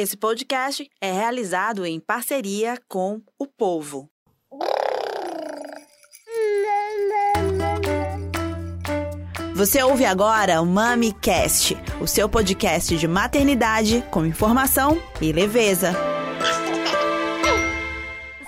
Esse 0.00 0.16
podcast 0.16 0.88
é 1.00 1.10
realizado 1.10 1.84
em 1.84 1.98
parceria 1.98 2.78
com 2.88 3.20
o 3.36 3.48
Povo. 3.48 4.08
Você 9.56 9.82
ouve 9.82 10.04
agora 10.04 10.62
o 10.62 10.64
MamiCast, 10.64 11.76
o 12.00 12.06
seu 12.06 12.28
podcast 12.28 12.96
de 12.96 13.08
maternidade 13.08 14.04
com 14.08 14.24
informação 14.24 15.02
e 15.20 15.32
leveza. 15.32 15.90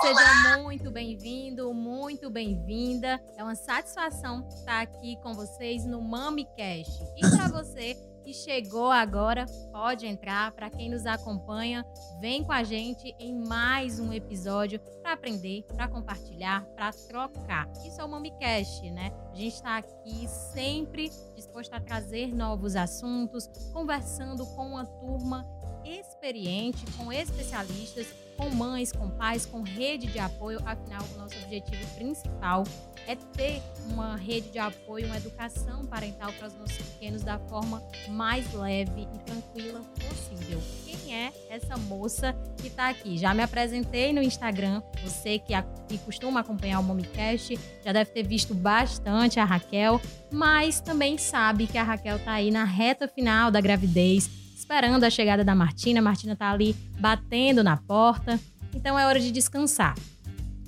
Seja 0.00 0.58
muito 0.58 0.88
bem-vindo, 0.92 1.74
muito 1.74 2.30
bem-vinda. 2.30 3.20
É 3.36 3.42
uma 3.42 3.56
satisfação 3.56 4.46
estar 4.46 4.82
aqui 4.82 5.16
com 5.20 5.34
vocês 5.34 5.84
no 5.84 6.00
MamiCast. 6.00 6.92
E 7.16 7.28
para 7.28 7.48
você 7.48 7.96
que 8.24 8.32
chegou 8.32 8.90
agora, 8.90 9.46
pode 9.72 10.06
entrar. 10.06 10.52
Para 10.52 10.70
quem 10.70 10.90
nos 10.90 11.06
acompanha, 11.06 11.84
vem 12.20 12.44
com 12.44 12.52
a 12.52 12.62
gente 12.62 13.14
em 13.18 13.34
mais 13.34 13.98
um 13.98 14.12
episódio 14.12 14.80
para 15.02 15.12
aprender, 15.12 15.64
para 15.74 15.88
compartilhar, 15.88 16.64
para 16.74 16.92
trocar. 16.92 17.68
Isso 17.84 18.00
é 18.00 18.04
o 18.04 18.08
MamiCast, 18.08 18.90
né? 18.90 19.12
A 19.32 19.34
gente 19.34 19.54
está 19.54 19.78
aqui 19.78 20.28
sempre 20.52 21.10
disposto 21.34 21.72
a 21.72 21.80
trazer 21.80 22.34
novos 22.34 22.76
assuntos, 22.76 23.48
conversando 23.72 24.46
com 24.46 24.68
uma 24.68 24.84
turma 24.84 25.46
experiente, 25.84 26.84
com 26.96 27.12
especialistas, 27.12 28.06
com 28.40 28.48
mães, 28.48 28.90
com 28.90 29.10
pais, 29.10 29.44
com 29.44 29.60
rede 29.60 30.06
de 30.06 30.18
apoio. 30.18 30.58
Afinal, 30.64 31.02
o 31.14 31.18
nosso 31.18 31.36
objetivo 31.44 31.86
principal 31.94 32.64
é 33.06 33.14
ter 33.14 33.62
uma 33.90 34.16
rede 34.16 34.48
de 34.48 34.58
apoio, 34.58 35.06
uma 35.06 35.18
educação 35.18 35.84
parental 35.84 36.32
para 36.32 36.48
os 36.48 36.54
nossos 36.54 36.78
pequenos 36.78 37.22
da 37.22 37.38
forma 37.38 37.82
mais 38.08 38.50
leve 38.54 39.06
e 39.12 39.18
tranquila 39.18 39.82
possível. 40.08 40.58
Quem 40.86 41.14
é 41.14 41.32
essa 41.50 41.76
moça 41.76 42.34
que 42.56 42.68
está 42.68 42.88
aqui? 42.88 43.18
Já 43.18 43.34
me 43.34 43.42
apresentei 43.42 44.10
no 44.12 44.22
Instagram. 44.22 44.82
Você 45.04 45.38
que, 45.38 45.52
a, 45.52 45.62
que 45.62 45.98
costuma 45.98 46.40
acompanhar 46.40 46.80
o 46.80 46.82
Momicast 46.82 47.58
já 47.84 47.92
deve 47.92 48.10
ter 48.10 48.22
visto 48.22 48.54
bastante 48.54 49.38
a 49.38 49.44
Raquel, 49.44 50.00
mas 50.32 50.80
também 50.80 51.18
sabe 51.18 51.66
que 51.66 51.76
a 51.76 51.82
Raquel 51.82 52.16
está 52.16 52.32
aí 52.32 52.50
na 52.50 52.64
reta 52.64 53.06
final 53.06 53.50
da 53.50 53.60
gravidez 53.60 54.30
esperando 54.70 55.02
a 55.02 55.10
chegada 55.10 55.42
da 55.42 55.52
Martina. 55.52 55.98
A 55.98 56.02
Martina 56.02 56.36
tá 56.36 56.48
ali 56.48 56.76
batendo 57.00 57.64
na 57.64 57.76
porta. 57.76 58.38
Então 58.72 58.96
é 58.96 59.04
hora 59.04 59.18
de 59.18 59.32
descansar. 59.32 59.96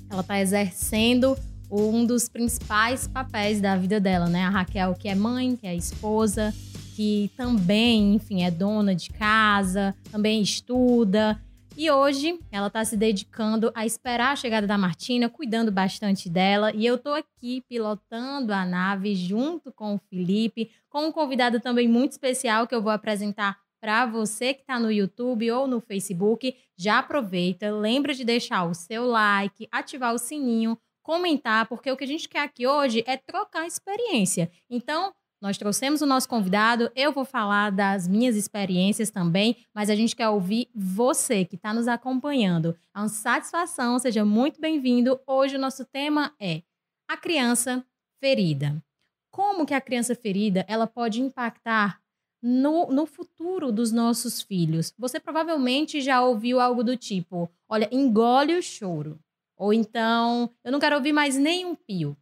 Ela 0.09 0.21
tá 0.21 0.41
exercendo 0.41 1.37
um 1.71 2.05
dos 2.05 2.27
principais 2.27 3.07
papéis 3.07 3.61
da 3.61 3.77
vida 3.77 4.01
dela, 4.01 4.27
né? 4.27 4.43
A 4.43 4.49
Raquel, 4.49 4.93
que 4.93 5.07
é 5.07 5.15
mãe, 5.15 5.55
que 5.55 5.65
é 5.65 5.73
esposa, 5.73 6.53
que 6.97 7.31
também, 7.37 8.15
enfim, 8.15 8.43
é 8.43 8.51
dona 8.51 8.93
de 8.93 9.09
casa, 9.09 9.95
também 10.11 10.41
estuda. 10.41 11.41
E 11.77 11.89
hoje 11.89 12.37
ela 12.51 12.67
está 12.67 12.83
se 12.83 12.97
dedicando 12.97 13.71
a 13.73 13.85
esperar 13.85 14.33
a 14.33 14.35
chegada 14.35 14.67
da 14.67 14.77
Martina, 14.77 15.29
cuidando 15.29 15.71
bastante 15.71 16.29
dela. 16.29 16.73
E 16.75 16.85
eu 16.85 16.95
estou 16.95 17.13
aqui 17.13 17.63
pilotando 17.69 18.53
a 18.53 18.65
nave 18.65 19.15
junto 19.15 19.71
com 19.71 19.95
o 19.95 20.01
Felipe, 20.09 20.69
com 20.89 21.07
um 21.07 21.11
convidado 21.11 21.61
também 21.61 21.87
muito 21.87 22.11
especial 22.11 22.67
que 22.67 22.75
eu 22.75 22.81
vou 22.81 22.91
apresentar 22.91 23.62
para 23.83 24.05
você 24.05 24.53
que 24.53 24.61
está 24.61 24.79
no 24.79 24.89
YouTube 24.89 25.51
ou 25.51 25.67
no 25.67 25.81
Facebook, 25.81 26.55
já 26.77 26.99
aproveita, 26.99 27.69
lembra 27.69 28.13
de 28.13 28.23
deixar 28.23 28.63
o 28.63 28.73
seu 28.73 29.05
like, 29.05 29.67
ativar 29.69 30.13
o 30.13 30.17
sininho, 30.17 30.79
comentar, 31.01 31.67
porque 31.67 31.91
o 31.91 31.97
que 31.97 32.05
a 32.05 32.07
gente 32.07 32.29
quer 32.29 32.43
aqui 32.43 32.65
hoje 32.65 33.03
é 33.05 33.17
trocar 33.17 33.67
experiência. 33.67 34.49
Então, 34.69 35.13
nós 35.41 35.57
trouxemos 35.57 36.01
o 36.01 36.05
nosso 36.05 36.29
convidado, 36.29 36.89
eu 36.95 37.11
vou 37.11 37.25
falar 37.25 37.71
das 37.71 38.07
minhas 38.07 38.37
experiências 38.37 39.09
também, 39.09 39.57
mas 39.75 39.89
a 39.89 39.95
gente 39.95 40.15
quer 40.15 40.29
ouvir 40.29 40.69
você 40.73 41.43
que 41.43 41.57
está 41.57 41.73
nos 41.73 41.89
acompanhando. 41.89 42.79
É 42.95 42.99
uma 42.99 43.09
satisfação, 43.09 43.99
seja 43.99 44.23
muito 44.23 44.61
bem-vindo. 44.61 45.19
Hoje 45.27 45.57
o 45.57 45.59
nosso 45.59 45.83
tema 45.83 46.33
é 46.39 46.61
a 47.05 47.17
criança 47.17 47.85
ferida. 48.21 48.81
Como 49.29 49.65
que 49.65 49.73
a 49.73 49.81
criança 49.81 50.15
ferida 50.15 50.63
ela 50.69 50.87
pode 50.87 51.19
impactar 51.19 52.01
no, 52.43 52.87
no 52.87 53.05
futuro 53.05 53.71
dos 53.71 53.93
nossos 53.93 54.41
filhos. 54.41 54.93
Você 54.99 55.17
provavelmente 55.17 56.01
já 56.01 56.21
ouviu 56.21 56.59
algo 56.59 56.83
do 56.83 56.97
tipo: 56.97 57.49
olha, 57.69 57.87
engole 57.89 58.57
o 58.57 58.61
choro. 58.61 59.17
Ou 59.55 59.73
então, 59.73 60.49
eu 60.63 60.71
não 60.71 60.79
quero 60.79 60.97
ouvir 60.97 61.13
mais 61.13 61.37
nenhum 61.37 61.73
pio. 61.73 62.17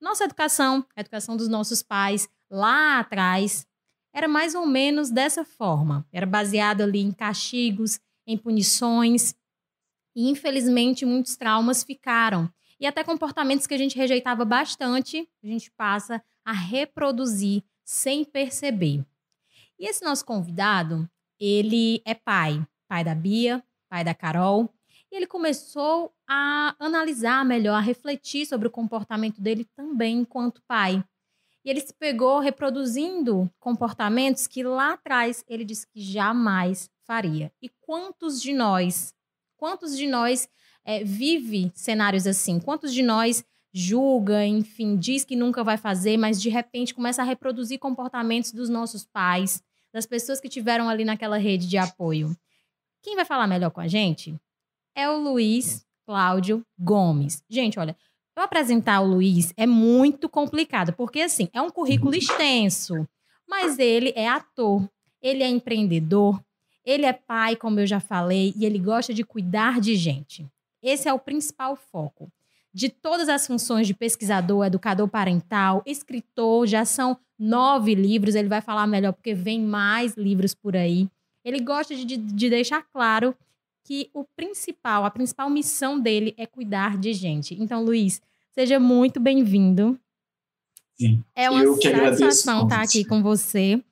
Nossa 0.00 0.24
educação, 0.24 0.86
a 0.96 1.00
educação 1.00 1.36
dos 1.36 1.48
nossos 1.48 1.82
pais 1.82 2.28
lá 2.50 3.00
atrás, 3.00 3.66
era 4.14 4.26
mais 4.26 4.54
ou 4.54 4.66
menos 4.66 5.10
dessa 5.10 5.44
forma. 5.44 6.06
Era 6.10 6.24
baseado 6.24 6.80
ali 6.80 7.00
em 7.00 7.12
castigos, 7.12 8.00
em 8.26 8.38
punições. 8.38 9.34
E 10.16 10.30
infelizmente 10.30 11.04
muitos 11.04 11.36
traumas 11.36 11.82
ficaram. 11.82 12.50
E 12.80 12.86
até 12.86 13.04
comportamentos 13.04 13.66
que 13.66 13.74
a 13.74 13.78
gente 13.78 13.96
rejeitava 13.96 14.44
bastante, 14.44 15.28
a 15.42 15.46
gente 15.46 15.70
passa 15.72 16.22
a 16.44 16.52
reproduzir 16.52 17.62
sem 17.84 18.24
perceber. 18.24 19.04
E 19.78 19.86
esse 19.86 20.04
nosso 20.04 20.24
convidado, 20.24 21.08
ele 21.38 22.02
é 22.04 22.14
pai, 22.14 22.66
pai 22.88 23.04
da 23.04 23.14
Bia, 23.14 23.62
pai 23.88 24.02
da 24.02 24.14
Carol, 24.14 24.68
e 25.10 25.16
ele 25.16 25.26
começou 25.26 26.12
a 26.26 26.74
analisar 26.78 27.44
melhor, 27.44 27.76
a 27.76 27.80
refletir 27.80 28.44
sobre 28.44 28.68
o 28.68 28.70
comportamento 28.70 29.40
dele 29.40 29.64
também 29.76 30.18
enquanto 30.18 30.62
pai. 30.66 31.02
E 31.64 31.70
ele 31.70 31.80
se 31.80 31.94
pegou 31.94 32.40
reproduzindo 32.40 33.50
comportamentos 33.58 34.46
que 34.46 34.62
lá 34.62 34.94
atrás 34.94 35.44
ele 35.48 35.64
disse 35.64 35.86
que 35.86 36.00
jamais 36.00 36.90
faria. 37.04 37.52
E 37.62 37.70
quantos 37.80 38.40
de 38.40 38.52
nós, 38.52 39.14
quantos 39.56 39.96
de 39.96 40.06
nós 40.06 40.48
é, 40.84 41.02
vive 41.04 41.70
cenários 41.74 42.26
assim? 42.26 42.60
Quantos 42.60 42.92
de 42.92 43.02
nós 43.02 43.44
julga, 43.72 44.44
enfim, 44.44 44.96
diz 44.96 45.24
que 45.24 45.36
nunca 45.36 45.62
vai 45.62 45.76
fazer, 45.76 46.16
mas 46.16 46.40
de 46.40 46.48
repente 46.48 46.94
começa 46.94 47.22
a 47.22 47.24
reproduzir 47.24 47.78
comportamentos 47.78 48.52
dos 48.52 48.68
nossos 48.68 49.04
pais, 49.04 49.62
das 49.92 50.06
pessoas 50.06 50.40
que 50.40 50.48
tiveram 50.48 50.88
ali 50.88 51.04
naquela 51.04 51.38
rede 51.38 51.68
de 51.68 51.76
apoio. 51.78 52.36
Quem 53.02 53.16
vai 53.16 53.24
falar 53.24 53.46
melhor 53.46 53.70
com 53.70 53.80
a 53.80 53.88
gente 53.88 54.34
é 54.94 55.08
o 55.08 55.18
Luiz 55.18 55.86
Cláudio 56.06 56.64
Gomes. 56.78 57.42
Gente, 57.48 57.78
olha, 57.78 57.96
eu 58.36 58.42
apresentar 58.42 59.00
o 59.00 59.06
Luiz 59.06 59.52
é 59.56 59.66
muito 59.66 60.28
complicado, 60.28 60.92
porque 60.92 61.20
assim, 61.20 61.48
é 61.52 61.60
um 61.60 61.70
currículo 61.70 62.14
extenso, 62.14 63.08
mas 63.48 63.78
ele 63.78 64.12
é 64.14 64.28
ator, 64.28 64.88
ele 65.20 65.42
é 65.42 65.48
empreendedor, 65.48 66.40
ele 66.84 67.04
é 67.04 67.12
pai, 67.12 67.56
como 67.56 67.80
eu 67.80 67.86
já 67.86 68.00
falei, 68.00 68.54
e 68.56 68.64
ele 68.64 68.78
gosta 68.78 69.12
de 69.12 69.24
cuidar 69.24 69.80
de 69.80 69.96
gente. 69.96 70.46
Esse 70.82 71.08
é 71.08 71.12
o 71.12 71.18
principal 71.18 71.76
foco. 71.76 72.30
De 72.72 72.88
todas 72.88 73.28
as 73.28 73.46
funções 73.46 73.86
de 73.86 73.94
pesquisador, 73.94 74.66
educador 74.66 75.08
parental, 75.08 75.82
escritor, 75.86 76.66
já 76.66 76.84
são 76.84 77.18
nove 77.38 77.94
livros, 77.94 78.34
ele 78.34 78.48
vai 78.48 78.60
falar 78.60 78.86
melhor 78.86 79.12
porque 79.12 79.34
vem 79.34 79.60
mais 79.60 80.14
livros 80.14 80.54
por 80.54 80.76
aí. 80.76 81.08
Ele 81.44 81.60
gosta 81.60 81.94
de, 81.94 82.16
de 82.16 82.50
deixar 82.50 82.82
claro 82.82 83.34
que 83.84 84.10
o 84.12 84.24
principal, 84.36 85.04
a 85.04 85.10
principal 85.10 85.48
missão 85.48 85.98
dele 85.98 86.34
é 86.36 86.46
cuidar 86.46 86.98
de 86.98 87.14
gente. 87.14 87.54
Então, 87.58 87.82
Luiz, 87.82 88.20
seja 88.52 88.78
muito 88.78 89.18
bem-vindo. 89.18 89.98
É 91.34 91.48
uma 91.48 91.64
satisfação 91.64 92.64
estar 92.64 92.82
aqui 92.82 93.04
com 93.04 93.22
você. 93.22 93.82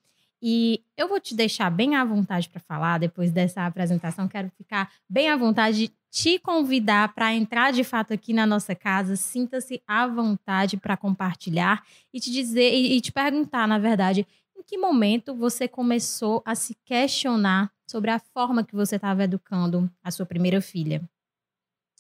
E 0.43 0.83
eu 0.97 1.09
vou 1.09 1.19
te 1.19 1.35
deixar 1.35 1.71
bem 1.71 1.97
à 1.97 2.05
vontade 2.05 2.49
para 2.49 2.61
falar 2.61 2.99
depois 2.99 3.31
dessa 3.31 3.65
apresentação. 3.65 4.29
Quero 4.29 4.51
ficar 4.57 4.91
bem 5.09 5.31
à 5.31 5.37
vontade 5.37 5.93
te 6.11 6.39
convidar 6.39 7.15
para 7.15 7.35
entrar 7.35 7.73
de 7.73 7.85
fato 7.85 8.15
aqui 8.15 8.33
na 8.33 8.47
nossa 8.47 8.75
casa. 8.75 9.17
Sinta-se 9.17 9.83
à 9.87 10.07
vontade 10.07 10.77
para 10.77 10.97
compartilhar 10.97 11.85
e 12.13 12.21
te 12.21 12.31
dizer 12.31 12.73
e, 12.73 12.97
e 12.97 13.01
te 13.01 13.13
perguntar, 13.13 13.67
na 13.67 13.79
verdade, 13.79 14.27
em 14.57 14.63
que 14.63 14.79
momento 14.79 15.35
você 15.35 15.69
começou 15.69 16.43
a 16.45 16.55
se 16.55 16.75
questionar 16.85 17.71
sobre 17.87 18.11
a 18.11 18.19
forma 18.19 18.65
que 18.65 18.75
você 18.75 18.97
estava 18.97 19.25
educando 19.25 19.91
a 20.03 20.10
sua 20.10 20.27
primeira 20.27 20.60
filha? 20.60 21.03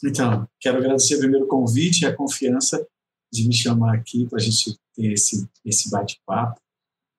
Então, 0.04 0.48
quero 0.58 0.78
agradecer 0.78 1.18
primeiro 1.18 1.46
o 1.46 1.48
convite 1.48 2.02
e 2.02 2.06
a 2.06 2.14
confiança 2.14 2.86
de 3.32 3.46
me 3.46 3.54
chamar 3.54 3.94
aqui 3.94 4.26
para 4.26 4.38
a 4.38 4.42
gente 4.42 4.78
ter 4.94 5.12
esse, 5.12 5.48
esse 5.64 5.90
bate-papo, 5.90 6.60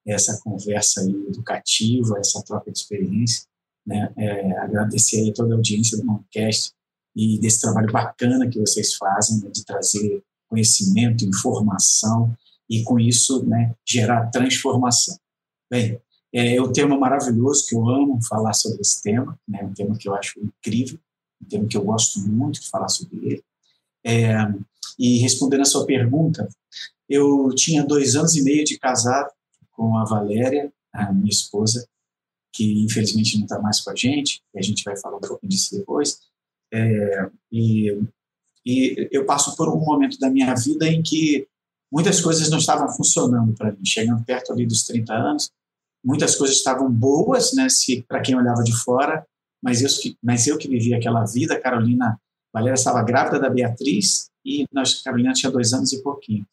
essa 0.08 0.40
conversa 0.42 1.04
educativa, 1.04 2.18
essa 2.18 2.42
troca 2.42 2.72
de 2.72 2.80
experiência. 2.80 3.44
Né? 3.86 4.12
É, 4.18 4.58
agradecer 4.60 5.18
aí 5.18 5.34
toda 5.34 5.54
a 5.54 5.58
audiência 5.58 5.98
do 5.98 6.06
podcast 6.06 6.72
e 7.16 7.38
desse 7.40 7.62
trabalho 7.62 7.92
bacana 7.92 8.48
que 8.48 8.60
vocês 8.60 8.96
fazem 8.96 9.42
né, 9.42 9.50
de 9.50 9.66
trazer 9.66 10.24
conhecimento, 10.48 11.26
informação 11.26 12.34
e 12.70 12.84
com 12.84 13.00
isso 13.00 13.46
né, 13.46 13.74
gerar 13.86 14.28
transformação. 14.28 15.18
Bem, 15.70 16.00
é, 16.34 16.56
é 16.56 16.62
um 16.62 16.72
tema 16.72 16.98
maravilhoso 16.98 17.66
que 17.66 17.76
eu 17.76 17.90
amo 17.90 18.20
falar 18.26 18.54
sobre 18.54 18.82
esse 18.82 19.02
tema, 19.02 19.38
né, 19.48 19.64
um 19.64 19.74
tema 19.74 19.98
que 19.98 20.08
eu 20.08 20.16
acho 20.16 20.40
incrível, 20.40 21.00
um 21.42 21.48
tema 21.48 21.68
que 21.68 21.76
eu 21.76 21.84
gosto 21.84 22.20
muito 22.22 22.62
de 22.62 22.70
falar 22.70 22.90
sobre 22.90 23.18
ele. 23.26 23.44
É, 24.06 24.34
e 24.98 25.18
respondendo 25.18 25.62
a 25.62 25.66
sua 25.66 25.86
pergunta, 25.86 26.48
eu 27.10 27.54
tinha 27.56 27.86
dois 27.86 28.16
anos 28.16 28.36
e 28.36 28.44
meio 28.44 28.64
de 28.64 28.78
casado 28.78 29.30
com 29.78 29.96
a 29.96 30.04
Valéria, 30.04 30.74
a 30.92 31.14
minha 31.14 31.30
esposa, 31.30 31.88
que 32.52 32.84
infelizmente 32.84 33.38
não 33.38 33.44
está 33.44 33.60
mais 33.60 33.80
com 33.80 33.92
a 33.92 33.96
gente, 33.96 34.42
e 34.54 34.60
a 34.60 34.62
gente 34.62 34.84
vai 34.84 34.98
falar 34.98 35.18
um 35.18 35.22
pouco 35.22 35.48
disso 35.48 35.78
depois. 35.78 36.20
É, 36.74 37.30
e, 37.52 37.98
e 38.66 39.10
eu 39.12 39.26
passo 39.26 39.56
por 39.56 39.70
um 39.70 39.80
momento 39.80 40.18
da 40.20 40.30
minha 40.30 40.54
vida 40.56 40.88
em 40.88 41.04
que 41.04 41.48
muitas 41.92 42.20
coisas 42.20 42.50
não 42.50 42.58
estavam 42.58 42.90
funcionando 42.90 43.54
para 43.54 43.72
mim, 43.72 43.86
chegando 43.86 44.26
perto 44.26 44.52
ali 44.52 44.66
dos 44.66 44.84
30 44.84 45.14
anos, 45.14 45.52
muitas 46.04 46.36
coisas 46.36 46.58
estavam 46.58 46.92
boas, 46.92 47.54
né, 47.54 47.68
para 48.08 48.22
quem 48.22 48.36
olhava 48.36 48.64
de 48.64 48.76
fora, 48.76 49.26
mas 49.62 49.82
eu, 49.82 49.90
mas 50.22 50.48
eu 50.48 50.58
que 50.58 50.68
vivia 50.68 50.98
aquela 50.98 51.26
vida, 51.26 51.60
Carolina, 51.60 52.20
Valéria 52.54 52.76
estava 52.76 53.04
grávida 53.04 53.40
da 53.40 53.50
Beatriz 53.50 54.30
e 54.44 54.66
nós, 54.72 55.02
Carolina 55.02 55.34
tinha 55.34 55.52
dois 55.52 55.74
anos 55.74 55.94
e 55.94 56.02
pouquinho. 56.02 56.46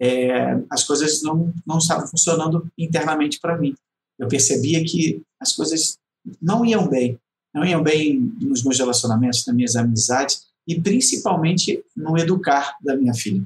É, 0.00 0.58
as 0.70 0.84
coisas 0.84 1.22
não, 1.22 1.52
não 1.66 1.78
estavam 1.78 2.06
funcionando 2.06 2.66
internamente 2.78 3.38
para 3.38 3.58
mim. 3.58 3.74
Eu 4.18 4.28
percebia 4.28 4.82
que 4.84 5.22
as 5.38 5.52
coisas 5.52 5.98
não 6.40 6.64
iam 6.64 6.88
bem, 6.88 7.18
não 7.54 7.64
iam 7.64 7.82
bem 7.82 8.18
nos 8.40 8.62
meus 8.62 8.78
relacionamentos, 8.78 9.44
nas 9.46 9.56
minhas 9.56 9.76
amizades 9.76 10.46
e 10.66 10.80
principalmente 10.80 11.82
no 11.96 12.16
educar 12.16 12.76
da 12.82 12.96
minha 12.96 13.14
filha. 13.14 13.42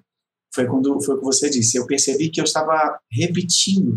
Foi 0.54 0.66
quando 0.66 1.00
foi 1.00 1.16
o 1.16 1.18
que 1.18 1.24
você 1.24 1.50
disse. 1.50 1.76
Eu 1.76 1.86
percebi 1.86 2.28
que 2.28 2.40
eu 2.40 2.44
estava 2.44 2.98
repetindo 3.10 3.94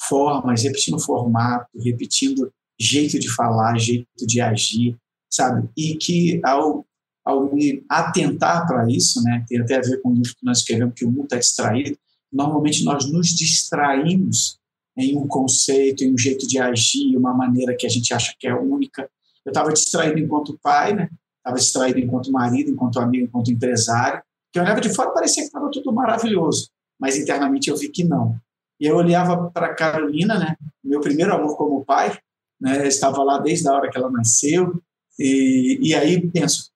formas, 0.00 0.62
repetindo 0.62 1.00
formato, 1.00 1.66
repetindo 1.76 2.52
jeito 2.78 3.18
de 3.18 3.28
falar, 3.34 3.78
jeito 3.78 4.06
de 4.16 4.40
agir, 4.40 4.96
sabe? 5.28 5.68
E 5.76 5.96
que 5.96 6.40
ao, 6.44 6.86
ao 7.28 7.54
me 7.54 7.84
atentar 7.90 8.66
para 8.66 8.90
isso, 8.90 9.22
né, 9.22 9.44
tem 9.46 9.60
até 9.60 9.76
a 9.76 9.82
ver 9.82 10.00
com 10.00 10.08
o 10.08 10.14
livro 10.14 10.34
que 10.34 10.46
nós 10.46 10.58
escrevemos, 10.58 10.94
que 10.94 11.04
o 11.04 11.10
mundo 11.10 11.24
está 11.24 11.36
distraído, 11.36 11.98
normalmente 12.32 12.82
nós 12.82 13.04
nos 13.04 13.28
distraímos 13.28 14.58
em 14.96 15.14
um 15.14 15.28
conceito, 15.28 16.02
em 16.02 16.14
um 16.14 16.16
jeito 16.16 16.48
de 16.48 16.58
agir, 16.58 17.14
uma 17.18 17.34
maneira 17.34 17.76
que 17.76 17.86
a 17.86 17.88
gente 17.90 18.14
acha 18.14 18.34
que 18.38 18.48
é 18.48 18.54
única. 18.54 19.10
Eu 19.44 19.50
estava 19.50 19.70
distraído 19.72 20.18
enquanto 20.18 20.58
pai, 20.62 20.94
né? 20.94 21.10
Estava 21.36 21.56
distraído 21.56 21.98
enquanto 21.98 22.32
marido, 22.32 22.70
enquanto 22.70 22.98
amigo, 22.98 23.26
enquanto 23.26 23.52
empresário. 23.52 24.22
Que 24.50 24.58
eu 24.58 24.62
olhava 24.62 24.80
de 24.80 24.88
fora 24.88 25.10
parecia 25.10 25.42
que 25.42 25.48
estava 25.48 25.70
tudo 25.70 25.92
maravilhoso, 25.92 26.70
mas 26.98 27.16
internamente 27.16 27.68
eu 27.68 27.76
vi 27.76 27.90
que 27.90 28.02
não. 28.02 28.36
E 28.80 28.86
eu 28.86 28.96
olhava 28.96 29.50
para 29.50 29.74
Carolina, 29.74 30.38
né? 30.38 30.56
Meu 30.82 31.00
primeiro 31.00 31.34
amor 31.34 31.56
como 31.56 31.84
pai, 31.84 32.18
né? 32.58 32.88
Estava 32.88 33.22
lá 33.22 33.38
desde 33.38 33.68
a 33.68 33.72
hora 33.72 33.90
que 33.90 33.98
ela 33.98 34.10
nasceu. 34.10 34.82
E, 35.18 35.78
e 35.82 35.94
aí 35.94 36.28
penso, 36.28 36.70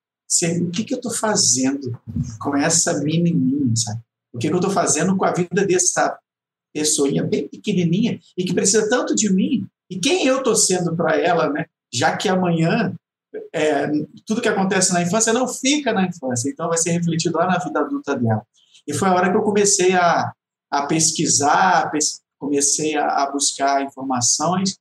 o 0.62 0.70
que, 0.70 0.84
que 0.84 0.94
eu 0.94 0.98
estou 0.98 1.12
fazendo 1.12 1.98
com 2.40 2.56
essa 2.56 2.98
menininha, 3.02 3.74
sabe? 3.76 4.00
O 4.32 4.38
que, 4.38 4.48
que 4.48 4.54
eu 4.54 4.58
estou 4.58 4.70
fazendo 4.70 5.16
com 5.16 5.24
a 5.24 5.32
vida 5.32 5.66
dessa 5.66 6.18
pessoinha 6.72 7.22
bem 7.22 7.48
pequenininha 7.48 8.18
e 8.36 8.44
que 8.44 8.54
precisa 8.54 8.88
tanto 8.88 9.14
de 9.14 9.30
mim? 9.30 9.66
E 9.90 9.98
quem 9.98 10.26
eu 10.26 10.38
estou 10.38 10.56
sendo 10.56 10.96
para 10.96 11.16
ela, 11.16 11.50
né? 11.50 11.66
Já 11.92 12.16
que 12.16 12.28
amanhã 12.28 12.94
é, 13.52 13.90
tudo 14.26 14.40
que 14.40 14.48
acontece 14.48 14.92
na 14.92 15.02
infância 15.02 15.32
não 15.32 15.46
fica 15.46 15.92
na 15.92 16.06
infância, 16.06 16.50
então 16.50 16.68
vai 16.68 16.78
ser 16.78 16.92
refletido 16.92 17.36
lá 17.36 17.46
na 17.46 17.58
vida 17.58 17.80
adulta 17.80 18.16
dela. 18.16 18.46
E 18.86 18.94
foi 18.94 19.08
a 19.08 19.14
hora 19.14 19.30
que 19.30 19.36
eu 19.36 19.42
comecei 19.42 19.94
a, 19.94 20.32
a 20.70 20.86
pesquisar, 20.86 21.90
comecei 22.38 22.96
a, 22.96 23.06
a 23.06 23.30
buscar 23.30 23.82
informações, 23.82 24.78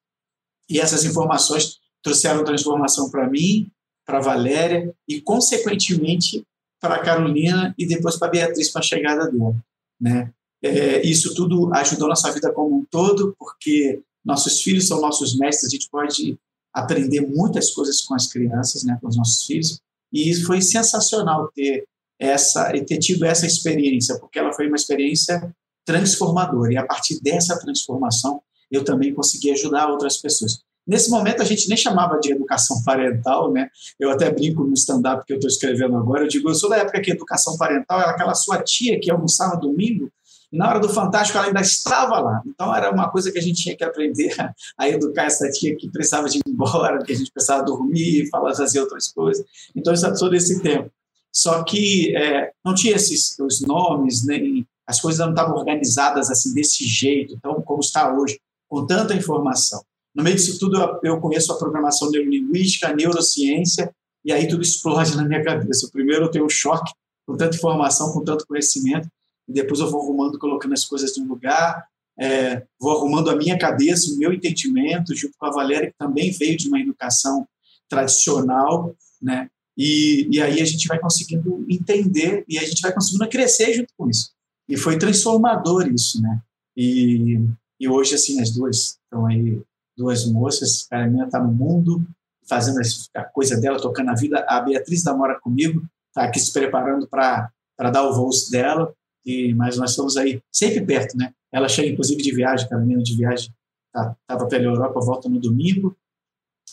e 0.70 0.80
essas 0.80 1.04
informações 1.04 1.80
trouxeram 2.02 2.44
transformação 2.44 3.10
para 3.10 3.30
mim, 3.30 3.70
para 4.12 4.20
Valéria 4.20 4.94
e, 5.08 5.22
consequentemente, 5.22 6.46
para 6.82 7.00
Carolina 7.00 7.74
e 7.78 7.88
depois 7.88 8.18
para 8.18 8.28
Beatriz, 8.28 8.70
para 8.70 8.82
a 8.82 8.84
chegada 8.84 9.32
dela. 9.32 9.56
Né? 10.00 10.34
É, 10.62 11.02
isso 11.02 11.34
tudo 11.34 11.74
ajudou 11.74 12.10
nossa 12.10 12.30
vida 12.32 12.52
como 12.52 12.78
um 12.78 12.86
todo, 12.92 13.34
porque 13.40 14.02
nossos 14.24 14.62
filhos 14.62 14.88
são 14.88 15.00
nossos 15.00 15.38
mestres, 15.38 15.72
a 15.72 15.76
gente 15.76 15.90
pode 15.90 16.38
aprender 16.74 17.22
muitas 17.22 17.72
coisas 17.72 18.02
com 18.02 18.14
as 18.14 18.28
crianças, 18.28 18.84
né, 18.84 18.98
com 19.02 19.08
os 19.08 19.16
nossos 19.16 19.46
filhos, 19.46 19.80
e 20.12 20.36
foi 20.44 20.62
sensacional 20.62 21.50
ter 21.56 21.86
essa 22.20 22.72
ter 22.72 22.98
tido 23.00 23.26
essa 23.26 23.48
experiência, 23.48 24.20
porque 24.20 24.38
ela 24.38 24.54
foi 24.54 24.68
uma 24.68 24.76
experiência 24.76 25.54
transformadora, 25.86 26.74
e 26.74 26.78
a 26.78 26.86
partir 26.86 27.20
dessa 27.22 27.60
transformação 27.60 28.42
eu 28.70 28.84
também 28.84 29.14
consegui 29.14 29.52
ajudar 29.52 29.90
outras 29.90 30.18
pessoas. 30.18 30.62
Nesse 30.88 31.10
momento 31.10 31.42
a 31.42 31.46
gente 31.46 31.68
nem 31.70 31.78
chamava 31.78 32.20
de 32.20 32.32
educação 32.32 32.82
parental, 32.84 33.52
né? 33.52 33.70
Eu 34.00 34.10
até 34.10 34.32
brinco 34.32 34.64
no 34.64 34.74
stand-up 34.74 35.26
que 35.26 35.34
eu 35.34 35.38
estou 35.38 35.50
escrevendo 35.50 35.96
agora, 35.96 36.24
eu 36.24 36.28
digo, 36.28 36.50
eu 36.50 36.56
sou 36.56 36.70
da 36.70 36.78
época 36.78 37.02
que 37.02 37.12
educação 37.12 37.58
parental 37.58 38.00
era 38.00 38.12
aquela 38.12 38.34
sua 38.34 38.62
tia 38.62 39.00
que 39.00 39.12
almoçava 39.12 39.58
domingo 39.58 40.12
e 40.52 40.58
na 40.58 40.68
hora 40.68 40.80
do 40.80 40.90
Fantástico 40.90 41.38
ela 41.38 41.48
ainda 41.48 41.62
estava 41.62 42.20
lá. 42.20 42.42
Então 42.46 42.76
era 42.76 42.92
uma 42.92 43.10
coisa 43.10 43.32
que 43.32 43.40
a 43.40 43.42
gente 43.42 43.64
tinha 43.64 43.76
que 43.76 43.84
aprender 43.84 44.36
a 44.78 44.90
educar 44.90 45.26
essa 45.26 45.50
tia 45.50 45.76
que 45.76 45.90
precisava 45.90 46.28
de 46.28 46.40
ir 46.40 46.44
embora, 46.46 47.04
que 47.04 47.14
a 47.14 47.16
gente 47.16 47.32
precisava 47.32 47.64
dormir, 47.64 48.28
falar, 48.30 48.54
fazer 48.54 48.82
outras 48.82 49.08
coisas. 49.08 49.46
Então 49.76 49.94
isso 49.94 50.06
é 50.06 50.14
todo 50.14 50.36
esse 50.36 50.62
tempo. 50.62 50.92
Só 51.34 51.64
que 51.64 52.16
é, 52.16 52.52
não 52.66 52.76
tinha 52.76 52.96
esses 52.96 53.40
os 53.40 53.62
nomes, 53.62 54.26
nem 54.26 54.68
as 54.86 55.00
coisas 55.00 55.20
não 55.20 55.30
estavam 55.30 55.56
organizadas 55.56 56.30
assim 56.30 56.54
desse 56.54 56.86
jeito, 56.86 57.34
então 57.36 57.62
como 57.62 57.80
está 57.80 58.14
hoje, 58.14 58.38
com 58.68 58.86
tanta 58.86 59.14
informação. 59.14 59.82
No 60.14 60.24
meio 60.24 60.36
disso 60.36 60.60
tudo, 60.60 60.78
eu 61.04 61.20
conheço 61.20 61.52
a 61.52 61.58
programação 61.58 62.10
neurolinguística, 62.12 62.88
a 62.88 62.96
neurociência, 62.96 63.94
e 64.24 64.32
aí 64.32 64.48
tudo 64.48 64.62
explode 64.62 65.16
na 65.16 65.26
minha 65.26 65.44
cabeça. 65.44 65.90
Primeiro 65.92 66.26
eu 66.26 66.32
tenho 66.32 66.46
um 66.46 66.50
choque 66.50 66.92
com 67.26 67.38
tanta 67.38 67.56
informação, 67.56 68.12
com 68.14 68.24
tanto 68.24 68.46
conhecimento, 68.46 69.08
e 69.48 69.54
depois 69.54 69.80
eu 69.80 69.90
vou 69.90 70.02
arrumando, 70.02 70.38
colocando 70.38 70.74
as 70.74 70.86
coisas 70.86 71.18
no 71.18 71.26
lugar, 71.26 71.86
é, 72.20 72.64
vou 72.80 72.98
arrumando 72.98 73.30
a 73.30 73.36
minha 73.36 73.58
cabeça, 73.58 74.14
o 74.14 74.18
meu 74.18 74.34
entendimento, 74.34 75.16
junto 75.16 75.34
com 75.38 75.46
a 75.46 75.52
Valéria, 75.52 75.90
que 75.90 75.98
também 75.98 76.32
veio 76.32 76.58
de 76.58 76.68
uma 76.68 76.80
educação 76.80 77.48
tradicional, 77.90 78.96
né? 79.22 79.50
E, 79.78 80.28
e 80.32 80.42
aí 80.42 80.62
a 80.62 80.66
gente 80.66 80.88
vai 80.88 81.00
conseguindo 81.00 81.66
entender 81.70 82.44
e 82.48 82.60
a 82.60 82.64
gente 82.64 82.82
vai 82.82 82.94
conseguindo 82.94 83.28
crescer 83.30 83.74
junto 83.74 83.94
com 83.98 84.10
isso. 84.10 84.32
E 84.68 84.78
foi 84.78 84.98
transformador 84.98 85.88
isso, 85.88 86.22
né? 86.22 86.42
E, 86.76 87.40
e 87.80 87.90
hoje, 87.90 88.16
assim, 88.16 88.40
as 88.40 88.52
duas 88.52 89.00
estão 89.04 89.26
aí, 89.26 89.60
duas 89.98 90.26
moças, 90.26 90.88
a 90.92 91.06
minha 91.08 91.26
está 91.26 91.40
no 91.40 91.52
mundo, 91.52 92.06
fazendo 92.48 92.80
a 93.16 93.24
coisa 93.24 93.60
dela, 93.60 93.82
tocando 93.82 94.10
a 94.10 94.16
vida. 94.16 94.46
A 94.48 94.62
Beatriz 94.62 95.04
da 95.04 95.16
mora 95.16 95.40
comigo, 95.40 95.84
está 96.10 96.24
aqui 96.24 96.40
se 96.40 96.52
preparando 96.52 97.08
para 97.08 97.52
dar 97.92 98.04
o 98.04 98.14
voo 98.14 98.30
dela, 98.52 98.94
e, 99.26 99.54
mas 99.54 99.78
nós 99.78 99.92
estamos 99.92 100.18
aí 100.18 100.42
sempre 100.52 100.82
perto, 100.86 101.18
né? 101.18 101.34
Ela 101.52 101.70
chega, 101.70 101.90
inclusive, 101.90 102.22
de 102.22 102.34
viagem, 102.34 102.68
caminhando 102.68 103.04
de 103.04 103.16
viagem, 103.16 103.54
tá, 103.94 104.16
pela 104.50 104.64
Europa, 104.64 105.00
volta 105.02 105.30
no 105.30 105.40
domingo, 105.40 105.96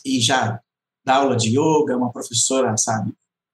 e 0.05 0.19
já 0.19 0.59
dá 1.05 1.15
aula 1.15 1.35
de 1.35 1.49
yoga, 1.49 1.97
uma 1.97 2.11
professora, 2.11 2.75
sabe, 2.77 3.13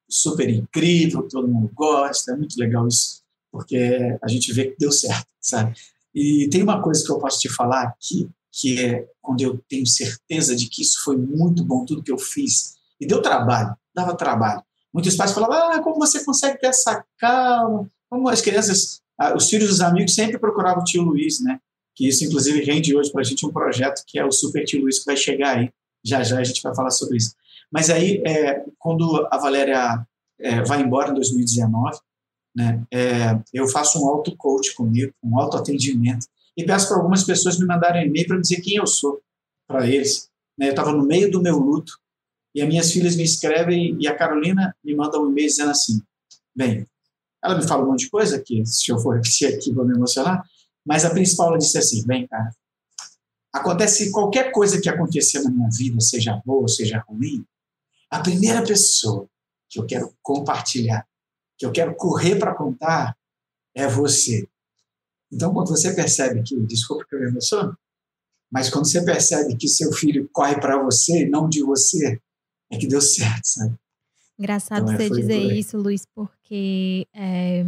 super 0.10 0.50
incrível, 0.50 1.28
todo 1.28 1.48
mundo 1.48 1.70
gosta, 1.74 2.32
é 2.32 2.36
muito 2.36 2.56
legal 2.60 2.88
isso, 2.88 3.24
porque 3.52 4.18
a 4.22 4.28
gente 4.28 4.54
vê 4.54 4.72
que 4.72 4.78
deu 4.78 4.92
certo, 4.92 5.28
sabe? 5.40 5.76
E 6.14 6.48
tem 6.50 6.64
uma 6.64 6.82
coisa 6.82 7.04
que 7.04 7.12
eu 7.12 7.20
posso 7.20 7.40
te 7.40 7.50
falar 7.50 7.84
aqui, 7.84 8.30
que 8.56 8.80
é 8.80 9.06
quando 9.22 9.42
eu 9.42 9.60
tenho 9.68 9.86
certeza 9.86 10.56
de 10.56 10.70
que 10.70 10.82
isso 10.82 11.04
foi 11.04 11.18
muito 11.18 11.64
bom, 11.64 11.84
tudo 11.84 12.04
que 12.04 12.12
eu 12.12 12.18
fiz, 12.18 12.76
e 13.00 13.06
deu 13.06 13.22
trabalho, 13.22 13.76
dava 13.94 14.16
trabalho. 14.16 14.64
Muitos 14.94 15.16
pais 15.16 15.34
falavam, 15.34 15.72
ah, 15.72 15.84
como 15.84 15.98
você 15.98 16.24
consegue 16.24 16.58
ter 16.60 16.68
essa 16.68 17.04
calma? 17.18 17.90
Como 18.10 18.30
as 18.30 18.42
crianças, 18.42 19.02
os 19.36 19.50
filhos 19.50 19.68
dos 19.68 19.82
amigos 19.82 20.16
sempre 20.16 20.40
procuravam 20.40 20.82
o 20.82 20.86
tio 20.86 21.04
Luiz, 21.04 21.42
né? 21.42 21.60
Que 21.94 22.08
isso, 22.08 22.24
inclusive, 22.24 22.64
rende 22.64 22.96
hoje 22.96 23.12
para 23.12 23.22
a 23.22 23.24
gente 23.24 23.46
um 23.46 23.52
projeto 23.52 24.04
que 24.08 24.18
é 24.18 24.26
o 24.26 24.32
Super 24.32 24.64
Tio 24.64 24.82
Luiz, 24.82 25.00
que 25.00 25.06
vai 25.06 25.18
chegar 25.18 25.58
aí. 25.58 25.70
Já 26.04 26.24
já 26.24 26.40
a 26.40 26.44
gente 26.44 26.62
vai 26.62 26.74
falar 26.74 26.92
sobre 26.92 27.18
isso. 27.18 27.36
Mas 27.72 27.90
aí, 27.90 28.22
é, 28.26 28.64
quando 28.78 29.28
a 29.32 29.38
Valéria 29.38 30.06
é, 30.40 30.62
vai 30.64 30.82
embora 30.82 31.12
em 31.12 31.16
2019, 31.16 31.98
né, 32.56 32.82
é, 32.94 33.38
eu 33.54 33.68
faço 33.68 34.02
um 34.02 34.08
auto-coach 34.08 34.74
comigo, 34.76 35.14
um 35.24 35.38
auto-atendimento, 35.38 36.28
e 36.58 36.64
peço 36.66 36.88
para 36.88 36.98
algumas 36.98 37.24
pessoas 37.24 37.60
me 37.60 37.66
mandarem 37.66 38.08
e-mail 38.08 38.28
para 38.28 38.40
dizer 38.40 38.62
quem 38.62 38.78
eu 38.78 38.88
sou 38.88 39.22
para 39.68 39.88
eles. 39.88 40.30
Né, 40.58 40.68
eu 40.68 40.72
estava 40.72 40.92
no 40.92 41.06
meio 41.06 41.30
do 41.30 41.42
meu 41.42 41.58
luto, 41.58 42.00
e 42.54 42.62
as 42.62 42.68
minhas 42.68 42.92
filhas 42.92 43.16
me 43.16 43.24
escrevem, 43.24 43.98
e 44.00 44.08
a 44.08 44.16
Carolina 44.16 44.76
me 44.84 44.96
manda 44.96 45.20
um 45.20 45.30
e-mail 45.30 45.48
dizendo 45.48 45.72
assim, 45.72 46.02
bem, 46.56 46.88
ela 47.44 47.58
me 47.58 47.68
fala 47.68 47.84
um 47.84 47.90
monte 47.90 48.06
de 48.06 48.10
coisa, 48.10 48.42
que 48.42 48.66
se 48.66 48.92
eu 48.92 48.98
for 49.00 49.16
repetir 49.18 49.54
aqui 49.54 49.74
vou 49.74 49.86
me 49.86 49.94
emocionar, 49.94 50.44
mas 50.86 51.04
a 51.04 51.10
principal 51.10 51.50
ela 51.50 51.58
disse 51.58 51.78
assim, 51.78 52.06
bem, 52.06 52.28
cara, 52.28 52.50
acontece 53.54 54.12
qualquer 54.12 54.52
coisa 54.52 54.80
que 54.80 54.90
acontecer 54.90 55.42
na 55.42 55.50
minha 55.50 55.70
vida, 55.70 56.00
seja 56.00 56.42
boa, 56.46 56.68
seja 56.68 57.04
ruim, 57.08 57.46
a 58.10 58.20
primeira 58.22 58.64
pessoa 58.64 59.28
que 59.70 59.80
eu 59.80 59.86
quero 59.86 60.14
compartilhar, 60.22 61.06
que 61.58 61.66
eu 61.66 61.72
quero 61.72 61.96
correr 61.96 62.38
para 62.38 62.56
contar, 62.56 63.18
é 63.74 63.88
você. 63.88 64.48
Então, 65.32 65.54
quando 65.54 65.70
você 65.70 65.94
percebe 65.94 66.44
que, 66.44 66.56
desculpa 66.62 67.06
que 67.08 67.16
eu 67.16 67.20
me 67.20 67.28
emociono, 67.28 67.76
mas 68.52 68.70
quando 68.70 68.86
você 68.86 69.04
percebe 69.04 69.56
que 69.56 69.68
seu 69.68 69.92
filho 69.92 70.30
corre 70.32 70.60
para 70.60 70.82
você 70.82 71.24
e 71.24 71.30
não 71.30 71.50
de 71.50 71.64
você, 71.64 72.20
é 72.72 72.78
que 72.78 72.88
deu 72.88 73.02
certo, 73.02 73.44
sabe? 73.46 73.76
Engraçado 74.38 74.84
então, 74.84 74.94
é, 74.94 74.98
você 74.98 75.10
dizer 75.10 75.54
isso, 75.54 75.78
Luiz, 75.78 76.06
porque 76.14 77.08
é, 77.14 77.66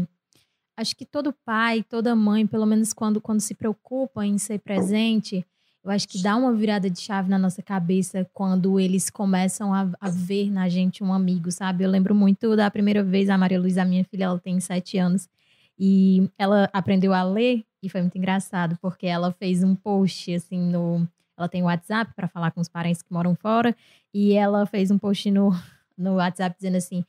acho 0.75 0.95
que 0.95 1.05
todo 1.05 1.33
pai, 1.45 1.83
toda 1.83 2.15
mãe, 2.15 2.45
pelo 2.45 2.65
menos 2.65 2.93
quando, 2.93 3.21
quando 3.21 3.41
se 3.41 3.55
preocupa 3.55 4.25
em 4.25 4.37
ser 4.37 4.59
presente, 4.59 5.45
Eu 5.83 5.91
acho 5.91 6.05
que 6.05 6.21
dá 6.21 6.35
uma 6.35 6.53
virada 6.53 6.89
de 6.89 6.99
chave 6.99 7.29
na 7.29 7.39
nossa 7.39 7.61
cabeça 7.63 8.29
quando 8.33 8.77
eles 8.77 9.09
começam 9.09 9.73
a, 9.73 9.89
a, 10.01 10.09
ver 10.09 10.51
na 10.51 10.67
gente 10.67 11.01
um 11.01 11.13
amigo, 11.13 11.49
sabe? 11.49 11.85
Eu 11.85 11.89
lembro 11.89 12.13
muito 12.13 12.57
da 12.57 12.69
primeira 12.69 13.01
vez, 13.01 13.29
a 13.29 13.37
Maria 13.37 13.57
Luísa, 13.59 13.83
a 13.83 13.85
minha 13.85 14.03
filha, 14.03 14.25
ela 14.25 14.39
tem 14.39 14.59
sete 14.59 14.97
anos, 14.97 15.29
e 15.77 16.29
ela 16.37 16.69
aprendeu 16.73 17.13
a 17.13 17.23
ler, 17.23 17.65
e 17.81 17.89
foi 17.89 18.01
muito 18.01 18.17
engraçado, 18.17 18.77
porque 18.81 19.05
ela 19.05 19.31
fez 19.31 19.63
um 19.63 19.75
post, 19.75 20.33
assim, 20.33 20.59
no... 20.59 21.07
Ela 21.37 21.47
tem 21.47 21.61
o 21.61 21.65
WhatsApp 21.65 22.11
para 22.15 22.27
falar 22.27 22.49
com 22.51 22.59
os 22.59 22.67
parentes 22.67 23.01
que 23.01 23.13
moram 23.13 23.35
fora, 23.35 23.75
e 24.13 24.33
ela 24.33 24.65
fez 24.65 24.89
um 24.89 24.97
post 24.97 25.29
no, 25.29 25.51
no 25.97 26.15
WhatsApp 26.15 26.55
dizendo 26.57 26.77
assim, 26.77 27.05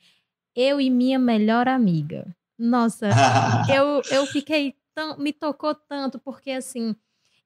eu 0.55 0.79
e 0.79 0.89
minha 0.89 1.17
melhor 1.17 1.67
amiga. 1.67 2.27
Nossa, 2.57 3.09
eu, 3.73 4.01
eu 4.11 4.25
fiquei 4.27 4.75
tão... 4.93 5.17
Me 5.17 5.33
tocou 5.33 5.73
tanto, 5.73 6.19
porque, 6.19 6.51
assim 6.51 6.95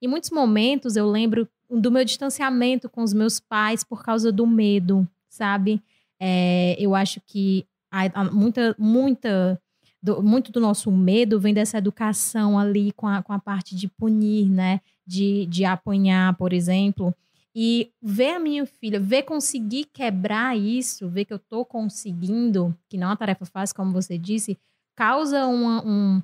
em 0.04 0.08
muitos 0.08 0.30
momentos 0.30 0.96
eu 0.96 1.10
lembro 1.10 1.48
do 1.70 1.90
meu 1.90 2.04
distanciamento 2.04 2.90
com 2.90 3.02
os 3.02 3.14
meus 3.14 3.40
pais 3.40 3.82
por 3.82 4.04
causa 4.04 4.30
do 4.30 4.46
medo, 4.46 5.08
sabe? 5.30 5.82
É, 6.20 6.76
eu 6.78 6.94
acho 6.94 7.22
que 7.26 7.66
há, 7.90 8.24
muita, 8.24 8.76
muita, 8.78 9.58
do, 10.04 10.22
muito 10.22 10.52
do 10.52 10.60
nosso 10.60 10.92
medo 10.92 11.40
vem 11.40 11.54
dessa 11.54 11.78
educação 11.78 12.58
ali 12.58 12.92
com 12.92 13.08
a, 13.08 13.22
com 13.22 13.32
a 13.32 13.38
parte 13.38 13.74
de 13.74 13.88
punir, 13.88 14.50
né? 14.50 14.82
De, 15.06 15.46
de 15.46 15.64
apanhar, 15.64 16.36
por 16.36 16.52
exemplo. 16.52 17.14
E 17.56 17.90
ver 18.02 18.34
a 18.34 18.38
minha 18.38 18.66
filha, 18.66 19.00
ver 19.00 19.22
conseguir 19.22 19.86
quebrar 19.86 20.58
isso, 20.58 21.08
ver 21.08 21.24
que 21.24 21.32
eu 21.32 21.38
tô 21.38 21.64
conseguindo, 21.64 22.76
que 22.86 22.98
não 22.98 23.06
é 23.06 23.10
uma 23.10 23.16
tarefa 23.16 23.46
fácil, 23.46 23.74
como 23.74 23.92
você 23.92 24.18
disse, 24.18 24.58
causa 24.94 25.46
uma, 25.46 25.82
um, 25.82 26.22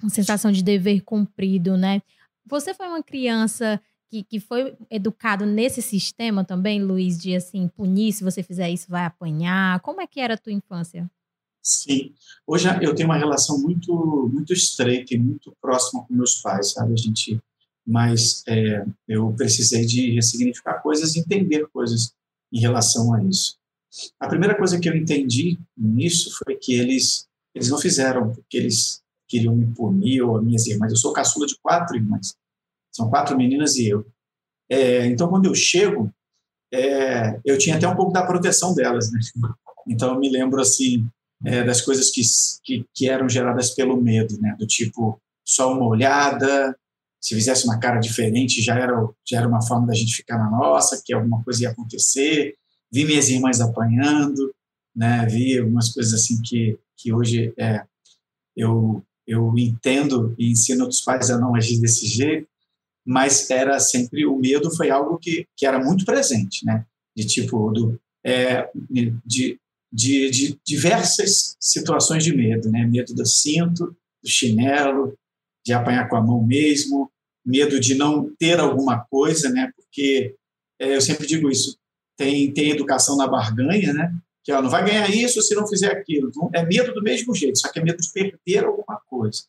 uma 0.00 0.10
sensação 0.10 0.52
de 0.52 0.62
dever 0.62 1.00
cumprido, 1.02 1.76
né? 1.76 2.00
Você 2.46 2.72
foi 2.72 2.86
uma 2.86 3.02
criança 3.02 3.80
que, 4.08 4.22
que 4.22 4.38
foi 4.38 4.76
educado 4.88 5.44
nesse 5.44 5.82
sistema 5.82 6.44
também, 6.44 6.84
Luiz, 6.84 7.18
de 7.18 7.34
assim, 7.34 7.66
punir, 7.66 8.12
se 8.12 8.22
você 8.22 8.44
fizer 8.44 8.70
isso, 8.70 8.88
vai 8.88 9.04
apanhar. 9.04 9.80
Como 9.80 10.00
é 10.00 10.06
que 10.06 10.20
era 10.20 10.34
a 10.34 10.38
tua 10.38 10.52
infância? 10.52 11.10
Sim. 11.62 12.12
Hoje 12.46 12.68
eu 12.82 12.94
tenho 12.94 13.08
uma 13.08 13.18
relação 13.18 13.58
muito, 13.58 14.28
muito 14.32 14.52
estreita 14.52 15.14
e 15.14 15.18
muito 15.18 15.54
próxima 15.60 16.04
com 16.06 16.14
meus 16.14 16.40
pais, 16.40 16.72
sabe? 16.72 16.92
A 16.92 16.96
gente, 16.96 17.38
mas 17.86 18.42
é, 18.48 18.86
eu 19.06 19.32
precisei 19.34 19.84
de 19.84 20.12
ressignificar 20.12 20.80
coisas 20.80 21.16
entender 21.16 21.66
coisas 21.68 22.12
em 22.52 22.60
relação 22.60 23.12
a 23.12 23.22
isso. 23.24 23.58
A 24.20 24.28
primeira 24.28 24.56
coisa 24.56 24.78
que 24.78 24.88
eu 24.88 24.96
entendi 24.96 25.58
nisso 25.76 26.30
foi 26.38 26.56
que 26.56 26.72
eles, 26.74 27.26
eles 27.54 27.68
não 27.68 27.78
fizeram 27.78 28.32
porque 28.32 28.56
eles 28.56 29.02
queriam 29.28 29.54
me 29.54 29.66
punir, 29.74 30.22
ou 30.22 30.40
minhas 30.40 30.66
irmãs. 30.66 30.90
Eu 30.90 30.96
sou 30.96 31.12
caçula 31.12 31.46
de 31.46 31.56
quatro 31.62 31.96
irmãs. 31.96 32.34
São 32.90 33.10
quatro 33.10 33.36
meninas 33.36 33.76
e 33.76 33.88
eu. 33.88 34.06
É, 34.70 35.06
então, 35.06 35.28
quando 35.28 35.46
eu 35.46 35.54
chego, 35.54 36.12
é, 36.72 37.38
eu 37.44 37.58
tinha 37.58 37.76
até 37.76 37.86
um 37.86 37.94
pouco 37.94 38.12
da 38.12 38.26
proteção 38.26 38.74
delas. 38.74 39.10
Né? 39.12 39.20
Então, 39.86 40.14
eu 40.14 40.18
me 40.18 40.30
lembro 40.30 40.60
assim 40.60 41.06
é, 41.44 41.62
das 41.62 41.80
coisas 41.80 42.10
que, 42.10 42.22
que, 42.64 42.84
que, 42.94 43.08
eram 43.08 43.28
geradas 43.28 43.70
pelo 43.74 44.00
medo, 44.00 44.38
né? 44.40 44.56
do 44.58 44.66
tipo, 44.66 45.20
só 45.44 45.72
uma 45.72 45.86
olhada, 45.86 46.76
se 47.20 47.34
fizesse 47.34 47.64
uma 47.64 47.78
cara 47.78 48.00
diferente, 48.00 48.62
já 48.62 48.76
era, 48.76 48.94
já 49.26 49.38
era 49.38 49.48
uma 49.48 49.62
forma 49.62 49.86
da 49.86 49.94
gente 49.94 50.16
ficar 50.16 50.38
na 50.38 50.50
nossa, 50.50 51.00
que 51.04 51.12
alguma 51.12 51.42
coisa 51.42 51.62
ia 51.62 51.70
acontecer. 51.70 52.54
Vi 52.92 53.04
minhas 53.04 53.28
irmãs 53.28 53.60
apanhando, 53.60 54.54
né? 54.94 55.26
vi 55.26 55.58
algumas 55.58 55.92
coisas 55.92 56.14
assim 56.14 56.40
que, 56.42 56.78
que 56.96 57.12
hoje 57.12 57.52
é, 57.58 57.84
eu 58.56 59.02
eu 59.28 59.52
entendo 59.58 60.34
e 60.38 60.50
ensino 60.50 60.84
outros 60.84 61.02
pais 61.02 61.30
a 61.30 61.36
não 61.36 61.54
agir 61.54 61.78
desse 61.78 62.06
jeito, 62.06 62.48
mas 63.06 63.50
era 63.50 63.78
sempre 63.78 64.24
o 64.24 64.34
medo 64.36 64.74
foi 64.74 64.88
algo 64.88 65.18
que, 65.18 65.46
que 65.54 65.66
era 65.66 65.78
muito 65.78 66.06
presente, 66.06 66.64
né? 66.64 66.86
De 67.14 67.26
tipo 67.26 67.70
do 67.70 68.00
é, 68.24 68.70
de, 69.24 69.60
de, 69.92 70.30
de 70.30 70.60
diversas 70.64 71.56
situações 71.60 72.24
de 72.24 72.34
medo, 72.34 72.70
né? 72.70 72.84
Medo 72.84 73.14
do 73.14 73.26
cinto, 73.26 73.96
do 74.22 74.28
chinelo, 74.28 75.16
de 75.64 75.72
apanhar 75.72 76.08
com 76.08 76.16
a 76.16 76.22
mão 76.22 76.42
mesmo, 76.42 77.10
medo 77.44 77.80
de 77.80 77.94
não 77.94 78.30
ter 78.38 78.60
alguma 78.60 79.04
coisa, 79.10 79.50
né? 79.50 79.70
Porque 79.76 80.34
é, 80.80 80.96
eu 80.96 81.00
sempre 81.00 81.26
digo 81.26 81.50
isso, 81.50 81.78
tem 82.16 82.52
tem 82.52 82.70
educação 82.70 83.16
na 83.16 83.26
barganha, 83.26 83.92
né? 83.92 84.12
que 84.48 84.52
ela 84.52 84.62
não 84.62 84.70
vai 84.70 84.82
ganhar 84.82 85.10
isso 85.10 85.42
se 85.42 85.54
não 85.54 85.66
fizer 85.66 85.92
aquilo. 85.92 86.30
Então, 86.30 86.48
é 86.54 86.64
medo 86.64 86.94
do 86.94 87.02
mesmo 87.02 87.34
jeito, 87.34 87.58
só 87.58 87.70
que 87.70 87.80
é 87.80 87.84
medo 87.84 87.98
de 87.98 88.10
perder 88.10 88.64
alguma 88.64 88.98
coisa. 89.06 89.42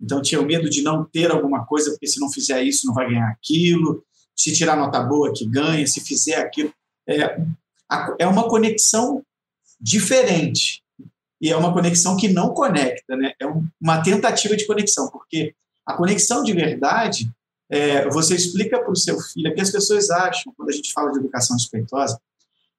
Então, 0.00 0.22
tinha 0.22 0.40
o 0.40 0.46
medo 0.46 0.70
de 0.70 0.80
não 0.80 1.04
ter 1.04 1.30
alguma 1.30 1.66
coisa, 1.66 1.90
porque 1.90 2.06
se 2.06 2.18
não 2.18 2.32
fizer 2.32 2.62
isso, 2.62 2.86
não 2.86 2.94
vai 2.94 3.06
ganhar 3.06 3.28
aquilo. 3.28 4.02
Se 4.34 4.54
tirar 4.54 4.74
nota 4.78 4.98
boa, 5.02 5.30
que 5.30 5.46
ganha. 5.46 5.86
Se 5.86 6.00
fizer 6.00 6.36
aquilo. 6.36 6.72
É, 7.06 7.38
é 8.18 8.26
uma 8.26 8.48
conexão 8.48 9.22
diferente. 9.80 10.82
E 11.40 11.50
é 11.50 11.56
uma 11.56 11.72
conexão 11.72 12.16
que 12.16 12.28
não 12.28 12.54
conecta, 12.54 13.16
né? 13.16 13.32
É 13.40 13.46
uma 13.80 14.02
tentativa 14.02 14.56
de 14.56 14.66
conexão, 14.66 15.10
porque 15.10 15.54
a 15.86 15.94
conexão 15.94 16.42
de 16.42 16.52
verdade, 16.52 17.30
é, 17.70 18.08
você 18.08 18.34
explica 18.34 18.78
para 18.78 18.90
o 18.90 18.96
seu 18.96 19.18
filho, 19.20 19.48
é 19.48 19.50
que 19.52 19.60
as 19.60 19.70
pessoas 19.70 20.10
acham, 20.10 20.52
quando 20.56 20.70
a 20.70 20.72
gente 20.72 20.92
fala 20.92 21.12
de 21.12 21.18
educação 21.18 21.56
respeitosa, 21.56 22.18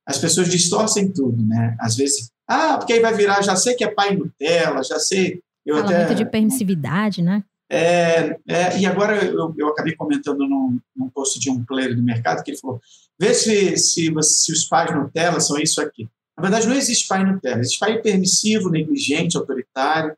as 0.06 0.18
pessoas 0.18 0.50
distorcem 0.50 1.12
tudo, 1.12 1.46
né? 1.46 1.76
Às 1.80 1.96
vezes, 1.96 2.32
ah, 2.48 2.78
porque 2.78 2.94
aí 2.94 3.00
vai 3.00 3.14
virar, 3.14 3.42
já 3.42 3.56
sei 3.56 3.76
que 3.76 3.84
é 3.84 3.94
pai 3.94 4.16
Nutella, 4.16 4.82
já 4.84 5.00
sei. 5.00 5.42
Eu 5.66 5.76
Fala 5.76 5.90
até, 5.90 5.98
muito 6.06 6.16
de 6.16 6.26
permissividade, 6.26 7.22
né? 7.22 7.44
É, 7.70 8.40
é, 8.48 8.80
e 8.80 8.86
agora 8.86 9.26
eu, 9.26 9.54
eu 9.58 9.68
acabei 9.68 9.94
comentando 9.94 10.48
num, 10.48 10.80
num 10.96 11.10
post 11.10 11.38
de 11.38 11.50
um 11.50 11.64
player 11.66 11.94
do 11.94 12.02
mercado 12.02 12.42
que 12.42 12.52
ele 12.52 12.58
falou: 12.58 12.80
vê 13.20 13.34
se, 13.34 13.76
se, 13.78 14.14
se 14.22 14.52
os 14.54 14.64
pais 14.64 14.96
Nutella 14.96 15.42
são 15.42 15.58
isso 15.58 15.82
aqui. 15.82 16.08
Na 16.38 16.44
verdade, 16.44 16.68
não 16.68 16.76
existe 16.76 17.08
pai 17.08 17.26
Nutella. 17.26 17.62
Existe 17.62 17.80
pai 17.80 18.02
permissivo, 18.02 18.70
negligente, 18.70 19.38
autoritário. 19.38 20.16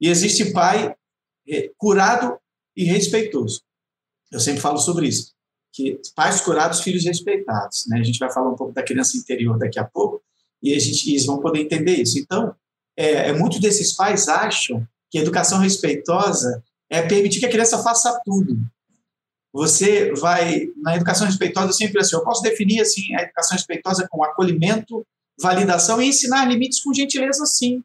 E 0.00 0.08
existe 0.08 0.52
pai 0.52 0.94
é, 1.48 1.70
curado 1.76 2.38
e 2.76 2.84
respeitoso. 2.84 3.62
Eu 4.30 4.38
sempre 4.38 4.60
falo 4.60 4.78
sobre 4.78 5.08
isso 5.08 5.34
que 5.72 6.00
pais 6.14 6.40
curados, 6.40 6.80
filhos 6.80 7.04
respeitados. 7.04 7.86
Né? 7.88 7.98
A 8.00 8.02
gente 8.02 8.18
vai 8.18 8.30
falar 8.32 8.50
um 8.50 8.56
pouco 8.56 8.72
da 8.72 8.82
criança 8.82 9.16
interior 9.16 9.58
daqui 9.58 9.78
a 9.78 9.84
pouco 9.84 10.22
e 10.62 10.74
a 10.74 10.78
gente, 10.78 11.10
eles 11.10 11.24
vão 11.24 11.40
poder 11.40 11.60
entender 11.60 11.96
isso. 11.96 12.18
Então, 12.18 12.54
é, 12.96 13.28
é 13.28 13.32
muitos 13.32 13.60
desses 13.60 13.94
pais 13.94 14.28
acham 14.28 14.86
que 15.10 15.18
educação 15.18 15.58
respeitosa 15.58 16.62
é 16.88 17.02
permitir 17.02 17.40
que 17.40 17.46
a 17.46 17.50
criança 17.50 17.82
faça 17.82 18.20
tudo. 18.24 18.58
Você 19.52 20.12
vai 20.14 20.68
na 20.76 20.96
educação 20.96 21.26
respeitosa 21.26 21.72
sempre 21.72 22.00
assim. 22.00 22.14
Eu 22.14 22.24
posso 22.24 22.42
definir 22.42 22.80
assim 22.80 23.14
a 23.14 23.22
educação 23.22 23.56
respeitosa 23.56 24.06
com 24.08 24.22
acolhimento, 24.22 25.04
validação 25.40 26.00
e 26.00 26.08
ensinar 26.08 26.44
limites 26.46 26.80
com 26.82 26.92
gentileza, 26.92 27.44
sim. 27.46 27.82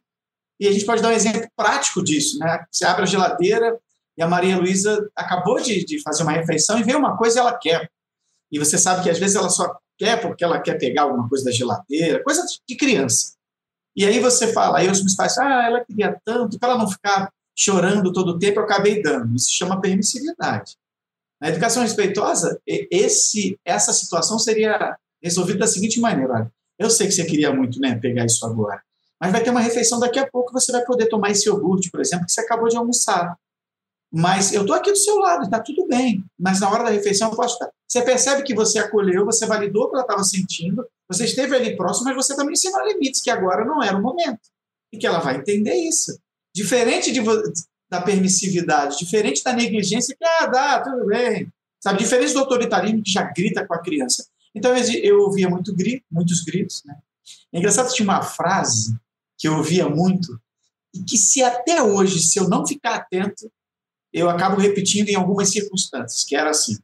E 0.58 0.66
a 0.66 0.72
gente 0.72 0.86
pode 0.86 1.02
dar 1.02 1.08
um 1.08 1.12
exemplo 1.12 1.48
prático 1.56 2.02
disso, 2.02 2.38
né? 2.38 2.64
Você 2.70 2.84
abre 2.84 3.02
a 3.02 3.06
geladeira, 3.06 3.78
e 4.16 4.22
a 4.22 4.28
Maria 4.28 4.56
Luísa 4.56 5.08
acabou 5.14 5.60
de, 5.60 5.84
de 5.84 6.00
fazer 6.02 6.22
uma 6.22 6.32
refeição 6.32 6.78
e 6.78 6.82
vê 6.82 6.94
uma 6.94 7.16
coisa 7.16 7.38
e 7.38 7.40
ela 7.40 7.56
quer. 7.56 7.90
E 8.50 8.58
você 8.58 8.78
sabe 8.78 9.02
que 9.02 9.10
às 9.10 9.18
vezes 9.18 9.36
ela 9.36 9.50
só 9.50 9.76
quer 9.98 10.20
porque 10.20 10.42
ela 10.42 10.60
quer 10.60 10.78
pegar 10.78 11.02
alguma 11.02 11.28
coisa 11.28 11.44
da 11.44 11.50
geladeira, 11.50 12.22
coisa 12.22 12.42
de 12.66 12.76
criança. 12.76 13.34
E 13.94 14.04
aí 14.04 14.18
você 14.18 14.52
fala, 14.52 14.78
aí 14.78 14.88
os 14.88 15.00
meus 15.00 15.14
pais 15.14 15.36
ah, 15.38 15.66
ela 15.66 15.84
queria 15.84 16.18
tanto, 16.24 16.58
para 16.58 16.70
ela 16.70 16.78
não 16.78 16.90
ficar 16.90 17.30
chorando 17.56 18.12
todo 18.12 18.30
o 18.30 18.38
tempo, 18.38 18.60
eu 18.60 18.64
acabei 18.64 19.02
dando. 19.02 19.34
Isso 19.34 19.52
chama 19.52 19.80
permissividade. 19.80 20.76
Na 21.40 21.48
educação 21.48 21.82
respeitosa, 21.82 22.60
esse, 22.66 23.58
essa 23.64 23.92
situação 23.92 24.38
seria 24.38 24.96
resolvida 25.22 25.60
da 25.60 25.66
seguinte 25.66 26.00
maneira: 26.00 26.32
olha, 26.32 26.52
eu 26.78 26.90
sei 26.90 27.06
que 27.06 27.12
você 27.12 27.24
queria 27.24 27.52
muito 27.52 27.80
né, 27.80 27.96
pegar 27.96 28.24
isso 28.24 28.44
agora, 28.44 28.82
mas 29.20 29.32
vai 29.32 29.42
ter 29.42 29.50
uma 29.50 29.60
refeição 29.60 29.98
daqui 29.98 30.18
a 30.18 30.30
pouco, 30.30 30.52
você 30.52 30.70
vai 30.70 30.84
poder 30.84 31.06
tomar 31.06 31.30
esse 31.30 31.48
iogurte, 31.48 31.90
por 31.90 32.00
exemplo, 32.00 32.26
que 32.26 32.32
você 32.32 32.40
acabou 32.40 32.68
de 32.68 32.76
almoçar. 32.76 33.36
Mas 34.12 34.52
eu 34.52 34.62
estou 34.62 34.76
aqui 34.76 34.90
do 34.90 34.96
seu 34.96 35.16
lado, 35.16 35.44
está 35.44 35.58
tudo 35.60 35.86
bem. 35.86 36.24
Mas 36.38 36.60
na 36.60 36.70
hora 36.70 36.84
da 36.84 36.90
refeição 36.90 37.30
eu 37.30 37.36
posso 37.36 37.54
estar. 37.54 37.70
Você 37.88 38.02
percebe 38.02 38.42
que 38.42 38.54
você 38.54 38.78
acolheu, 38.78 39.24
você 39.24 39.46
validou 39.46 39.84
o 39.84 39.88
que 39.88 39.96
ela 39.96 40.04
estava 40.04 40.22
sentindo, 40.22 40.86
você 41.08 41.24
esteve 41.24 41.54
ali 41.54 41.76
próximo, 41.76 42.06
mas 42.06 42.14
você 42.14 42.36
também 42.36 42.52
ensinou 42.52 42.86
limites, 42.86 43.20
que 43.20 43.30
agora 43.30 43.64
não 43.64 43.82
era 43.82 43.96
o 43.96 44.02
momento. 44.02 44.40
E 44.92 44.98
que 44.98 45.06
ela 45.06 45.18
vai 45.18 45.36
entender 45.36 45.74
isso. 45.74 46.18
Diferente 46.54 47.12
de, 47.12 47.20
da 47.90 48.00
permissividade, 48.00 48.98
diferente 48.98 49.42
da 49.42 49.52
negligência, 49.52 50.16
que, 50.16 50.24
ah, 50.24 50.46
dá, 50.46 50.80
tudo 50.80 51.06
bem. 51.06 51.48
Sabe? 51.82 51.98
Diferente 51.98 52.32
do 52.32 52.40
autoritarismo, 52.40 53.02
que 53.02 53.10
já 53.10 53.22
grita 53.22 53.66
com 53.66 53.74
a 53.74 53.82
criança. 53.82 54.26
Então 54.56 54.74
eu 54.74 55.20
ouvia 55.20 55.50
muito 55.50 55.74
grito, 55.74 56.04
muitos 56.10 56.42
gritos. 56.42 56.82
Né? 56.84 56.96
É 57.52 57.58
engraçado, 57.58 57.92
tinha 57.92 58.08
uma 58.08 58.22
frase 58.22 58.96
que 59.38 59.46
eu 59.46 59.56
ouvia 59.58 59.86
muito, 59.86 60.40
e 60.94 61.04
que 61.04 61.18
se 61.18 61.42
até 61.42 61.82
hoje, 61.82 62.20
se 62.20 62.38
eu 62.38 62.48
não 62.48 62.66
ficar 62.66 62.94
atento, 62.94 63.52
eu 64.10 64.30
acabo 64.30 64.58
repetindo 64.58 65.10
em 65.10 65.14
algumas 65.14 65.50
circunstâncias, 65.50 66.24
que 66.24 66.34
era 66.34 66.48
assim. 66.48 66.78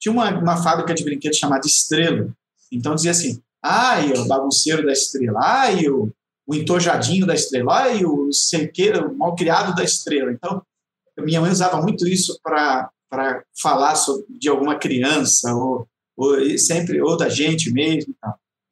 Tinha 0.00 0.12
uma, 0.12 0.30
uma 0.30 0.62
fábrica 0.62 0.94
de 0.94 1.04
brinquedos 1.04 1.36
chamada 1.36 1.66
Estrela, 1.66 2.34
então 2.72 2.94
dizia 2.94 3.10
assim, 3.10 3.42
ai, 3.62 4.12
o 4.14 4.26
bagunceiro 4.26 4.86
da 4.86 4.92
Estrela, 4.92 5.38
ai, 5.42 5.86
o, 5.88 6.10
o 6.46 6.54
entojadinho 6.54 7.26
da 7.26 7.34
Estrela, 7.34 7.82
ai, 7.82 8.02
o 8.02 8.32
sequeiro, 8.32 9.10
o 9.10 9.18
malcriado 9.18 9.74
da 9.74 9.84
Estrela. 9.84 10.32
Então, 10.32 10.62
minha 11.18 11.40
mãe 11.42 11.50
usava 11.50 11.82
muito 11.82 12.08
isso 12.08 12.40
para 12.42 12.90
para 13.14 13.44
falar 13.56 13.94
sobre, 13.94 14.26
de 14.28 14.48
alguma 14.48 14.76
criança 14.76 15.54
ou, 15.54 15.86
ou 16.16 16.58
sempre 16.58 17.00
ou 17.00 17.16
da 17.16 17.28
gente 17.28 17.72
mesmo. 17.72 18.14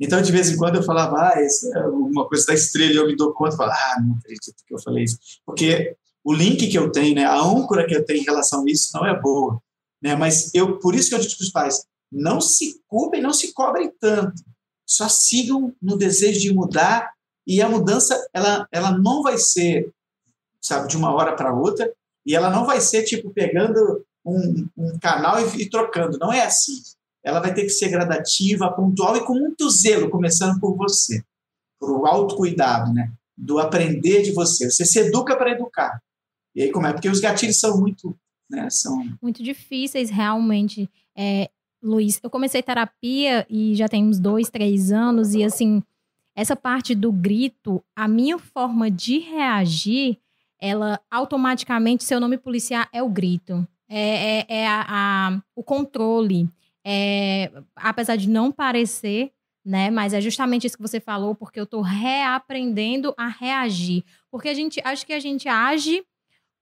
Então, 0.00 0.20
de 0.20 0.32
vez 0.32 0.50
em 0.50 0.56
quando 0.56 0.76
eu 0.76 0.82
falava, 0.82 1.16
ah, 1.16 1.42
isso 1.42 1.72
é 1.76 1.86
uma 1.86 2.26
coisa 2.26 2.46
da 2.46 2.54
estrela, 2.54 2.92
e 2.92 2.96
eu 2.96 3.06
me 3.06 3.16
dou 3.16 3.32
conta, 3.32 3.56
falo, 3.56 3.70
ah, 3.70 3.96
não 4.04 4.16
acredito 4.16 4.56
que 4.66 4.74
eu 4.74 4.80
falei 4.80 5.04
isso. 5.04 5.16
Porque 5.46 5.96
o 6.24 6.32
link 6.32 6.68
que 6.68 6.76
eu 6.76 6.90
tenho, 6.90 7.14
né, 7.14 7.24
a 7.24 7.40
âncora 7.40 7.86
que 7.86 7.94
eu 7.94 8.04
tenho 8.04 8.20
em 8.20 8.24
relação 8.24 8.62
a 8.62 8.70
isso 8.70 8.90
não 8.94 9.06
é 9.06 9.18
boa. 9.20 9.60
Né? 10.02 10.16
Mas 10.16 10.52
eu, 10.54 10.78
por 10.78 10.94
isso 10.94 11.08
que 11.08 11.14
eu 11.14 11.20
digo 11.20 11.36
para 11.36 11.44
os 11.44 11.50
pais, 11.50 11.86
não 12.10 12.40
se 12.40 12.80
culpem, 12.88 13.22
não 13.22 13.32
se 13.32 13.52
cobrem 13.52 13.92
tanto. 14.00 14.42
Só 14.84 15.08
sigam 15.08 15.72
no 15.80 15.96
desejo 15.96 16.40
de 16.40 16.52
mudar 16.52 17.12
e 17.46 17.62
a 17.62 17.68
mudança 17.68 18.28
ela, 18.34 18.66
ela 18.72 18.98
não 18.98 19.22
vai 19.22 19.38
ser, 19.38 19.90
sabe, 20.60 20.88
de 20.88 20.96
uma 20.96 21.12
hora 21.12 21.34
para 21.34 21.54
outra 21.54 21.92
e 22.26 22.34
ela 22.34 22.50
não 22.50 22.66
vai 22.66 22.80
ser 22.80 23.04
tipo 23.04 23.30
pegando 23.30 24.04
um, 24.24 24.68
um 24.76 24.98
canal 24.98 25.40
e, 25.40 25.62
e 25.62 25.70
trocando. 25.70 26.18
Não 26.18 26.32
é 26.32 26.42
assim 26.42 26.74
ela 27.24 27.40
vai 27.40 27.54
ter 27.54 27.62
que 27.62 27.70
ser 27.70 27.88
gradativa, 27.88 28.72
pontual 28.72 29.16
e 29.16 29.24
com 29.24 29.34
muito 29.34 29.68
zelo, 29.70 30.10
começando 30.10 30.58
por 30.60 30.76
você, 30.76 31.22
por 31.78 31.90
o 31.90 32.06
autocuidado, 32.06 32.92
né? 32.92 33.12
Do 33.36 33.58
aprender 33.58 34.22
de 34.22 34.32
você. 34.32 34.70
Você 34.70 34.84
se 34.84 34.98
educa 34.98 35.36
para 35.36 35.52
educar. 35.52 36.02
E 36.54 36.62
aí 36.62 36.70
como 36.70 36.86
é? 36.86 36.92
Porque 36.92 37.08
os 37.08 37.20
gatilhos 37.20 37.58
são 37.58 37.80
muito, 37.80 38.14
né? 38.50 38.68
São 38.70 39.02
muito 39.20 39.42
difíceis 39.42 40.10
realmente. 40.10 40.90
É, 41.16 41.48
Luiz, 41.82 42.20
eu 42.22 42.30
comecei 42.30 42.62
terapia 42.62 43.46
e 43.48 43.74
já 43.74 43.88
tem 43.88 44.04
uns 44.04 44.18
dois, 44.18 44.50
três 44.50 44.92
anos 44.92 45.34
e 45.34 45.42
assim 45.42 45.82
essa 46.34 46.56
parte 46.56 46.94
do 46.94 47.12
grito, 47.12 47.84
a 47.94 48.08
minha 48.08 48.38
forma 48.38 48.90
de 48.90 49.18
reagir, 49.18 50.18
ela 50.58 50.98
automaticamente, 51.10 52.04
se 52.04 52.14
eu 52.14 52.20
não 52.20 52.28
me 52.28 52.38
policiar, 52.38 52.88
é 52.92 53.02
o 53.02 53.08
grito. 53.08 53.66
É, 53.88 54.38
é, 54.38 54.46
é 54.48 54.66
a, 54.66 54.86
a, 54.88 55.42
o 55.54 55.62
controle 55.62 56.48
é, 56.84 57.50
apesar 57.76 58.16
de 58.16 58.28
não 58.28 58.50
parecer, 58.50 59.32
né? 59.64 59.90
Mas 59.90 60.12
é 60.12 60.20
justamente 60.20 60.66
isso 60.66 60.76
que 60.76 60.82
você 60.82 61.00
falou, 61.00 61.34
porque 61.34 61.58
eu 61.58 61.64
estou 61.64 61.80
reaprendendo 61.80 63.14
a 63.16 63.28
reagir. 63.28 64.04
Porque 64.30 64.48
a 64.48 64.54
gente 64.54 64.80
acho 64.84 65.06
que 65.06 65.12
a 65.12 65.20
gente 65.20 65.48
age 65.48 66.04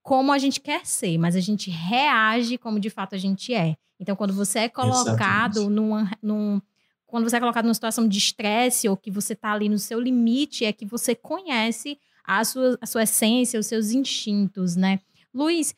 como 0.03 0.31
a 0.31 0.37
gente 0.37 0.59
quer 0.59 0.85
ser, 0.85 1.17
mas 1.17 1.35
a 1.35 1.39
gente 1.39 1.69
reage 1.69 2.57
como 2.57 2.79
de 2.79 2.89
fato 2.89 3.15
a 3.15 3.17
gente 3.17 3.53
é. 3.53 3.75
Então, 3.99 4.15
quando 4.15 4.33
você 4.33 4.59
é 4.59 4.69
colocado 4.69 5.69
numa, 5.69 6.09
num, 6.21 6.59
quando 7.05 7.29
você 7.29 7.37
é 7.37 7.39
colocado 7.39 7.65
numa 7.65 7.73
situação 7.73 8.07
de 8.07 8.17
estresse 8.17 8.89
ou 8.89 8.97
que 8.97 9.11
você 9.11 9.33
está 9.33 9.51
ali 9.51 9.69
no 9.69 9.77
seu 9.77 9.99
limite, 9.99 10.65
é 10.65 10.73
que 10.73 10.85
você 10.85 11.13
conhece 11.13 11.99
a 12.23 12.43
sua, 12.43 12.77
a 12.81 12.85
sua 12.87 13.03
essência, 13.03 13.59
os 13.59 13.67
seus 13.67 13.91
instintos, 13.91 14.75
né? 14.75 14.99
Luiz, 15.33 15.75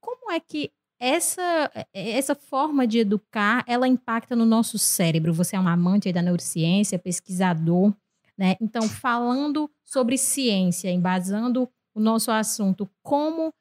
como 0.00 0.30
é 0.30 0.40
que 0.40 0.70
essa, 1.06 1.70
essa 1.92 2.34
forma 2.34 2.84
de 2.84 2.98
educar, 2.98 3.62
ela 3.68 3.86
impacta 3.86 4.34
no 4.34 4.44
nosso 4.44 4.76
cérebro. 4.76 5.32
Você 5.32 5.54
é 5.54 5.60
um 5.60 5.68
amante 5.68 6.12
da 6.12 6.20
neurociência, 6.20 6.98
pesquisador, 6.98 7.94
né? 8.36 8.56
Então, 8.60 8.82
falando 8.82 9.70
sobre 9.84 10.18
ciência, 10.18 10.90
embasando 10.90 11.68
o 11.94 12.00
nosso 12.00 12.32
assunto, 12.32 12.90
como 13.04 13.54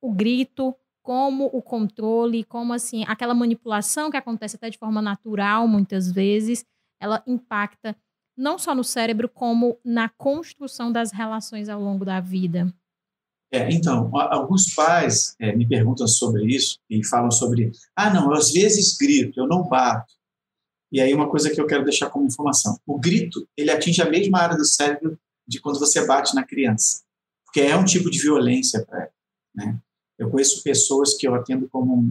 o 0.00 0.12
grito, 0.12 0.74
como 1.02 1.46
o 1.52 1.60
controle, 1.60 2.44
como 2.44 2.72
assim, 2.72 3.04
aquela 3.08 3.34
manipulação 3.34 4.08
que 4.08 4.16
acontece 4.16 4.54
até 4.54 4.70
de 4.70 4.78
forma 4.78 5.02
natural, 5.02 5.66
muitas 5.66 6.10
vezes, 6.10 6.64
ela 7.00 7.20
impacta 7.26 7.96
não 8.36 8.58
só 8.60 8.76
no 8.76 8.84
cérebro, 8.84 9.28
como 9.28 9.76
na 9.84 10.08
construção 10.08 10.92
das 10.92 11.10
relações 11.10 11.68
ao 11.68 11.80
longo 11.80 12.04
da 12.04 12.20
vida. 12.20 12.72
É, 13.52 13.70
então, 13.70 14.10
alguns 14.16 14.74
pais 14.74 15.36
é, 15.38 15.54
me 15.54 15.68
perguntam 15.68 16.08
sobre 16.08 16.46
isso 16.46 16.78
e 16.88 17.04
falam 17.06 17.30
sobre, 17.30 17.70
ah, 17.94 18.08
não, 18.08 18.30
eu 18.30 18.32
às 18.32 18.50
vezes 18.50 18.96
grito, 18.96 19.38
eu 19.38 19.46
não 19.46 19.68
bato. 19.68 20.14
E 20.90 21.00
aí 21.00 21.12
uma 21.12 21.28
coisa 21.28 21.50
que 21.50 21.60
eu 21.60 21.66
quero 21.66 21.84
deixar 21.84 22.08
como 22.08 22.26
informação, 22.26 22.78
o 22.86 22.98
grito, 22.98 23.46
ele 23.54 23.70
atinge 23.70 24.00
a 24.00 24.08
mesma 24.08 24.38
área 24.38 24.56
do 24.56 24.64
cérebro 24.64 25.18
de 25.46 25.60
quando 25.60 25.78
você 25.78 26.06
bate 26.06 26.34
na 26.34 26.44
criança, 26.44 27.02
porque 27.44 27.60
é 27.60 27.76
um 27.76 27.84
tipo 27.84 28.10
de 28.10 28.20
violência 28.20 28.84
para 28.86 29.00
ela, 29.00 29.12
né? 29.54 29.78
Eu 30.18 30.30
conheço 30.30 30.62
pessoas 30.62 31.14
que 31.14 31.26
eu 31.26 31.34
atendo 31.34 31.68
como 31.68 32.02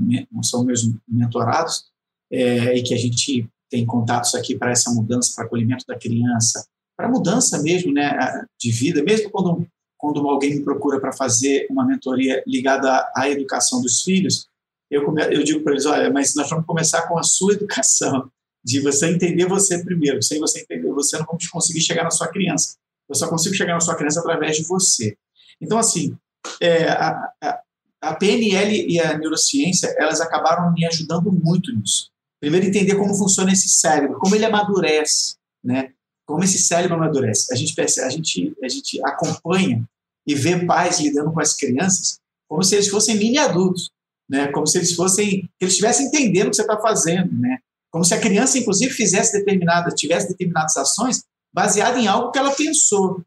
são 0.44 0.63
meus 0.66 0.82
mentorados 1.08 1.86
é, 2.32 2.76
e 2.78 2.84
que 2.84 2.94
a 2.94 2.98
gente 2.98 3.48
tem 3.70 3.86
contatos 3.86 4.36
aqui 4.36 4.56
para 4.56 4.72
essa 4.72 4.92
mudança, 4.92 5.32
para 5.36 5.46
acolhimento 5.46 5.86
da 5.88 5.98
criança, 5.98 6.68
para 6.98 7.10
mudança 7.10 7.62
mesmo, 7.62 7.94
né, 7.94 8.12
de 8.60 8.72
vida, 8.72 9.02
mesmo 9.02 9.30
quando 9.32 9.66
quando 10.02 10.28
alguém 10.28 10.56
me 10.56 10.64
procura 10.64 11.00
para 11.00 11.14
fazer 11.14 11.68
uma 11.70 11.86
mentoria 11.86 12.44
ligada 12.48 13.08
à 13.16 13.30
educação 13.30 13.82
dos 13.82 14.02
filhos, 14.02 14.48
eu, 14.90 15.06
come, 15.06 15.24
eu 15.24 15.44
digo 15.44 15.62
para 15.62 15.74
eles, 15.74 15.86
olha, 15.86 16.12
mas 16.12 16.34
nós 16.36 16.50
vamos 16.50 16.66
começar 16.66 17.04
com 17.08 17.18
a 17.20 17.24
sua 17.24 17.54
educação, 17.54 18.30
de 18.64 18.80
você 18.82 19.08
entender 19.08 19.46
você 19.46 19.84
primeiro. 19.84 20.22
Sem 20.22 20.40
você 20.40 20.62
entender 20.62 20.92
você, 20.92 21.18
não 21.18 21.26
vamos 21.26 21.48
conseguir 21.48 21.82
chegar 21.82 22.04
na 22.04 22.12
sua 22.12 22.28
criança. 22.28 22.76
Eu 23.08 23.16
só 23.16 23.30
consigo 23.30 23.56
chegar 23.56 23.74
na 23.74 23.80
sua 23.80 23.96
criança 23.96 24.20
através 24.20 24.58
de 24.58 24.64
você. 24.64 25.16
Então, 25.62 25.78
assim, 25.78 26.18
é, 26.60 26.90
a, 26.90 27.32
a, 27.42 27.62
a 28.02 28.16
PNL 28.16 28.88
e 28.92 29.00
a 29.00 29.18
neurociência, 29.18 29.94
elas 29.98 30.20
acabaram 30.20 30.74
me 30.74 30.86
ajudando 30.86 31.32
muito 31.32 31.74
nisso. 31.76 32.10
Primeiro, 32.40 32.66
entender 32.66 32.96
como 32.96 33.16
funciona 33.16 33.52
esse 33.52 33.70
cérebro, 33.70 34.18
como 34.20 34.36
ele 34.36 34.46
amadurece, 34.46 35.36
né? 35.64 35.91
Como 36.32 36.46
esse 36.46 36.60
cérebro 36.60 36.96
amadurece. 36.96 37.54
A 37.54 37.58
gente, 37.58 37.76
percebe, 37.76 38.08
a 38.08 38.10
gente, 38.10 38.56
a 38.63 38.70
gente 38.70 39.06
acompanha 39.06 39.84
e 40.26 40.34
vê 40.34 40.65
pais 40.65 41.00
lidando 41.02 41.34
com 41.34 41.41
as 41.41 41.54
crianças 41.54 42.20
como 42.48 42.63
se 42.63 42.76
eles 42.76 42.88
fossem 42.88 43.17
mini 43.17 43.38
adultos, 43.38 43.89
né? 44.30 44.48
Como 44.48 44.65
se 44.65 44.78
eles 44.78 44.94
fossem, 44.94 45.41
que 45.41 45.65
eles 45.65 45.74
estivessem 45.74 46.08
entendendo 46.08 46.48
o 46.48 46.50
que 46.50 46.56
você 46.56 46.62
está 46.62 46.80
fazendo, 46.80 47.32
né? 47.34 47.58
Como 47.91 48.06
se 48.06 48.13
a 48.13 48.20
criança, 48.20 48.58
inclusive, 48.58 48.94
fizesse 48.94 49.38
determinadas, 49.38 49.94
tivesse 49.94 50.30
determinadas 50.30 50.78
ações 50.78 51.24
baseada 51.54 52.00
em 52.00 52.08
algo 52.08 52.32
que 52.32 52.39
ela 52.39 52.52
pensou. 52.52 53.22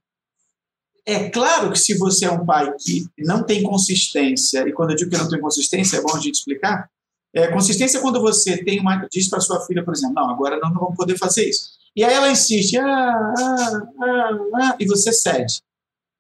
É 1.07 1.29
claro 1.29 1.71
que 1.73 1.79
se 1.79 1.99
você 1.99 2.25
é 2.25 2.31
um 2.31 2.47
pai 2.47 2.73
que 2.79 3.07
não 3.19 3.43
tem 3.43 3.63
consistência, 3.63 4.67
e 4.67 4.73
quando 4.73 4.91
eu 4.91 4.97
digo 4.97 5.11
que 5.11 5.19
não 5.19 5.29
tem 5.29 5.41
consistência, 5.41 5.99
é 5.99 6.01
bom 6.01 6.15
a 6.15 6.21
gente 6.21 6.37
explicar, 6.37 6.89
é, 7.35 7.49
consistência 7.49 7.99
é 7.99 8.01
quando 8.01 8.21
você 8.21 8.65
tem 8.65 8.81
uma, 8.81 9.07
diz 9.13 9.29
para 9.29 9.41
sua 9.41 9.61
filha, 9.67 9.85
por 9.85 9.93
exemplo, 9.93 10.15
não, 10.15 10.31
agora 10.31 10.59
não, 10.59 10.71
não 10.71 10.81
vamos 10.81 10.97
poder 10.97 11.19
fazer 11.19 11.47
isso. 11.49 11.84
E 11.97 12.03
aí 12.03 12.13
ela 12.13 12.31
insiste, 12.31 12.77
ah, 12.77 13.35
ah, 13.39 13.83
ah, 14.03 14.39
ah, 14.55 14.77
e 14.81 14.87
você 14.87 15.13
cede. 15.13 15.61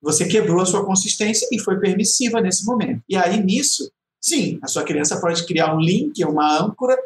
Você 0.01 0.27
quebrou 0.27 0.61
a 0.61 0.67
sua 0.67 0.85
consistência 0.85 1.49
e 1.51 1.59
foi 1.59 1.81
permissiva 1.81 2.41
nesse 2.41 2.65
momento. 2.65 3.03
E 3.09 3.17
aí, 3.17 3.43
nisso, 3.43 3.91
sim, 4.21 4.59
a 4.63 4.69
sua 4.69 4.85
criança 4.85 5.21
pode 5.21 5.45
criar 5.47 5.75
um 5.75 5.81
link, 5.81 6.23
uma 6.25 6.61
âncora, 6.61 6.97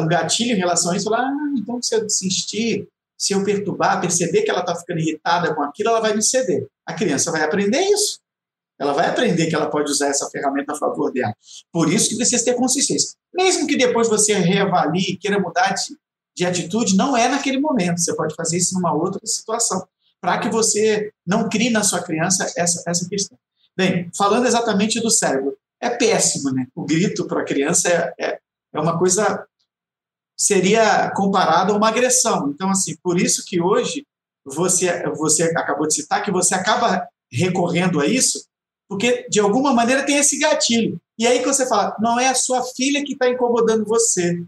um 0.00 0.06
gatilho 0.06 0.52
em 0.52 0.58
relação 0.58 0.92
a 0.92 0.96
isso, 0.96 1.04
falar, 1.04 1.22
ah, 1.22 1.54
então 1.56 1.80
se 1.80 1.94
eu 1.94 2.04
insistir, 2.04 2.86
se 3.16 3.32
eu 3.32 3.42
perturbar, 3.42 4.00
perceber 4.00 4.42
que 4.42 4.50
ela 4.50 4.60
está 4.60 4.74
ficando 4.74 5.00
irritada 5.00 5.54
com 5.54 5.62
aquilo, 5.62 5.88
ela 5.88 6.00
vai 6.00 6.14
me 6.14 6.22
ceder. 6.22 6.66
A 6.84 6.92
criança 6.92 7.30
vai 7.30 7.42
aprender 7.42 7.80
isso. 7.80 8.18
Ela 8.78 8.92
vai 8.92 9.08
aprender 9.08 9.46
que 9.46 9.54
ela 9.54 9.70
pode 9.70 9.90
usar 9.90 10.08
essa 10.08 10.28
ferramenta 10.28 10.72
a 10.72 10.76
favor 10.76 11.10
dela. 11.10 11.34
Por 11.72 11.90
isso 11.90 12.10
que 12.10 12.16
precisa 12.16 12.44
ter 12.44 12.54
consistência. 12.54 13.14
Mesmo 13.32 13.66
que 13.66 13.76
depois 13.76 14.06
você 14.06 14.34
reavalie, 14.34 15.16
queira 15.16 15.40
mudar 15.40 15.72
de, 15.72 15.96
de 16.36 16.44
atitude, 16.44 16.96
não 16.96 17.16
é 17.16 17.28
naquele 17.28 17.58
momento. 17.58 17.98
Você 17.98 18.14
pode 18.14 18.34
fazer 18.34 18.58
isso 18.58 18.74
numa 18.74 18.92
outra 18.92 19.20
situação, 19.24 19.86
para 20.20 20.38
que 20.38 20.50
você 20.50 21.10
não 21.26 21.48
crie 21.48 21.70
na 21.70 21.82
sua 21.82 22.02
criança 22.02 22.52
essa, 22.56 22.82
essa 22.86 23.08
questão. 23.08 23.38
Bem, 23.76 24.10
falando 24.16 24.46
exatamente 24.46 25.00
do 25.00 25.10
cérebro, 25.10 25.56
é 25.80 25.90
péssimo, 25.90 26.50
né? 26.50 26.66
O 26.74 26.84
grito 26.84 27.26
para 27.26 27.40
a 27.40 27.44
criança 27.44 27.88
é, 27.88 28.14
é, 28.18 28.38
é 28.74 28.80
uma 28.80 28.98
coisa 28.98 29.46
seria 30.38 31.10
comparado 31.12 31.72
a 31.72 31.76
uma 31.76 31.88
agressão. 31.88 32.50
Então, 32.50 32.70
assim, 32.70 32.94
por 33.02 33.18
isso 33.18 33.42
que 33.46 33.60
hoje 33.60 34.06
você, 34.44 35.02
você 35.10 35.44
acabou 35.44 35.86
de 35.86 35.94
citar 35.94 36.22
que 36.22 36.30
você 36.30 36.54
acaba 36.54 37.08
recorrendo 37.32 38.00
a 38.00 38.06
isso, 38.06 38.46
porque 38.88 39.26
de 39.30 39.40
alguma 39.40 39.72
maneira 39.72 40.04
tem 40.04 40.18
esse 40.18 40.38
gatilho. 40.38 41.00
E 41.18 41.26
aí 41.26 41.38
que 41.38 41.46
você 41.46 41.66
fala, 41.66 41.96
não 41.98 42.20
é 42.20 42.28
a 42.28 42.34
sua 42.34 42.62
filha 42.62 43.02
que 43.02 43.14
está 43.14 43.28
incomodando 43.28 43.86
você, 43.86 44.44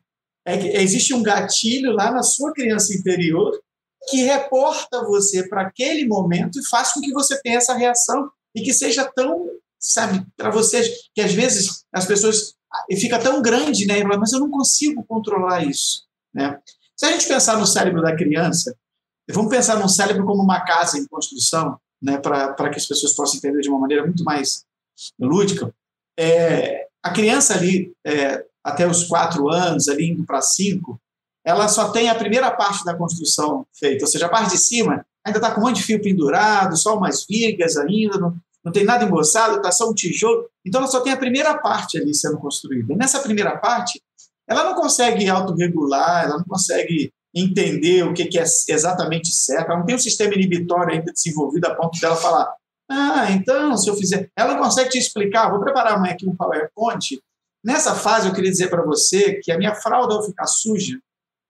é 0.49 0.83
existe 0.83 1.13
um 1.13 1.23
gatilho 1.23 1.93
lá 1.93 2.11
na 2.11 2.23
sua 2.23 2.53
criança 2.53 2.95
interior 2.95 3.53
que 4.09 4.23
reporta 4.23 5.05
você 5.05 5.47
para 5.47 5.63
aquele 5.63 6.07
momento 6.07 6.59
e 6.59 6.67
faz 6.67 6.93
com 6.93 7.01
que 7.01 7.13
você 7.13 7.41
tenha 7.43 7.59
essa 7.59 7.75
reação 7.75 8.31
e 8.55 8.63
que 8.63 8.73
seja 8.73 9.05
tão, 9.05 9.47
sabe, 9.79 10.27
para 10.37 10.51
vocês, 10.51 10.89
que 11.15 11.21
às 11.21 11.33
vezes 11.33 11.85
as 11.93 12.07
pessoas 12.07 12.55
fica 12.99 13.19
tão 13.19 13.43
grande, 13.43 13.87
né? 13.87 14.03
Mas 14.05 14.33
eu 14.33 14.41
não 14.41 14.51
consigo 14.51 15.05
controlar 15.05 15.65
isso, 15.65 16.05
né? 16.33 16.59
Se 16.97 17.07
a 17.07 17.13
gente 17.13 17.29
pensar 17.29 17.59
no 17.59 17.67
cérebro 17.67 18.01
da 18.03 18.17
criança, 18.17 18.75
vamos 19.31 19.51
pensar 19.51 19.79
no 19.79 19.89
cérebro 19.89 20.25
como 20.25 20.43
uma 20.43 20.65
casa 20.65 20.99
em 20.99 21.07
construção, 21.07 21.79
né? 22.03 22.19
Para 22.19 22.71
que 22.71 22.79
as 22.79 22.87
pessoas 22.87 23.15
possam 23.15 23.37
entender 23.37 23.61
de 23.61 23.69
uma 23.69 23.79
maneira 23.79 24.05
muito 24.05 24.25
mais 24.25 24.65
lúdica. 25.21 25.73
É, 26.19 26.89
a 27.03 27.11
criança 27.11 27.55
ali, 27.55 27.93
é, 28.05 28.45
até 28.69 28.87
os 28.87 29.05
quatro 29.05 29.49
anos, 29.49 29.89
ali 29.89 30.11
indo 30.11 30.25
para 30.25 30.41
cinco, 30.41 31.01
ela 31.45 31.69
só 31.69 31.91
tem 31.91 32.09
a 32.09 32.15
primeira 32.15 32.51
parte 32.51 32.85
da 32.85 32.95
construção 32.95 33.67
feita, 33.73 34.05
ou 34.05 34.11
seja, 34.11 34.27
a 34.27 34.29
parte 34.29 34.53
de 34.53 34.59
cima 34.59 35.05
ainda 35.25 35.39
está 35.39 35.51
com 35.51 35.61
um 35.61 35.65
monte 35.65 35.77
de 35.77 35.83
fio 35.83 36.01
pendurado, 36.01 36.77
só 36.77 36.97
umas 36.97 37.27
vigas 37.29 37.77
ainda, 37.77 38.19
não 38.19 38.37
não 38.65 38.73
tem 38.73 38.85
nada 38.85 39.05
emboçado, 39.05 39.57
está 39.57 39.73
só 39.73 39.89
um 39.89 39.95
tijolo. 39.95 40.47
Então 40.65 40.81
ela 40.81 40.91
só 40.91 41.01
tem 41.01 41.13
a 41.13 41.17
primeira 41.17 41.57
parte 41.59 41.99
ali 41.99 42.15
sendo 42.15 42.39
construída. 42.39 42.93
E 42.93 42.97
nessa 42.97 43.21
primeira 43.21 43.57
parte, 43.57 44.01
ela 44.47 44.65
não 44.65 44.75
consegue 44.75 45.29
autorregular, 45.29 46.25
ela 46.25 46.39
não 46.39 46.45
consegue 46.45 47.13
entender 47.35 48.05
o 48.05 48.13
que, 48.13 48.39
é 48.39 48.43
exatamente 48.43 49.33
certo, 49.33 49.71
ela 49.71 49.79
não 49.79 49.87
tem 49.87 49.95
um 49.95 49.99
sistema 49.99 50.35
inibitório 50.35 50.95
ainda 50.95 51.13
desenvolvido 51.13 51.67
a 51.67 51.75
ponto 51.75 52.01
dela 52.01 52.17
falar, 52.17 52.53
ah, 52.91 53.31
então, 53.31 53.77
se 53.77 53.89
eu 53.89 53.95
fizer... 53.95 54.31
Ela 54.35 54.55
não 54.55 54.63
consegue 54.63 54.89
te 54.89 54.99
explicar, 54.99 55.51
vou 55.51 55.61
preparar 55.61 55.95
amanhã 55.95 56.15
aqui 56.15 56.27
um 56.27 56.35
PowerPoint. 56.35 57.21
Nessa 57.65 57.95
fase, 57.95 58.29
eu 58.29 58.35
queria 58.35 58.51
dizer 58.51 58.69
para 58.69 58.83
você 58.83 59.35
que 59.43 59.51
a 59.51 59.59
minha 59.59 59.75
fralda, 59.75 60.15
ao 60.15 60.25
ficar 60.25 60.47
suja, 60.47 60.99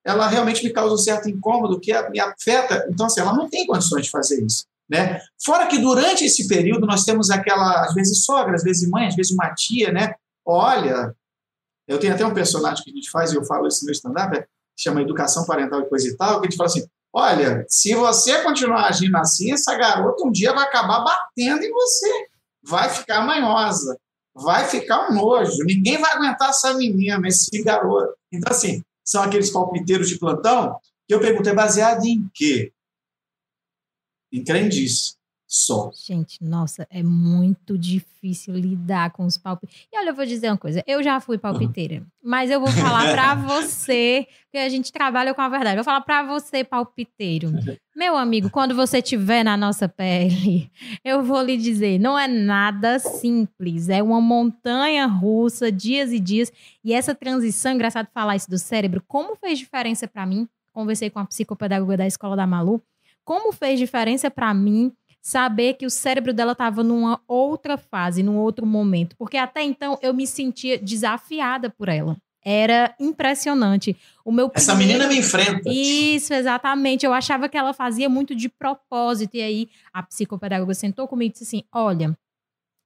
ela 0.04 0.26
realmente 0.26 0.64
me 0.64 0.70
causa 0.70 0.94
um 0.94 0.98
certo 0.98 1.28
incômodo, 1.28 1.80
que 1.80 1.92
me 2.10 2.18
afeta. 2.18 2.86
Então, 2.90 3.06
assim, 3.06 3.20
ela 3.20 3.34
não 3.34 3.48
tem 3.48 3.66
condições 3.66 4.04
de 4.04 4.10
fazer 4.10 4.42
isso. 4.44 4.64
Né? 4.88 5.20
Fora 5.44 5.66
que 5.66 5.78
durante 5.78 6.24
esse 6.24 6.48
período 6.48 6.86
nós 6.86 7.04
temos 7.04 7.28
aquela, 7.28 7.84
às 7.84 7.92
vezes 7.92 8.24
sogra, 8.24 8.54
às 8.54 8.62
vezes 8.62 8.88
mãe, 8.88 9.06
às 9.06 9.14
vezes 9.14 9.32
uma 9.32 9.52
tia, 9.54 9.92
né? 9.92 10.14
Olha, 10.46 11.14
eu 11.86 11.98
tenho 11.98 12.14
até 12.14 12.24
um 12.24 12.32
personagem 12.32 12.82
que 12.82 12.90
a 12.90 12.94
gente 12.94 13.10
faz, 13.10 13.30
e 13.30 13.36
eu 13.36 13.44
falo 13.44 13.68
isso 13.68 13.84
no 13.84 13.92
stand-up, 13.92 14.34
é, 14.34 14.46
chama 14.74 15.02
Educação 15.02 15.44
Parental 15.44 15.82
e 15.82 15.88
coisa 15.90 16.08
e 16.08 16.16
tal, 16.16 16.40
que 16.40 16.46
a 16.46 16.50
gente 16.50 16.56
fala 16.56 16.70
assim, 16.70 16.86
olha, 17.12 17.66
se 17.68 17.94
você 17.94 18.42
continuar 18.42 18.86
agindo 18.86 19.16
assim, 19.18 19.52
essa 19.52 19.74
garota 19.76 20.24
um 20.24 20.30
dia 20.30 20.54
vai 20.54 20.64
acabar 20.64 21.04
batendo 21.04 21.64
em 21.64 21.70
você, 21.70 22.28
vai 22.62 22.88
ficar 22.88 23.20
manhosa, 23.22 23.98
vai 24.42 24.66
ficar 24.68 25.10
um 25.10 25.14
nojo, 25.14 25.64
ninguém 25.64 25.98
vai 25.98 26.12
aguentar 26.12 26.50
essa 26.50 26.74
menina, 26.74 27.26
esse 27.26 27.62
garoto. 27.62 28.14
Então, 28.32 28.52
assim, 28.52 28.82
são 29.04 29.22
aqueles 29.22 29.50
palpiteiros 29.50 30.08
de 30.08 30.18
plantão 30.18 30.78
que 31.06 31.14
eu 31.14 31.20
pergunto, 31.20 31.48
é 31.48 31.54
baseado 31.54 32.04
em 32.04 32.28
quê? 32.34 32.72
Em 34.32 34.44
crendice 34.44 35.17
só. 35.48 35.90
Gente, 35.94 36.44
nossa, 36.44 36.86
é 36.90 37.02
muito 37.02 37.78
difícil 37.78 38.54
lidar 38.54 39.10
com 39.12 39.24
os 39.24 39.38
palpites. 39.38 39.86
E 39.90 39.98
olha, 39.98 40.10
eu 40.10 40.14
vou 40.14 40.26
dizer 40.26 40.50
uma 40.50 40.58
coisa, 40.58 40.84
eu 40.86 41.02
já 41.02 41.18
fui 41.20 41.38
palpiteira, 41.38 41.96
uhum. 41.96 42.06
mas 42.22 42.50
eu 42.50 42.60
vou 42.60 42.70
falar 42.70 43.10
para 43.10 43.34
você, 43.48 44.28
que 44.52 44.58
a 44.58 44.68
gente 44.68 44.92
trabalha 44.92 45.32
com 45.32 45.40
a 45.40 45.48
verdade. 45.48 45.78
Eu 45.78 45.78
vou 45.78 45.84
falar 45.84 46.02
para 46.02 46.22
você, 46.22 46.62
palpiteiro. 46.62 47.50
Meu 47.96 48.14
amigo, 48.14 48.50
quando 48.50 48.74
você 48.74 48.98
estiver 48.98 49.42
na 49.42 49.56
nossa 49.56 49.88
pele, 49.88 50.70
eu 51.02 51.22
vou 51.22 51.40
lhe 51.40 51.56
dizer, 51.56 51.98
não 51.98 52.18
é 52.18 52.28
nada 52.28 52.98
simples, 52.98 53.88
é 53.88 54.02
uma 54.02 54.20
montanha 54.20 55.06
russa, 55.06 55.72
dias 55.72 56.12
e 56.12 56.20
dias, 56.20 56.52
e 56.84 56.92
essa 56.92 57.14
transição, 57.14 57.72
engraçado 57.72 58.08
falar 58.12 58.36
isso 58.36 58.50
do 58.50 58.58
cérebro, 58.58 59.02
como 59.08 59.34
fez 59.34 59.58
diferença 59.58 60.06
para 60.06 60.26
mim? 60.26 60.46
Conversei 60.74 61.08
com 61.08 61.18
a 61.18 61.24
psicopedagoga 61.24 61.96
da 61.96 62.06
Escola 62.06 62.36
da 62.36 62.46
Malu, 62.46 62.82
como 63.24 63.50
fez 63.50 63.78
diferença 63.78 64.30
para 64.30 64.52
mim 64.52 64.92
saber 65.28 65.74
que 65.74 65.84
o 65.84 65.90
cérebro 65.90 66.32
dela 66.32 66.52
estava 66.52 66.82
numa 66.82 67.20
outra 67.28 67.76
fase, 67.76 68.22
num 68.22 68.38
outro 68.38 68.64
momento, 68.64 69.14
porque 69.18 69.36
até 69.36 69.62
então 69.62 69.98
eu 70.00 70.14
me 70.14 70.26
sentia 70.26 70.78
desafiada 70.78 71.68
por 71.68 71.90
ela. 71.90 72.16
Era 72.42 72.94
impressionante. 72.98 73.94
O 74.24 74.32
meu 74.32 74.50
Essa 74.54 74.74
primeiro... 74.74 75.00
menina 75.00 75.12
me 75.12 75.20
enfrenta. 75.20 75.68
Isso, 75.68 76.32
exatamente. 76.32 77.04
Eu 77.04 77.12
achava 77.12 77.46
que 77.46 77.58
ela 77.58 77.74
fazia 77.74 78.08
muito 78.08 78.34
de 78.34 78.48
propósito. 78.48 79.36
E 79.36 79.42
aí 79.42 79.68
a 79.92 80.02
psicopedagoga 80.02 80.72
sentou 80.72 81.06
comigo 81.06 81.30
e 81.30 81.32
disse 81.32 81.44
assim: 81.44 81.64
olha, 81.74 82.16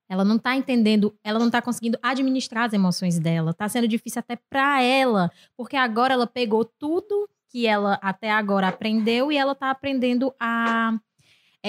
ela 0.08 0.24
não 0.24 0.34
está 0.34 0.56
entendendo, 0.56 1.14
ela 1.22 1.38
não 1.38 1.46
está 1.46 1.62
conseguindo 1.62 1.96
administrar 2.02 2.64
as 2.64 2.72
emoções 2.72 3.20
dela. 3.20 3.52
Está 3.52 3.68
sendo 3.68 3.86
difícil 3.86 4.18
até 4.18 4.36
para 4.50 4.82
ela, 4.82 5.30
porque 5.56 5.76
agora 5.76 6.14
ela 6.14 6.26
pegou 6.26 6.64
tudo 6.64 7.28
que 7.48 7.68
ela 7.68 8.00
até 8.02 8.32
agora 8.32 8.66
aprendeu 8.66 9.30
e 9.30 9.36
ela 9.36 9.52
está 9.52 9.70
aprendendo 9.70 10.34
a 10.40 10.98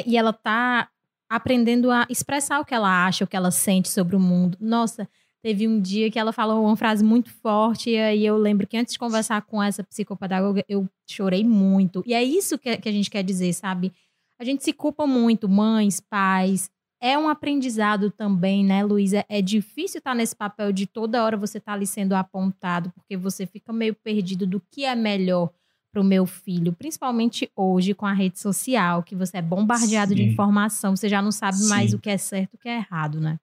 e 0.05 0.17
ela 0.17 0.33
tá 0.33 0.89
aprendendo 1.29 1.89
a 1.89 2.05
expressar 2.09 2.59
o 2.59 2.65
que 2.65 2.73
ela 2.73 3.05
acha, 3.05 3.23
o 3.23 3.27
que 3.27 3.35
ela 3.35 3.51
sente 3.51 3.89
sobre 3.89 4.15
o 4.15 4.19
mundo. 4.19 4.57
Nossa, 4.61 5.09
teve 5.41 5.67
um 5.67 5.79
dia 5.79 6.09
que 6.11 6.19
ela 6.19 6.31
falou 6.31 6.63
uma 6.63 6.77
frase 6.77 7.03
muito 7.03 7.31
forte 7.31 7.89
e 7.89 7.97
aí 7.97 8.25
eu 8.25 8.37
lembro 8.37 8.67
que 8.67 8.77
antes 8.77 8.93
de 8.93 8.99
conversar 8.99 9.41
com 9.41 9.61
essa 9.61 9.83
psicopedagoga, 9.83 10.63
eu 10.69 10.87
chorei 11.09 11.43
muito. 11.43 12.03
E 12.05 12.13
é 12.13 12.23
isso 12.23 12.57
que, 12.57 12.77
que 12.77 12.87
a 12.87 12.91
gente 12.91 13.09
quer 13.09 13.23
dizer, 13.23 13.51
sabe? 13.53 13.91
A 14.39 14.43
gente 14.43 14.63
se 14.63 14.73
culpa 14.73 15.07
muito, 15.07 15.49
mães, 15.49 15.99
pais. 15.99 16.69
É 17.01 17.17
um 17.17 17.27
aprendizado 17.27 18.09
também, 18.09 18.63
né, 18.63 18.83
Luísa? 18.83 19.25
É 19.27 19.41
difícil 19.41 19.97
estar 19.97 20.15
nesse 20.15 20.35
papel 20.35 20.71
de 20.71 20.85
toda 20.85 21.23
hora 21.23 21.35
você 21.35 21.57
estar 21.57 21.73
tá 21.73 21.75
ali 21.75 21.85
sendo 21.85 22.13
apontado, 22.13 22.91
porque 22.91 23.17
você 23.17 23.45
fica 23.45 23.73
meio 23.73 23.93
perdido 23.93 24.47
do 24.47 24.61
que 24.71 24.85
é 24.85 24.95
melhor 24.95 25.49
para 25.93 26.01
o 26.01 26.03
meu 26.03 26.25
filho, 26.25 26.73
principalmente 26.73 27.51
hoje 27.55 27.93
com 27.93 28.07
a 28.07 28.13
rede 28.13 28.39
social, 28.39 29.03
que 29.03 29.15
você 29.15 29.37
é 29.37 29.41
bombardeado 29.43 30.09
Sim. 30.09 30.15
de 30.15 30.23
informação, 30.23 30.95
você 30.95 31.07
já 31.07 31.21
não 31.21 31.31
sabe 31.31 31.57
Sim. 31.57 31.69
mais 31.69 31.93
o 31.93 31.99
que 31.99 32.09
é 32.09 32.17
certo 32.17 32.53
e 32.53 32.55
o 32.55 32.59
que 32.59 32.67
é 32.67 32.77
errado, 32.77 33.21
né? 33.21 33.37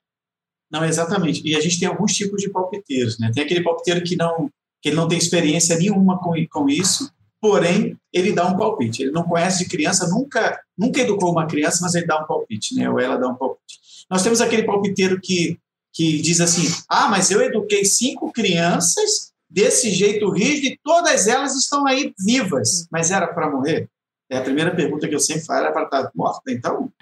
Não, 0.71 0.85
exatamente. 0.85 1.43
E 1.45 1.55
a 1.55 1.61
gente 1.61 1.79
tem 1.79 1.87
alguns 1.87 2.13
tipos 2.13 2.43
de 2.43 2.51
palpiteiros, 2.51 3.19
né? 3.21 3.31
Tem 3.33 3.45
aquele 3.45 3.63
palpiteiro 3.63 4.03
que 4.03 4.17
não 4.17 4.51
que 4.83 4.89
ele 4.89 4.97
não 4.97 5.07
tem 5.07 5.19
experiência 5.19 5.77
nenhuma 5.77 6.19
com, 6.19 6.33
com 6.51 6.69
isso, 6.69 7.13
porém 7.39 7.97
ele 8.13 8.33
dá 8.33 8.47
um 8.47 8.57
palpite. 8.57 9.03
Ele 9.03 9.11
não 9.11 9.25
conhece 9.25 9.63
de 9.63 9.71
criança, 9.71 10.09
nunca 10.09 10.61
nunca 10.77 11.01
educou 11.01 11.31
uma 11.31 11.47
criança, 11.47 11.79
mas 11.83 11.95
ele 11.95 12.07
dá 12.07 12.21
um 12.21 12.27
palpite, 12.27 12.75
né? 12.75 12.91
Ou 12.91 12.99
ela 12.99 13.17
dá 13.17 13.29
um 13.29 13.37
palpite. 13.37 13.79
Nós 14.11 14.23
temos 14.23 14.41
aquele 14.41 14.65
palpiteiro 14.65 15.21
que 15.21 15.57
que 15.93 16.21
diz 16.21 16.41
assim: 16.41 16.63
"Ah, 16.89 17.09
mas 17.09 17.31
eu 17.31 17.41
eduquei 17.43 17.85
cinco 17.85 18.33
crianças 18.33 19.31
desse 19.51 19.91
jeito 19.91 20.31
rígido 20.31 20.67
e 20.67 20.81
todas 20.85 21.27
elas 21.27 21.57
estão 21.57 21.87
aí 21.87 22.15
vivas. 22.25 22.87
Mas 22.91 23.11
era 23.11 23.27
para 23.27 23.51
morrer? 23.51 23.91
É 24.31 24.39
a 24.39 24.43
primeira 24.43 24.75
pergunta 24.75 25.09
que 25.09 25.15
eu 25.15 25.21
sempre 25.21 25.45
falo, 25.45 25.65
era 25.65 25.73
para 25.73 25.85
estar 25.85 26.11
morta, 26.15 26.53
então? 26.53 26.93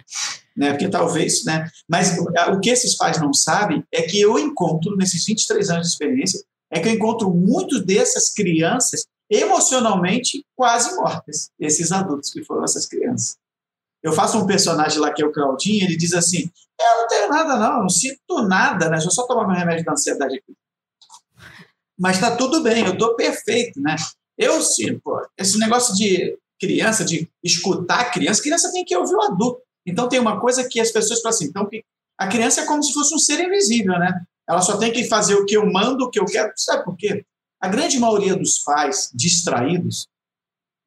Né? 0.57 0.71
Porque 0.71 0.89
talvez, 0.89 1.45
né? 1.45 1.69
Mas 1.87 2.17
o 2.19 2.59
que 2.59 2.71
esses 2.71 2.97
pais 2.97 3.21
não 3.21 3.35
sabem 3.35 3.85
é 3.93 4.03
que 4.03 4.19
eu 4.19 4.39
encontro, 4.39 4.97
nesses 4.97 5.27
23 5.27 5.69
anos 5.69 5.87
de 5.89 5.93
experiência, 5.93 6.43
é 6.71 6.81
que 6.81 6.89
eu 6.89 6.93
encontro 6.93 7.31
muitos 7.31 7.85
dessas 7.85 8.33
crianças 8.33 9.05
emocionalmente 9.31 10.43
quase 10.57 10.97
mortas, 10.97 11.51
esses 11.61 11.93
adultos 11.93 12.31
que 12.31 12.43
foram 12.45 12.65
essas 12.65 12.87
crianças. 12.87 13.37
Eu 14.03 14.13
faço 14.13 14.39
um 14.39 14.47
personagem 14.47 14.99
lá 14.99 15.13
que 15.13 15.23
é 15.23 15.27
o 15.27 15.33
Claudinho, 15.33 15.85
ele 15.85 15.97
diz 15.97 16.15
assim: 16.15 16.51
Eu 16.81 17.01
não 17.03 17.09
tenho 17.09 17.29
nada, 17.29 17.57
não, 17.57 17.83
não 17.83 17.89
sinto 17.91 18.43
nada, 18.43 18.87
né? 18.87 18.93
Deixa 18.93 19.09
eu 19.09 19.13
só 19.13 19.27
tomar 19.27 19.47
meu 19.47 19.57
remédio 19.57 19.85
da 19.85 19.93
ansiedade 19.93 20.37
aqui 20.37 20.57
mas 21.99 22.17
está 22.17 22.37
tudo 22.37 22.63
bem, 22.63 22.85
eu 22.85 22.93
estou 22.93 23.17
perfeito, 23.17 23.81
né? 23.81 23.97
Eu 24.37 24.63
sim, 24.63 24.99
pô, 24.99 25.21
esse 25.37 25.59
negócio 25.59 25.95
de 25.95 26.39
criança, 26.61 27.05
de 27.05 27.29
escutar 27.43 28.11
criança, 28.11 28.43
criança 28.43 28.73
tem 28.73 28.85
que 28.85 28.97
ouvir 28.97 29.15
o 29.15 29.23
adulto. 29.23 29.63
Então 29.87 30.09
tem 30.09 30.21
uma 30.21 30.41
coisa 30.41 30.69
que 30.69 30.81
as 30.81 30.93
pessoas 30.93 31.21
falam 31.21 31.35
assim, 31.35 31.47
então 31.47 31.69
a 32.19 32.27
criança 32.29 32.61
é 32.61 32.67
como 32.67 32.83
se 32.83 32.93
fosse 32.93 33.15
um 33.15 33.19
ser 33.19 33.41
invisível, 33.41 33.99
né? 33.99 34.13
Ela 34.49 34.63
só 34.63 34.77
tem 34.77 34.93
que 34.93 35.05
fazer 35.05 35.35
o 35.35 35.45
que 35.45 35.57
eu 35.57 35.67
mando, 35.71 36.05
o 36.05 36.11
que 36.11 36.19
eu 36.19 36.25
quero. 36.25 36.53
Sabe 36.57 36.85
por 36.85 36.97
quê? 36.97 37.25
A 37.61 37.69
grande 37.69 37.99
maioria 37.99 38.37
dos 38.37 38.59
pais 38.61 39.11
distraídos, 39.15 40.07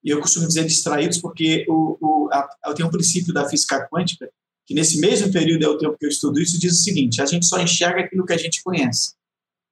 e 0.04 0.10
eu 0.10 0.20
costumo 0.20 0.48
dizer 0.48 0.66
distraídos 0.66 1.20
porque 1.20 1.66
o, 1.70 1.98
o, 2.02 2.30
a, 2.32 2.50
eu 2.66 2.74
tenho 2.74 2.88
um 2.88 2.92
princípio 2.92 3.34
da 3.34 3.48
física 3.48 3.88
quântica, 3.88 4.30
que 4.66 4.74
nesse 4.74 5.00
mesmo 5.00 5.32
período 5.32 5.64
é 5.64 5.68
o 5.68 5.78
tempo 5.78 5.98
que 5.98 6.06
eu 6.06 6.10
estudo 6.10 6.40
isso, 6.40 6.60
diz 6.60 6.74
o 6.74 6.84
seguinte: 6.84 7.22
a 7.22 7.26
gente 7.26 7.46
só 7.46 7.60
enxerga 7.62 8.02
aquilo 8.02 8.26
que 8.26 8.34
a 8.34 8.38
gente 8.38 8.64
conhece. 8.64 9.14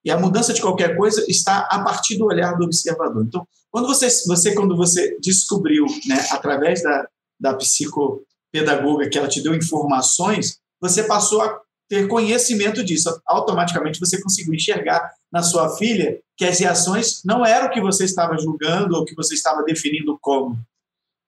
E 0.03 0.12
a 0.12 0.17
mudança 0.17 0.53
de 0.53 0.62
qualquer 0.62 0.95
coisa 0.95 1.23
está 1.27 1.67
a 1.69 1.83
partir 1.83 2.17
do 2.17 2.25
olhar 2.25 2.57
do 2.57 2.63
observador. 2.63 3.25
Então, 3.25 3.45
quando 3.69 3.88
você, 3.88 4.07
você 4.25 4.55
quando 4.55 4.75
você 4.75 5.17
descobriu, 5.19 5.85
né, 6.07 6.25
através 6.31 6.81
da, 6.81 7.07
da 7.39 7.53
psicopedagoga 7.53 9.09
que 9.09 9.17
ela 9.17 9.27
te 9.27 9.41
deu 9.41 9.53
informações, 9.53 10.59
você 10.81 11.03
passou 11.03 11.41
a 11.41 11.59
ter 11.89 12.07
conhecimento 12.07 12.83
disso. 12.83 13.19
Automaticamente 13.25 13.99
você 13.99 14.21
conseguiu 14.21 14.53
enxergar 14.53 15.12
na 15.31 15.41
sua 15.41 15.75
filha 15.75 16.21
que 16.38 16.45
as 16.45 16.59
reações 16.59 17.21
não 17.25 17.45
eram 17.45 17.67
o 17.67 17.71
que 17.71 17.81
você 17.81 18.05
estava 18.05 18.38
julgando 18.38 18.95
ou 18.95 19.03
que 19.03 19.15
você 19.15 19.33
estava 19.33 19.63
definindo 19.63 20.17
como, 20.21 20.57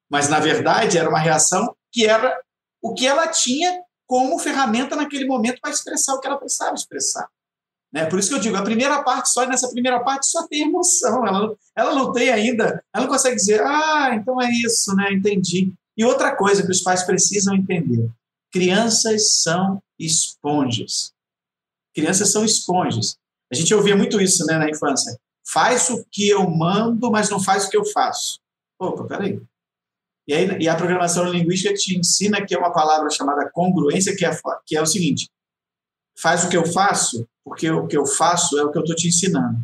mas 0.10 0.30
na 0.30 0.40
verdade 0.40 0.98
era 0.98 1.10
uma 1.10 1.20
reação 1.20 1.76
que 1.92 2.06
era 2.06 2.40
o 2.82 2.94
que 2.94 3.06
ela 3.06 3.28
tinha 3.28 3.82
como 4.08 4.40
ferramenta 4.40 4.96
naquele 4.96 5.26
momento 5.26 5.60
para 5.62 5.72
expressar 5.72 6.14
o 6.14 6.20
que 6.20 6.28
ela 6.28 6.38
precisava 6.38 6.76
expressar. 6.76 7.28
Né? 7.94 8.06
Por 8.06 8.20
isso 8.20 8.30
que 8.30 8.36
eu 8.36 8.40
digo, 8.40 8.56
a 8.56 8.64
primeira 8.64 9.04
parte, 9.04 9.30
só 9.30 9.46
nessa 9.46 9.70
primeira 9.70 10.00
parte, 10.00 10.28
só 10.28 10.48
tem 10.48 10.64
emoção. 10.64 11.26
Ela, 11.28 11.56
ela 11.76 11.96
não 11.96 12.12
tem 12.12 12.30
ainda, 12.30 12.82
ela 12.94 13.06
não 13.06 13.12
consegue 13.12 13.36
dizer, 13.36 13.62
ah, 13.62 14.12
então 14.14 14.42
é 14.42 14.50
isso, 14.50 14.96
né? 14.96 15.12
entendi. 15.12 15.74
E 15.98 16.06
outra 16.06 16.36
coisa 16.36 16.64
que 16.64 16.72
os 16.72 16.82
pais 16.82 17.04
precisam 17.04 17.56
entender: 17.56 18.10
crianças 18.52 19.42
são 19.42 19.82
esponjas. 20.00 21.12
Crianças 21.94 22.32
são 22.32 22.46
esponjas. 22.46 23.18
A 23.52 23.56
gente 23.56 23.74
ouvia 23.74 23.96
muito 23.96 24.22
isso 24.22 24.46
né, 24.46 24.58
na 24.58 24.70
infância. 24.70 25.20
Faz 25.46 25.90
o 25.90 26.06
que 26.10 26.30
eu 26.30 26.50
mando, 26.50 27.12
mas 27.12 27.30
não 27.30 27.42
faz 27.42 27.66
o 27.66 27.70
que 27.70 27.76
eu 27.76 27.84
faço. 27.84 28.40
Opa, 28.80 29.04
peraí. 29.04 29.42
E, 30.28 30.34
aí, 30.34 30.58
e 30.62 30.70
a 30.70 30.76
programação 30.76 31.26
linguística 31.26 31.74
te 31.74 31.98
ensina 31.98 32.46
que 32.46 32.56
é 32.56 32.58
uma 32.58 32.72
palavra 32.72 33.10
chamada 33.10 33.50
congruência, 33.52 34.16
que 34.16 34.26
é, 34.26 34.32
que 34.66 34.78
é 34.78 34.82
o 34.82 34.86
seguinte: 34.86 35.30
faz 36.18 36.44
o 36.44 36.50
que 36.50 36.58
eu 36.58 36.66
faço, 36.66 37.28
porque 37.44 37.70
o 37.70 37.88
que 37.88 37.98
eu 37.98 38.06
faço 38.06 38.58
é 38.60 38.64
o 38.64 38.72
que 38.72 38.78
eu 38.78 38.82
estou 38.82 38.96
te 38.96 39.08
ensinando. 39.08 39.60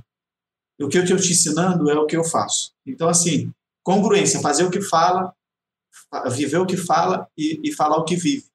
E 0.79 0.83
o 0.83 0.89
que 0.89 0.97
eu 0.97 1.03
estou 1.03 1.17
te 1.17 1.31
ensinando 1.31 1.89
é 1.89 1.95
o 1.97 2.05
que 2.05 2.15
eu 2.15 2.23
faço. 2.23 2.71
Então, 2.85 3.09
assim, 3.09 3.51
congruência, 3.83 4.41
fazer 4.41 4.63
o 4.63 4.69
que 4.69 4.81
fala, 4.81 5.33
viver 6.31 6.57
o 6.57 6.65
que 6.65 6.77
fala 6.77 7.27
e, 7.37 7.59
e 7.63 7.73
falar 7.73 7.97
o 7.97 8.05
que 8.05 8.15
vive. 8.15 8.45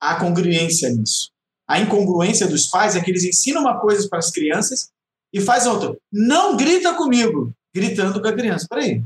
Há 0.00 0.16
congruência 0.16 0.90
nisso. 0.90 1.30
a 1.68 1.78
incongruência 1.78 2.46
dos 2.46 2.66
pais 2.66 2.96
é 2.96 3.00
que 3.00 3.10
eles 3.10 3.24
ensinam 3.24 3.62
uma 3.62 3.80
coisa 3.80 4.08
para 4.08 4.18
as 4.18 4.30
crianças 4.30 4.90
e 5.32 5.40
faz 5.40 5.66
outra. 5.66 5.96
Não 6.12 6.56
grita 6.56 6.94
comigo, 6.94 7.52
gritando 7.74 8.20
com 8.20 8.28
a 8.28 8.32
criança. 8.32 8.66
Peraí, 8.68 9.02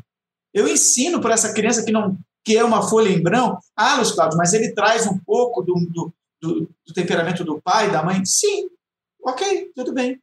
eu 0.55 0.67
ensino 0.67 1.21
para 1.21 1.35
essa 1.35 1.53
criança 1.53 1.85
que 1.85 1.93
não 1.93 2.19
que 2.45 2.57
é 2.57 2.65
uma 2.65 2.89
folha 2.89 3.09
em 3.09 3.21
branco. 3.21 3.59
Ah, 3.77 3.97
Luiz 3.97 4.13
Cláudio, 4.13 4.39
mas 4.39 4.53
ele 4.53 4.73
traz 4.73 5.05
um 5.05 5.19
pouco 5.19 5.63
do, 5.63 5.75
do, 5.91 6.15
do, 6.41 6.69
do 6.87 6.95
temperamento 6.95 7.45
do 7.45 7.61
pai, 7.61 7.91
da 7.91 8.03
mãe. 8.03 8.25
Sim, 8.25 8.69
ok, 9.23 9.73
tudo 9.75 9.93
bem. 9.93 10.21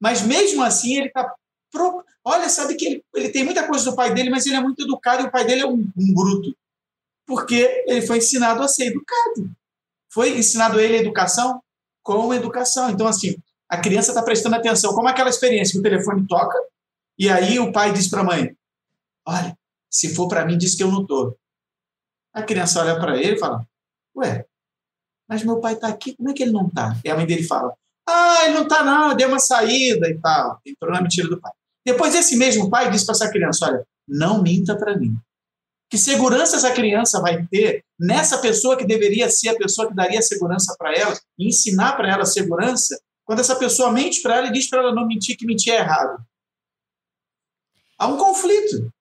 Mas 0.00 0.22
mesmo 0.22 0.62
assim, 0.62 0.96
ele 0.96 1.06
está. 1.08 1.34
Pro... 1.70 2.04
Olha, 2.24 2.48
sabe 2.48 2.74
que 2.74 2.86
ele, 2.86 3.04
ele 3.14 3.28
tem 3.30 3.44
muita 3.44 3.66
coisa 3.66 3.90
do 3.90 3.96
pai 3.96 4.14
dele, 4.14 4.30
mas 4.30 4.46
ele 4.46 4.56
é 4.56 4.60
muito 4.60 4.82
educado 4.82 5.22
e 5.22 5.26
o 5.26 5.30
pai 5.30 5.44
dele 5.44 5.62
é 5.62 5.66
um, 5.66 5.86
um 5.96 6.14
bruto. 6.14 6.54
Porque 7.26 7.84
ele 7.86 8.02
foi 8.02 8.18
ensinado 8.18 8.62
a 8.62 8.68
ser 8.68 8.86
educado. 8.86 9.50
Foi 10.10 10.36
ensinado 10.38 10.78
a 10.78 10.82
ele 10.82 10.96
a 10.96 11.00
educação 11.00 11.62
com 12.02 12.32
educação. 12.34 12.90
Então, 12.90 13.06
assim, 13.06 13.36
a 13.68 13.78
criança 13.78 14.10
está 14.10 14.22
prestando 14.22 14.56
atenção. 14.56 14.94
Como 14.94 15.08
aquela 15.08 15.30
experiência 15.30 15.72
que 15.72 15.78
o 15.78 15.82
telefone 15.82 16.26
toca 16.26 16.58
e 17.18 17.28
aí 17.28 17.58
o 17.58 17.72
pai 17.72 17.92
diz 17.92 18.08
para 18.08 18.20
a 18.20 18.24
mãe: 18.24 18.56
Olha, 19.26 19.56
se 19.90 20.14
for 20.14 20.28
para 20.28 20.44
mim, 20.44 20.58
diz 20.58 20.74
que 20.74 20.82
eu 20.82 20.90
não 20.90 21.02
estou. 21.02 21.36
A 22.32 22.42
criança 22.42 22.80
olha 22.80 22.98
para 22.98 23.16
ele 23.16 23.36
e 23.36 23.38
fala: 23.38 23.66
Ué, 24.16 24.44
mas 25.28 25.42
meu 25.42 25.60
pai 25.60 25.74
está 25.74 25.88
aqui, 25.88 26.14
como 26.16 26.30
é 26.30 26.32
que 26.32 26.42
ele 26.42 26.52
não 26.52 26.66
está? 26.66 26.96
E 27.04 27.10
a 27.10 27.16
mãe 27.16 27.26
dele 27.26 27.42
fala: 27.42 27.72
Ah, 28.06 28.44
ele 28.44 28.54
não 28.54 28.62
está, 28.62 28.82
não, 28.82 29.14
deu 29.14 29.28
uma 29.28 29.38
saída 29.38 30.08
e 30.08 30.18
tal. 30.20 30.60
Entrou 30.66 30.92
na 30.92 31.00
mentira 31.00 31.28
do 31.28 31.40
pai. 31.40 31.52
Depois, 31.84 32.14
esse 32.14 32.36
mesmo 32.36 32.70
pai 32.70 32.90
diz 32.90 33.04
para 33.04 33.14
essa 33.14 33.30
criança: 33.30 33.66
Olha, 33.66 33.86
não 34.06 34.42
minta 34.42 34.76
para 34.76 34.96
mim. 34.96 35.16
Que 35.90 35.98
segurança 35.98 36.56
essa 36.56 36.72
criança 36.72 37.20
vai 37.20 37.46
ter 37.46 37.84
nessa 37.98 38.38
pessoa 38.38 38.76
que 38.76 38.86
deveria 38.86 39.28
ser 39.30 39.50
a 39.50 39.56
pessoa 39.56 39.88
que 39.88 39.94
daria 39.94 40.20
segurança 40.22 40.74
para 40.78 40.92
ela, 40.92 41.18
e 41.38 41.48
ensinar 41.48 41.96
para 41.96 42.10
ela 42.10 42.24
segurança, 42.24 42.98
quando 43.24 43.40
essa 43.40 43.56
pessoa 43.56 43.92
mente 43.92 44.20
para 44.20 44.36
ela 44.36 44.46
e 44.48 44.52
diz 44.52 44.68
para 44.68 44.80
ela 44.80 44.94
não 44.94 45.06
mentir, 45.06 45.36
que 45.36 45.46
mentir 45.46 45.72
é 45.72 45.78
errado? 45.78 46.24
Há 47.98 48.08
um 48.08 48.16
conflito. 48.16 48.92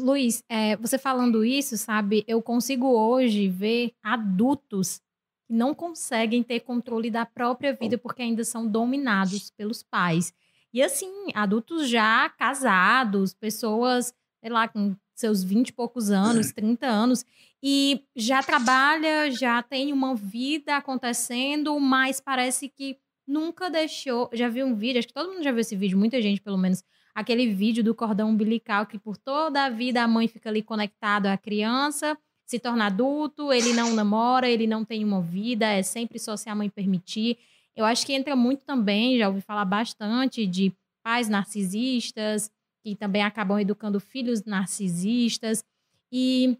Luiz, 0.00 0.42
é, 0.48 0.76
você 0.76 0.96
falando 0.96 1.44
isso, 1.44 1.76
sabe, 1.76 2.24
eu 2.28 2.40
consigo 2.40 2.86
hoje 2.86 3.48
ver 3.48 3.92
adultos 4.02 5.00
não 5.48 5.74
conseguem 5.74 6.42
ter 6.42 6.60
controle 6.60 7.10
da 7.10 7.26
própria 7.26 7.72
vida 7.72 7.98
porque 7.98 8.22
ainda 8.22 8.44
são 8.44 8.66
dominados 8.66 9.50
pelos 9.50 9.82
pais. 9.82 10.32
E 10.72 10.82
assim, 10.82 11.12
adultos 11.34 11.88
já 11.88 12.28
casados, 12.30 13.32
pessoas, 13.32 14.12
sei 14.40 14.50
lá, 14.50 14.66
com 14.66 14.96
seus 15.14 15.44
20 15.44 15.68
e 15.68 15.72
poucos 15.72 16.10
anos, 16.10 16.50
30 16.52 16.86
anos, 16.86 17.24
e 17.62 18.04
já 18.16 18.42
trabalha, 18.42 19.30
já 19.30 19.62
tem 19.62 19.92
uma 19.92 20.14
vida 20.14 20.76
acontecendo, 20.76 21.78
mas 21.78 22.20
parece 22.20 22.68
que 22.68 22.98
nunca 23.26 23.70
deixou. 23.70 24.28
Já 24.32 24.48
vi 24.48 24.62
um 24.62 24.74
vídeo, 24.74 24.98
acho 24.98 25.08
que 25.08 25.14
todo 25.14 25.30
mundo 25.30 25.42
já 25.42 25.50
viu 25.50 25.60
esse 25.60 25.76
vídeo, 25.76 25.96
muita 25.98 26.20
gente 26.20 26.40
pelo 26.40 26.58
menos, 26.58 26.82
aquele 27.14 27.52
vídeo 27.52 27.84
do 27.84 27.94
cordão 27.94 28.30
umbilical 28.30 28.86
que 28.86 28.98
por 28.98 29.16
toda 29.16 29.64
a 29.64 29.70
vida 29.70 30.02
a 30.02 30.08
mãe 30.08 30.26
fica 30.26 30.48
ali 30.48 30.62
conectada 30.62 31.32
à 31.32 31.38
criança, 31.38 32.18
se 32.46 32.58
torna 32.58 32.86
adulto, 32.86 33.52
ele 33.52 33.72
não 33.72 33.94
namora, 33.94 34.48
ele 34.48 34.66
não 34.66 34.84
tem 34.84 35.04
uma 35.04 35.20
vida, 35.20 35.66
é 35.66 35.82
sempre 35.82 36.18
só 36.18 36.36
se 36.36 36.48
a 36.48 36.54
mãe 36.54 36.68
permitir. 36.68 37.38
Eu 37.74 37.84
acho 37.84 38.06
que 38.06 38.12
entra 38.12 38.36
muito 38.36 38.60
também, 38.60 39.18
já 39.18 39.28
ouvi 39.28 39.40
falar 39.40 39.64
bastante 39.64 40.46
de 40.46 40.72
pais 41.02 41.28
narcisistas, 41.28 42.50
que 42.82 42.94
também 42.94 43.22
acabam 43.22 43.58
educando 43.58 43.98
filhos 43.98 44.44
narcisistas. 44.44 45.64
E 46.12 46.56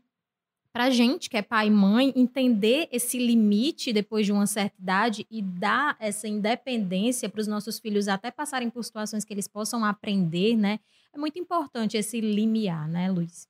para 0.73 0.91
gente 0.91 1.31
que 1.31 1.37
é 1.37 1.43
pai 1.43 1.69
e 1.69 1.71
mãe, 1.71 2.13
entender 2.17 2.89
esse 2.91 3.17
limite 3.17 3.93
depois 3.93 4.27
de 4.27 4.33
uma 4.33 4.47
certa 4.47 4.75
idade 4.81 5.27
e 5.31 5.41
dar 5.41 5.97
essa 6.01 6.27
independência 6.27 7.29
para 7.29 7.41
os 7.41 7.47
nossos 7.47 7.79
filhos 7.79 8.09
até 8.09 8.31
passarem 8.31 8.69
por 8.69 8.83
situações 8.83 9.25
que 9.25 9.33
eles 9.33 9.47
possam 9.47 9.85
aprender, 9.85 10.57
né? 10.57 10.81
É 11.13 11.19
muito 11.19 11.39
importante 11.39 11.97
esse 11.97 12.21
limiar, 12.21 12.89
né, 12.89 13.09
Luiz? 13.09 13.47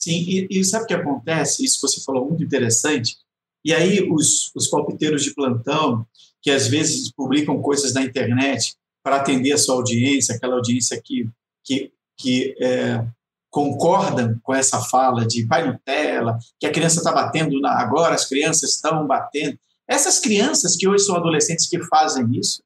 Sim, 0.00 0.12
e, 0.12 0.48
e 0.50 0.64
sabe 0.64 0.84
o 0.84 0.86
que 0.86 0.94
acontece? 0.94 1.64
Isso 1.64 1.80
você 1.80 2.00
falou 2.02 2.26
muito 2.26 2.42
interessante. 2.42 3.16
E 3.64 3.74
aí 3.74 4.00
os, 4.10 4.50
os 4.54 4.68
palpiteiros 4.68 5.22
de 5.22 5.34
plantão, 5.34 6.06
que 6.42 6.50
às 6.50 6.66
vezes 6.66 7.12
publicam 7.12 7.60
coisas 7.60 7.92
na 7.92 8.02
internet 8.02 8.74
para 9.02 9.16
atender 9.16 9.52
a 9.52 9.58
sua 9.58 9.74
audiência, 9.74 10.34
aquela 10.34 10.54
audiência 10.56 11.00
que, 11.04 11.28
que, 11.64 11.92
que 12.18 12.54
é, 12.60 13.04
com 13.50 14.54
essa 14.54 14.80
fala 14.80 15.26
de 15.26 15.46
pai 15.46 15.66
Nutella, 15.66 16.38
que 16.58 16.66
a 16.66 16.72
criança 16.72 16.98
está 16.98 17.12
batendo 17.12 17.60
na, 17.60 17.78
agora, 17.80 18.14
as 18.14 18.26
crianças 18.26 18.76
estão 18.76 19.06
batendo. 19.06 19.58
Essas 19.88 20.18
crianças 20.18 20.76
que 20.76 20.88
hoje 20.88 21.04
são 21.04 21.16
adolescentes 21.16 21.68
que 21.68 21.82
fazem 21.84 22.30
isso, 22.32 22.62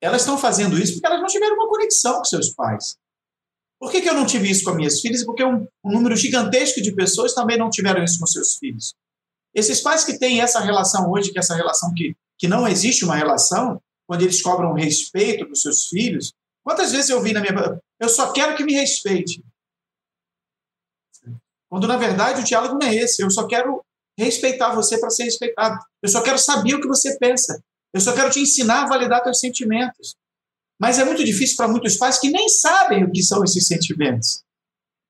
elas 0.00 0.22
estão 0.22 0.36
fazendo 0.36 0.78
isso 0.78 0.92
porque 0.92 1.06
elas 1.06 1.20
não 1.20 1.26
tiveram 1.26 1.56
uma 1.56 1.68
conexão 1.68 2.18
com 2.18 2.24
seus 2.24 2.50
pais. 2.50 2.96
Por 3.78 3.90
que, 3.90 4.00
que 4.00 4.08
eu 4.08 4.14
não 4.14 4.26
tive 4.26 4.50
isso 4.50 4.64
com 4.64 4.70
as 4.70 4.76
minhas 4.76 5.00
filhas? 5.00 5.24
Porque 5.24 5.44
um, 5.44 5.66
um 5.84 5.92
número 5.92 6.16
gigantesco 6.16 6.80
de 6.80 6.94
pessoas 6.94 7.34
também 7.34 7.58
não 7.58 7.68
tiveram 7.68 8.02
isso 8.02 8.18
com 8.18 8.26
seus 8.26 8.56
filhos. 8.56 8.94
Esses 9.54 9.80
pais 9.80 10.04
que 10.04 10.18
têm 10.18 10.40
essa 10.40 10.60
relação 10.60 11.10
hoje, 11.10 11.30
que 11.30 11.38
é 11.38 11.40
essa 11.40 11.54
relação 11.54 11.92
que, 11.94 12.14
que 12.38 12.48
não 12.48 12.66
existe 12.66 13.04
uma 13.04 13.16
relação, 13.16 13.80
quando 14.06 14.22
eles 14.22 14.40
cobram 14.40 14.72
respeito 14.72 15.44
dos 15.44 15.62
seus 15.62 15.86
filhos, 15.86 16.32
quantas 16.62 16.92
vezes 16.92 17.10
eu 17.10 17.22
vi 17.22 17.32
na 17.32 17.40
minha. 17.40 17.80
Eu 17.98 18.08
só 18.08 18.32
quero 18.32 18.56
que 18.56 18.64
me 18.64 18.72
respeite. 18.74 19.42
Quando, 21.68 21.86
na 21.86 21.96
verdade, 21.96 22.40
o 22.40 22.44
diálogo 22.44 22.78
não 22.78 22.86
é 22.86 22.94
esse. 22.94 23.22
Eu 23.22 23.30
só 23.30 23.46
quero 23.46 23.82
respeitar 24.18 24.74
você 24.74 24.98
para 24.98 25.10
ser 25.10 25.24
respeitado. 25.24 25.78
Eu 26.02 26.08
só 26.08 26.22
quero 26.22 26.38
saber 26.38 26.74
o 26.74 26.80
que 26.80 26.88
você 26.88 27.18
pensa. 27.18 27.62
Eu 27.92 28.00
só 28.00 28.14
quero 28.14 28.30
te 28.30 28.40
ensinar 28.40 28.84
a 28.84 28.88
validar 28.88 29.22
seus 29.22 29.40
sentimentos. 29.40 30.14
Mas 30.80 30.98
é 30.98 31.04
muito 31.04 31.24
difícil 31.24 31.56
para 31.56 31.68
muitos 31.68 31.96
pais 31.96 32.18
que 32.18 32.30
nem 32.30 32.48
sabem 32.48 33.04
o 33.04 33.10
que 33.10 33.22
são 33.22 33.42
esses 33.42 33.66
sentimentos. 33.66 34.42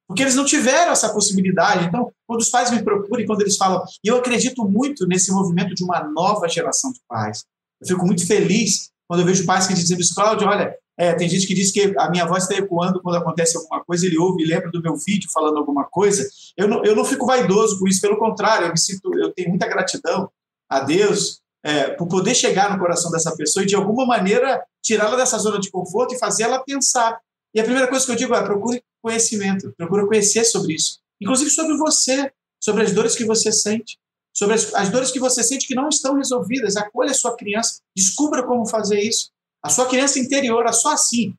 Porque 0.06 0.22
eles 0.22 0.36
não 0.36 0.44
tiveram 0.44 0.92
essa 0.92 1.12
possibilidade. 1.12 1.86
Então, 1.86 2.12
quando 2.26 2.40
os 2.40 2.48
pais 2.48 2.70
me 2.70 2.82
procuram, 2.82 3.26
quando 3.26 3.42
eles 3.42 3.56
falam, 3.56 3.82
e 4.04 4.08
eu 4.08 4.16
acredito 4.16 4.64
muito 4.64 5.06
nesse 5.06 5.32
movimento 5.32 5.74
de 5.74 5.82
uma 5.82 6.04
nova 6.04 6.48
geração 6.48 6.92
de 6.92 7.00
pais. 7.08 7.44
Eu 7.80 7.88
fico 7.88 8.06
muito 8.06 8.26
feliz 8.26 8.90
quando 9.08 9.20
eu 9.20 9.26
vejo 9.26 9.44
pais 9.44 9.66
que 9.66 9.74
dizem, 9.74 9.98
Cláudio, 10.14 10.48
olha, 10.48 10.76
é, 10.98 11.12
tem 11.12 11.28
gente 11.28 11.46
que 11.46 11.54
diz 11.54 11.70
que 11.70 11.94
a 11.98 12.10
minha 12.10 12.24
voz 12.24 12.44
está 12.44 12.56
ecoando 12.56 13.02
quando 13.02 13.16
acontece 13.16 13.56
alguma 13.56 13.84
coisa, 13.84 14.06
ele 14.06 14.16
ouve 14.16 14.42
e 14.42 14.46
lembra 14.46 14.70
do 14.70 14.80
meu 14.80 14.96
vídeo 14.96 15.30
falando 15.32 15.58
alguma 15.58 15.84
coisa. 15.84 16.26
Eu 16.56 16.66
não, 16.66 16.84
eu 16.84 16.96
não 16.96 17.04
fico 17.04 17.26
vaidoso 17.26 17.78
com 17.78 17.86
isso, 17.86 18.00
pelo 18.00 18.16
contrário, 18.16 18.66
eu 18.66 18.70
me 18.70 18.78
sinto, 18.78 19.12
eu 19.18 19.32
tenho 19.32 19.50
muita 19.50 19.68
gratidão 19.68 20.30
a 20.68 20.80
Deus 20.80 21.40
é, 21.66 21.90
por 21.90 22.06
poder 22.06 22.34
chegar 22.34 22.72
no 22.72 22.78
coração 22.78 23.10
dessa 23.10 23.34
pessoa 23.34 23.64
e 23.64 23.66
de 23.66 23.74
alguma 23.74 24.06
maneira 24.06 24.64
tirá-la 24.80 25.16
dessa 25.16 25.36
zona 25.36 25.58
de 25.58 25.68
conforto 25.68 26.14
e 26.14 26.18
fazer 26.18 26.44
ela 26.44 26.62
pensar. 26.62 27.18
E 27.52 27.58
a 27.58 27.64
primeira 27.64 27.88
coisa 27.88 28.06
que 28.06 28.12
eu 28.12 28.16
digo 28.16 28.34
é 28.34 28.42
procure 28.44 28.80
conhecimento, 29.02 29.74
procure 29.76 30.06
conhecer 30.06 30.44
sobre 30.44 30.74
isso, 30.74 31.00
inclusive 31.20 31.50
sobre 31.50 31.76
você, 31.76 32.30
sobre 32.62 32.84
as 32.84 32.92
dores 32.92 33.16
que 33.16 33.24
você 33.24 33.50
sente, 33.50 33.98
sobre 34.32 34.54
as, 34.54 34.72
as 34.74 34.90
dores 34.90 35.10
que 35.10 35.18
você 35.18 35.42
sente 35.42 35.66
que 35.66 35.74
não 35.74 35.88
estão 35.88 36.14
resolvidas. 36.14 36.76
Acolha 36.76 37.10
a 37.10 37.14
sua 37.14 37.36
criança, 37.36 37.80
descubra 37.96 38.44
como 38.44 38.66
fazer 38.66 39.00
isso 39.00 39.30
a 39.66 39.68
sua 39.68 39.88
criança 39.88 40.20
interior, 40.20 40.64
é 40.64 40.70
só 40.70 40.92
assim. 40.92 41.34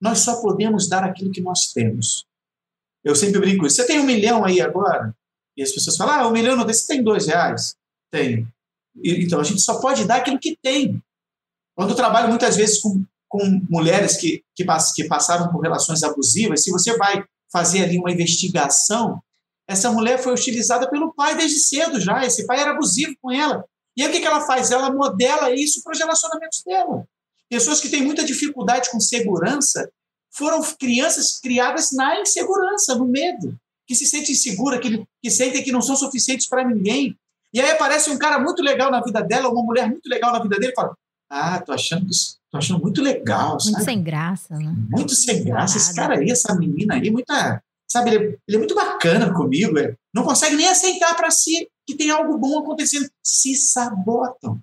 Nós 0.00 0.20
só 0.20 0.40
podemos 0.40 0.88
dar 0.88 1.02
aquilo 1.02 1.32
que 1.32 1.40
nós 1.40 1.72
temos. 1.72 2.24
Eu 3.02 3.16
sempre 3.16 3.40
brinco. 3.40 3.68
Você 3.68 3.84
tem 3.84 3.98
um 3.98 4.04
milhão 4.04 4.44
aí 4.44 4.60
agora? 4.60 5.12
E 5.56 5.62
as 5.64 5.72
pessoas 5.72 5.96
falam, 5.96 6.14
ah, 6.14 6.28
um 6.28 6.32
milhão 6.32 6.56
não 6.56 6.64
tem. 6.64 6.74
Você 6.74 6.86
tem 6.86 7.02
dois 7.02 7.26
reais? 7.26 7.74
Tem. 8.08 8.46
Então, 8.96 9.40
a 9.40 9.44
gente 9.44 9.60
só 9.60 9.80
pode 9.80 10.04
dar 10.04 10.16
aquilo 10.16 10.38
que 10.38 10.56
tem. 10.62 11.02
Quando 11.74 11.90
eu 11.90 11.96
trabalho 11.96 12.28
muitas 12.28 12.56
vezes 12.56 12.80
com, 12.80 13.04
com 13.28 13.62
mulheres 13.70 14.16
que, 14.16 14.42
que, 14.54 14.64
que 14.94 15.04
passaram 15.04 15.50
por 15.50 15.60
relações 15.60 16.02
abusivas, 16.02 16.62
se 16.62 16.70
você 16.70 16.96
vai 16.96 17.24
fazer 17.50 17.84
ali 17.84 17.98
uma 17.98 18.12
investigação, 18.12 19.22
essa 19.66 19.90
mulher 19.90 20.22
foi 20.22 20.32
utilizada 20.32 20.88
pelo 20.90 21.14
pai 21.14 21.36
desde 21.36 21.58
cedo 21.58 22.00
já. 22.00 22.24
Esse 22.24 22.46
pai 22.46 22.60
era 22.60 22.72
abusivo 22.72 23.14
com 23.20 23.30
ela. 23.30 23.64
E 23.96 24.02
aí 24.02 24.08
o 24.08 24.12
que 24.12 24.26
ela 24.26 24.40
faz? 24.40 24.70
Ela 24.70 24.92
modela 24.92 25.54
isso 25.54 25.82
para 25.82 25.92
os 25.92 25.98
relacionamentos 25.98 26.62
dela. 26.64 27.06
Pessoas 27.48 27.80
que 27.80 27.88
têm 27.88 28.02
muita 28.02 28.24
dificuldade 28.24 28.90
com 28.90 28.98
segurança 28.98 29.90
foram 30.30 30.62
crianças 30.78 31.38
criadas 31.38 31.92
na 31.92 32.20
insegurança, 32.20 32.94
no 32.94 33.06
medo, 33.06 33.54
que 33.86 33.94
se 33.94 34.06
sentem 34.06 34.32
inseguras, 34.32 34.80
que, 34.80 35.04
que 35.22 35.30
sentem 35.30 35.62
que 35.62 35.72
não 35.72 35.82
são 35.82 35.94
suficientes 35.94 36.48
para 36.48 36.66
ninguém. 36.66 37.16
E 37.52 37.60
aí 37.60 37.70
aparece 37.70 38.10
um 38.10 38.18
cara 38.18 38.38
muito 38.38 38.62
legal 38.62 38.90
na 38.90 39.00
vida 39.02 39.20
dela, 39.20 39.48
uma 39.48 39.62
mulher 39.62 39.88
muito 39.88 40.08
legal 40.08 40.32
na 40.32 40.42
vida 40.42 40.58
dele, 40.58 40.72
e 40.72 40.74
fala: 40.74 40.96
Ah, 41.30 41.60
tô 41.60 41.72
achando 41.72 42.06
tô 42.50 42.58
achando 42.58 42.80
muito 42.80 43.02
legal. 43.02 43.50
Muito 43.50 43.70
sabe? 43.70 43.84
sem 43.84 44.02
graça, 44.02 44.56
né? 44.56 44.74
Muito 44.90 45.14
sem 45.14 45.44
graça. 45.44 45.78
Esse 45.78 45.94
cara 45.94 46.18
aí, 46.18 46.30
essa 46.30 46.54
menina 46.54 46.94
aí, 46.94 47.10
muita. 47.10 47.62
Sabe, 47.90 48.10
ele 48.10 48.24
é, 48.24 48.38
ele 48.48 48.56
é 48.56 48.58
muito 48.58 48.74
bacana 48.74 49.34
comigo. 49.34 49.78
É, 49.78 49.94
não 50.14 50.22
consegue 50.22 50.56
nem 50.56 50.66
aceitar 50.66 51.14
para 51.14 51.30
si 51.30 51.68
que 51.86 51.94
tem 51.94 52.10
algo 52.10 52.38
bom 52.38 52.58
acontecendo. 52.58 53.08
Se 53.22 53.54
sabotam 53.54 54.58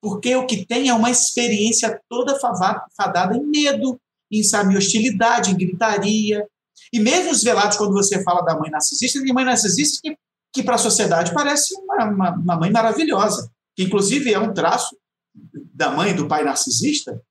porque 0.00 0.34
o 0.36 0.46
que 0.46 0.64
tem 0.64 0.88
é 0.88 0.94
uma 0.94 1.10
experiência 1.10 2.00
toda 2.08 2.38
fadada 2.38 3.36
em 3.36 3.44
medo, 3.44 4.00
em 4.30 4.42
sabe, 4.42 4.76
hostilidade, 4.76 5.50
em 5.50 5.56
gritaria. 5.56 6.46
E 6.92 7.00
mesmo 7.00 7.32
os 7.32 7.42
velados, 7.42 7.76
quando 7.76 7.92
você 7.92 8.22
fala 8.22 8.42
da 8.42 8.58
mãe 8.58 8.70
narcisista, 8.70 9.20
tem 9.20 9.32
mãe 9.32 9.44
narcisista 9.44 10.00
que, 10.02 10.16
que 10.58 10.64
para 10.64 10.74
a 10.74 10.78
sociedade 10.78 11.32
parece 11.32 11.72
uma, 11.74 12.04
uma, 12.04 12.30
uma, 12.32 12.56
mãe 12.56 12.70
maravilhosa, 12.70 13.48
que 13.76 13.84
inclusive 13.84 14.32
é 14.32 14.38
um 14.38 14.52
traço 14.52 14.96
da 15.72 15.90
mãe 15.90 16.14
do 16.14 16.26
pai 16.26 16.42
narcisista, 16.42 17.22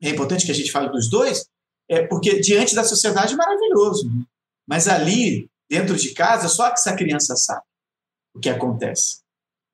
é 0.00 0.10
importante 0.10 0.46
que 0.46 0.52
a 0.52 0.54
gente 0.54 0.70
fale 0.70 0.88
dos 0.88 1.10
dois, 1.10 1.46
é 1.88 2.06
porque 2.06 2.40
diante 2.40 2.74
da 2.74 2.84
sociedade 2.84 3.34
é 3.34 3.36
maravilhoso. 3.36 4.08
Né? 4.08 4.24
Mas 4.68 4.86
ali, 4.86 5.50
dentro 5.68 5.96
de 5.96 6.14
casa, 6.14 6.48
só 6.48 6.68
essa 6.68 6.94
criança 6.94 7.34
sabe 7.34 7.64
o 8.32 8.38
que 8.38 8.48
acontece. 8.48 9.18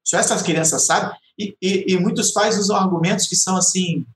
Só 0.03 0.17
essas 0.19 0.43
crianças 0.43 0.87
sabem. 0.87 1.15
E, 1.39 1.55
e, 1.61 1.93
e 1.93 1.99
muitos 1.99 2.33
pais 2.33 2.57
usam 2.57 2.77
argumentos 2.77 3.29
que 3.29 3.37
são 3.37 3.57
assim 3.57 4.07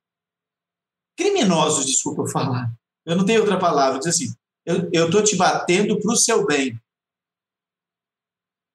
criminosos, 1.16 1.84
desculpa 1.84 2.22
eu 2.22 2.28
falar. 2.28 2.72
Eu 3.04 3.14
não 3.14 3.26
tenho 3.26 3.40
outra 3.40 3.58
palavra. 3.58 3.98
Diz 3.98 4.08
assim, 4.08 4.32
eu 4.64 5.06
estou 5.06 5.22
te 5.22 5.36
batendo 5.36 6.00
para 6.00 6.12
o 6.12 6.16
seu 6.16 6.46
bem. 6.46 6.80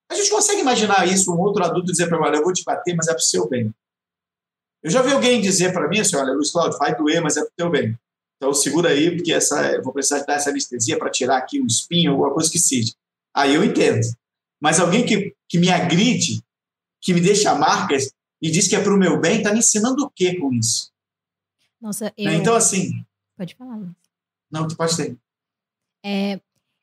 A 0.10 0.16
gente 0.16 0.30
consegue 0.30 0.62
imaginar 0.62 1.08
isso, 1.08 1.34
um 1.34 1.40
outro 1.40 1.64
adulto 1.64 1.92
dizer 1.92 2.08
para 2.08 2.20
mim, 2.20 2.38
eu 2.38 2.44
vou 2.44 2.54
te 2.54 2.64
bater, 2.64 2.96
mas 2.96 3.08
é 3.08 3.12
para 3.12 3.20
o 3.20 3.24
seu 3.24 3.48
bem. 3.50 3.74
Eu 4.84 4.92
já 4.92 5.02
vi 5.02 5.12
alguém 5.12 5.42
dizer 5.42 5.74
para 5.74 5.88
mim 5.88 6.00
assim, 6.00 6.16
olha, 6.16 6.34
Luiz 6.34 6.52
Cláudio, 6.52 6.78
vai 6.78 6.96
doer, 6.96 7.22
mas 7.22 7.38
é 7.38 7.42
para 7.42 7.50
o 7.50 7.56
teu 7.56 7.70
bem. 7.70 7.98
Então 8.38 8.54
segura 8.54 8.90
aí, 8.90 9.16
porque 9.16 9.34
essa, 9.34 9.72
eu 9.72 9.82
vou 9.82 9.92
precisar 9.92 10.24
dar 10.26 10.36
essa 10.36 10.50
anestesia 10.50 10.98
para 11.00 11.10
tirar 11.10 11.38
aqui 11.38 11.60
um 11.60 11.66
espinho, 11.66 12.12
alguma 12.12 12.34
coisa 12.34 12.52
que 12.52 12.60
seja. 12.60 12.94
Aí 13.34 13.56
eu 13.56 13.64
entendo. 13.64 14.02
Mas 14.62 14.80
alguém 14.80 15.06
que, 15.06 15.36
que 15.50 15.58
me 15.58 15.70
agride, 15.70 16.44
que 17.02 17.14
me 17.14 17.22
deixa 17.22 17.56
marcas 17.56 18.12
e 18.42 18.52
diz 18.52 18.68
que 18.68 18.76
é 18.76 18.82
para 18.82 18.94
o 18.94 18.98
meu 18.98 19.20
bem, 19.20 19.38
está 19.38 19.52
me 19.52 19.60
ensinando 19.60 20.04
o 20.04 20.10
que 20.10 20.36
com 20.36 20.54
isso? 20.54 20.92
Nossa, 21.82 22.14
eu... 22.18 22.32
Então, 22.32 22.56
assim... 22.56 23.04
Pode 23.38 23.56
falar, 23.56 23.76
Luiz. 23.76 23.96
Não, 24.52 24.68
tu 24.68 24.76
pode 24.76 24.96
ter. 24.96 25.18
É, 26.04 26.40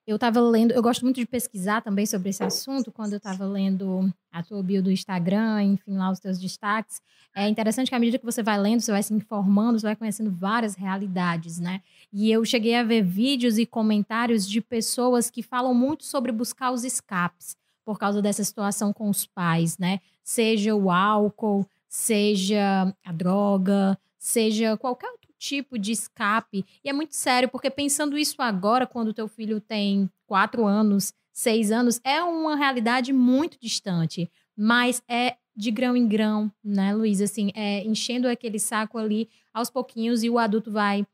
eu 0.07 0.17
estava 0.17 0.41
lendo, 0.41 0.73
eu 0.73 0.83
gosto 0.83 1.03
muito 1.03 1.17
de 1.17 1.27
pesquisar 1.27 1.81
também 1.81 2.05
sobre 2.07 2.31
esse 2.31 2.43
assunto, 2.43 2.91
quando 2.91 3.13
eu 3.13 3.19
estava 3.19 3.45
lendo 3.45 4.13
a 4.33 4.43
tua 4.43 4.63
bio 4.63 4.83
do 4.83 4.91
Instagram, 4.91 5.63
enfim, 5.63 5.97
lá 5.97 6.11
os 6.11 6.19
teus 6.19 6.41
destaques. 6.41 7.01
É 7.35 7.49
interessante 7.49 7.89
que 7.89 7.95
à 7.95 7.99
medida 7.99 8.19
que 8.19 8.25
você 8.25 8.43
vai 8.43 8.59
lendo, 8.59 8.81
você 8.81 8.91
vai 8.91 9.03
se 9.03 9.15
informando, 9.15 9.79
você 9.79 9.87
vai 9.87 9.97
conhecendo 9.97 10.31
várias 10.31 10.75
realidades, 10.75 11.61
né? 11.61 11.81
E 12.13 12.31
eu 12.31 12.45
cheguei 12.45 12.75
a 12.75 12.83
ver 12.83 13.03
vídeos 13.03 13.59
e 13.59 13.65
comentários 13.65 14.49
de 14.49 14.61
pessoas 14.61 15.31
que 15.31 15.43
falam 15.43 15.73
muito 15.73 16.05
sobre 16.05 16.33
buscar 16.33 16.73
os 16.73 16.83
escapes 16.83 17.57
por 17.85 17.99
causa 17.99 18.21
dessa 18.21 18.43
situação 18.43 18.93
com 18.93 19.09
os 19.09 19.27
pais, 19.27 19.79
né? 19.79 20.01
Seja 20.25 20.75
o 20.75 20.91
álcool, 20.91 21.67
seja 21.89 22.93
a 23.05 23.13
droga, 23.13 23.99
seja 24.19 24.77
qualquer 24.77 25.13
tipo 25.43 25.77
de 25.77 25.91
escape. 25.91 26.65
E 26.85 26.89
é 26.89 26.93
muito 26.93 27.17
sério, 27.17 27.49
porque 27.49 27.69
pensando 27.69 28.17
isso 28.17 28.41
agora, 28.41 28.87
quando 28.87 29.13
teu 29.13 29.27
filho 29.27 29.61
tem 29.61 30.09
quatro 30.25 30.65
anos, 30.65 31.13
seis 31.33 31.73
anos, 31.73 32.01
é 32.05 32.23
uma 32.23 32.55
realidade 32.55 33.13
muito 33.13 33.59
distante. 33.61 34.31
Mas 34.57 35.03
é 35.09 35.37
de 35.55 35.71
grão 35.73 35.97
em 35.97 36.07
grão, 36.07 36.51
né, 36.63 36.95
Luiz? 36.95 37.21
Assim, 37.21 37.51
é 37.57 37.85
enchendo 37.85 38.29
aquele 38.29 38.59
saco 38.59 38.97
ali 38.97 39.29
aos 39.53 39.69
pouquinhos 39.69 40.23
e 40.23 40.31
o 40.31 40.39
adulto 40.39 40.71
vai 40.71 41.05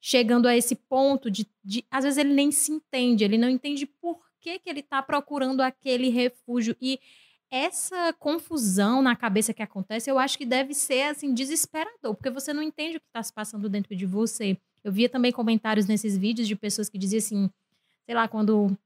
chegando 0.00 0.46
a 0.46 0.56
esse 0.56 0.76
ponto 0.76 1.30
de, 1.30 1.46
de 1.64 1.84
às 1.90 2.04
vezes 2.04 2.18
ele 2.18 2.32
nem 2.32 2.52
se 2.52 2.70
entende, 2.70 3.24
ele 3.24 3.36
não 3.36 3.48
entende 3.48 3.84
por 3.84 4.20
que, 4.40 4.58
que 4.60 4.70
ele 4.70 4.80
está 4.80 5.02
procurando 5.02 5.62
aquele 5.62 6.10
refúgio. 6.10 6.76
E 6.80 7.00
essa 7.50 8.12
confusão 8.14 9.00
na 9.00 9.16
cabeça 9.16 9.54
que 9.54 9.62
acontece, 9.62 10.10
eu 10.10 10.18
acho 10.18 10.36
que 10.36 10.44
deve 10.44 10.74
ser 10.74 11.04
assim 11.04 11.32
desesperador, 11.32 12.14
porque 12.14 12.30
você 12.30 12.52
não 12.52 12.62
entende 12.62 12.96
o 12.96 13.00
que 13.00 13.06
está 13.06 13.22
se 13.22 13.32
passando 13.32 13.68
dentro 13.68 13.96
de 13.96 14.06
você. 14.06 14.58
Eu 14.84 14.92
via 14.92 15.08
também 15.08 15.32
comentários 15.32 15.86
nesses 15.86 16.16
vídeos 16.16 16.46
de 16.46 16.54
pessoas 16.54 16.88
que 16.88 16.98
diziam 16.98 17.18
assim, 17.18 17.50
sei 18.04 18.14
lá, 18.14 18.28
quando 18.28 18.76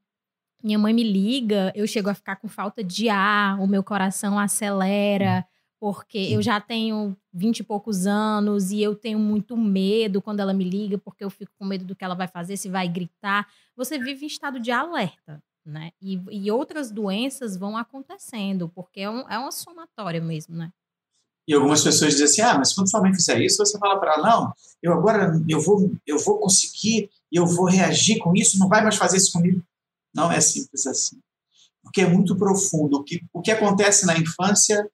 minha 0.62 0.78
mãe 0.78 0.94
me 0.94 1.02
liga, 1.02 1.72
eu 1.74 1.86
chego 1.86 2.08
a 2.08 2.14
ficar 2.14 2.36
com 2.36 2.48
falta 2.48 2.84
de 2.84 3.08
ar, 3.08 3.60
o 3.60 3.66
meu 3.66 3.82
coração 3.82 4.38
acelera, 4.38 5.44
porque 5.80 6.18
eu 6.18 6.40
já 6.40 6.60
tenho 6.60 7.16
vinte 7.32 7.58
e 7.58 7.64
poucos 7.64 8.06
anos 8.06 8.70
e 8.70 8.80
eu 8.80 8.94
tenho 8.94 9.18
muito 9.18 9.56
medo 9.56 10.22
quando 10.22 10.38
ela 10.38 10.54
me 10.54 10.62
liga, 10.62 10.96
porque 10.98 11.24
eu 11.24 11.30
fico 11.30 11.50
com 11.58 11.64
medo 11.64 11.84
do 11.84 11.96
que 11.96 12.04
ela 12.04 12.14
vai 12.14 12.28
fazer, 12.28 12.56
se 12.56 12.68
vai 12.68 12.88
gritar. 12.88 13.48
Você 13.74 13.98
vive 13.98 14.24
em 14.24 14.28
estado 14.28 14.60
de 14.60 14.70
alerta 14.70 15.42
né? 15.64 15.92
E, 16.00 16.20
e 16.30 16.50
outras 16.50 16.90
doenças 16.90 17.56
vão 17.56 17.76
acontecendo, 17.76 18.68
porque 18.68 19.00
é, 19.00 19.10
um, 19.10 19.28
é 19.28 19.38
uma 19.38 19.52
somatória 19.52 20.20
mesmo, 20.20 20.56
né? 20.56 20.72
E 21.46 21.54
algumas 21.54 21.82
pessoas 21.82 22.12
dizem 22.12 22.26
assim, 22.26 22.40
ah, 22.40 22.58
mas 22.58 22.72
quando 22.72 22.90
sua 22.90 23.00
mãe 23.00 23.12
fizer 23.12 23.40
isso, 23.40 23.56
você 23.56 23.78
fala 23.78 23.98
para 23.98 24.14
ela, 24.14 24.30
não, 24.30 24.52
eu 24.80 24.92
agora 24.92 25.32
eu 25.48 25.60
vou, 25.60 25.92
eu 26.06 26.18
vou 26.18 26.38
conseguir, 26.38 27.10
eu 27.32 27.46
vou 27.46 27.66
reagir 27.66 28.18
com 28.18 28.34
isso, 28.34 28.58
não 28.58 28.68
vai 28.68 28.82
mais 28.82 28.96
fazer 28.96 29.16
isso 29.16 29.32
comigo. 29.32 29.62
Não 30.14 30.30
é 30.30 30.40
simples 30.40 30.86
assim. 30.86 31.18
Porque 31.82 32.02
é 32.02 32.08
muito 32.08 32.36
profundo. 32.36 32.98
O 32.98 33.02
que, 33.02 33.24
o 33.32 33.40
que 33.40 33.50
acontece 33.50 34.06
na 34.06 34.16
infância 34.16 34.88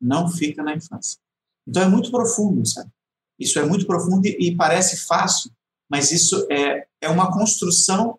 não 0.00 0.28
fica 0.28 0.62
na 0.62 0.74
infância. 0.74 1.18
Então 1.66 1.82
é 1.82 1.88
muito 1.88 2.10
profundo, 2.10 2.66
sabe? 2.66 2.90
Isso 3.38 3.58
é 3.58 3.64
muito 3.64 3.86
profundo 3.86 4.26
e, 4.26 4.54
parece 4.56 5.06
fácil, 5.06 5.50
mas 5.88 6.12
isso 6.12 6.46
é, 6.50 6.86
é 7.00 7.08
uma 7.08 7.32
construção 7.32 8.18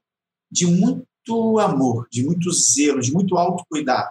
de 0.52 0.66
muito 0.66 1.08
muito 1.28 1.60
amor, 1.60 2.08
de 2.12 2.24
muito 2.24 2.52
zelo, 2.52 3.02
de 3.02 3.12
muito 3.12 3.38
autocuidado, 3.38 4.10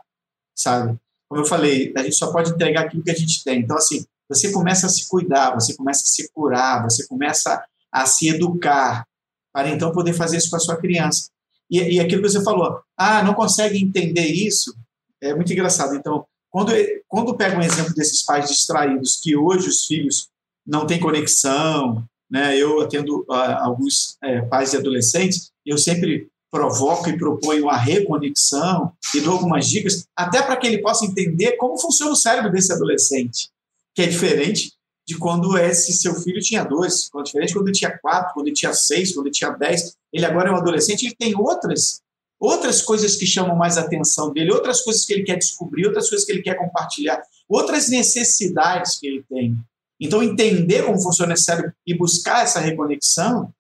sabe? 0.55 0.99
Como 1.29 1.42
eu 1.42 1.46
falei, 1.46 1.92
a 1.96 2.03
gente 2.03 2.16
só 2.16 2.33
pode 2.33 2.51
entregar 2.51 2.83
aquilo 2.83 3.03
que 3.03 3.11
a 3.11 3.14
gente 3.14 3.42
tem. 3.44 3.61
Então, 3.61 3.77
assim, 3.77 4.05
você 4.29 4.51
começa 4.51 4.87
a 4.87 4.90
se 4.90 5.09
cuidar, 5.09 5.55
você 5.55 5.75
começa 5.77 6.03
a 6.03 6.07
se 6.07 6.31
curar, 6.33 6.83
você 6.83 7.07
começa 7.07 7.64
a 7.92 8.07
se 8.07 8.29
educar, 8.29 9.07
para 9.53 9.68
então 9.68 9.92
poder 9.92 10.12
fazer 10.12 10.37
isso 10.37 10.51
com 10.51 10.57
a 10.57 10.61
sua 10.61 10.77
criança. 10.77 11.29
E, 11.70 11.79
e 11.79 12.01
aquilo 12.01 12.23
que 12.23 12.29
você 12.29 12.42
falou, 12.42 12.81
ah, 12.96 13.23
não 13.23 13.35
consegue 13.35 13.83
entender 13.83 14.27
isso, 14.27 14.75
é 15.20 15.35
muito 15.35 15.53
engraçado. 15.53 15.94
Então, 15.94 16.25
quando, 16.51 16.73
quando 17.07 17.37
pega 17.37 17.57
um 17.57 17.62
exemplo 17.62 17.94
desses 17.94 18.25
pais 18.25 18.49
distraídos, 18.49 19.20
que 19.20 19.37
hoje 19.37 19.68
os 19.68 19.85
filhos 19.85 20.29
não 20.66 20.87
têm 20.87 20.99
conexão, 20.99 22.05
né? 22.31 22.57
Eu 22.57 22.81
atendo 22.81 23.23
uh, 23.29 23.33
alguns 23.61 24.16
é, 24.23 24.40
pais 24.42 24.73
e 24.73 24.77
adolescentes, 24.77 25.51
eu 25.66 25.77
sempre 25.77 26.29
provoco 26.50 27.08
e 27.08 27.16
proponho 27.16 27.68
a 27.68 27.76
reconexão 27.76 28.92
e 29.14 29.20
dou 29.20 29.34
algumas 29.34 29.68
dicas, 29.68 30.06
até 30.16 30.42
para 30.42 30.56
que 30.56 30.66
ele 30.66 30.82
possa 30.82 31.04
entender 31.04 31.52
como 31.52 31.80
funciona 31.80 32.12
o 32.12 32.16
cérebro 32.16 32.50
desse 32.50 32.72
adolescente, 32.72 33.48
que 33.94 34.02
é 34.02 34.06
diferente 34.06 34.72
de 35.06 35.16
quando 35.16 35.56
esse 35.56 35.92
seu 35.92 36.14
filho 36.14 36.40
tinha 36.40 36.64
dois, 36.64 37.08
quando 37.08 37.24
é 37.24 37.26
diferente 37.26 37.54
quando 37.54 37.68
ele 37.68 37.76
tinha 37.76 37.98
quatro, 37.98 38.34
quando 38.34 38.46
ele 38.46 38.54
tinha 38.54 38.72
seis, 38.72 39.12
quando 39.12 39.26
ele 39.26 39.34
tinha 39.34 39.50
dez. 39.50 39.96
Ele 40.12 40.24
agora 40.24 40.50
é 40.50 40.52
um 40.52 40.56
adolescente, 40.56 41.06
ele 41.06 41.16
tem 41.16 41.34
outras 41.36 42.00
outras 42.40 42.80
coisas 42.80 43.16
que 43.16 43.26
chamam 43.26 43.54
mais 43.54 43.76
a 43.76 43.82
atenção 43.82 44.32
dele, 44.32 44.50
outras 44.50 44.80
coisas 44.80 45.04
que 45.04 45.12
ele 45.12 45.24
quer 45.24 45.36
descobrir, 45.36 45.86
outras 45.86 46.08
coisas 46.08 46.24
que 46.24 46.32
ele 46.32 46.42
quer 46.42 46.54
compartilhar, 46.54 47.20
outras 47.46 47.90
necessidades 47.90 48.98
que 48.98 49.06
ele 49.06 49.22
tem. 49.28 49.54
Então, 50.00 50.22
entender 50.22 50.86
como 50.86 50.98
funciona 50.98 51.34
esse 51.34 51.44
cérebro 51.44 51.72
e 51.86 51.94
buscar 51.94 52.42
essa 52.42 52.58
reconexão 52.58 53.52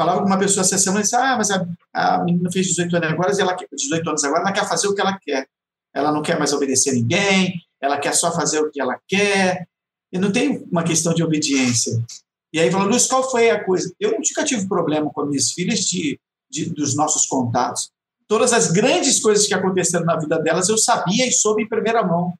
falava 0.00 0.20
com 0.22 0.26
uma 0.26 0.38
pessoa 0.38 0.64
essa 0.64 0.78
semana 0.78 1.00
e 1.00 1.02
disse, 1.02 1.14
ah, 1.14 1.36
mas 1.36 1.50
a, 1.50 1.66
a 1.92 2.24
menina 2.24 2.50
fez 2.50 2.68
18 2.68 2.96
anos 2.96 3.10
agora, 3.10 3.36
e 3.36 3.40
ela, 3.40 3.56
18 3.70 4.08
anos 4.08 4.24
agora, 4.24 4.40
ela 4.40 4.52
quer 4.52 4.66
fazer 4.66 4.88
o 4.88 4.94
que 4.94 5.00
ela 5.02 5.18
quer. 5.20 5.46
Ela 5.94 6.10
não 6.10 6.22
quer 6.22 6.38
mais 6.38 6.54
obedecer 6.54 6.94
ninguém, 6.94 7.60
ela 7.78 7.98
quer 7.98 8.14
só 8.14 8.32
fazer 8.32 8.60
o 8.60 8.70
que 8.70 8.80
ela 8.80 8.98
quer, 9.06 9.68
e 10.10 10.18
não 10.18 10.32
tem 10.32 10.64
uma 10.72 10.82
questão 10.82 11.12
de 11.12 11.22
obediência. 11.22 12.02
E 12.50 12.58
aí 12.58 12.70
falou, 12.70 12.88
Luiz, 12.88 13.06
qual 13.06 13.30
foi 13.30 13.50
a 13.50 13.62
coisa? 13.62 13.92
Eu 14.00 14.12
nunca 14.12 14.42
tive 14.42 14.66
problema 14.66 15.10
com 15.12 15.26
minhas 15.26 15.52
filhas 15.52 15.80
de, 15.80 16.18
de, 16.50 16.70
dos 16.70 16.96
nossos 16.96 17.26
contatos. 17.26 17.90
Todas 18.26 18.54
as 18.54 18.70
grandes 18.70 19.20
coisas 19.20 19.46
que 19.46 19.52
aconteceram 19.52 20.06
na 20.06 20.16
vida 20.16 20.38
delas 20.38 20.70
eu 20.70 20.78
sabia 20.78 21.26
e 21.26 21.32
soube 21.32 21.62
em 21.62 21.68
primeira 21.68 22.02
mão. 22.02 22.32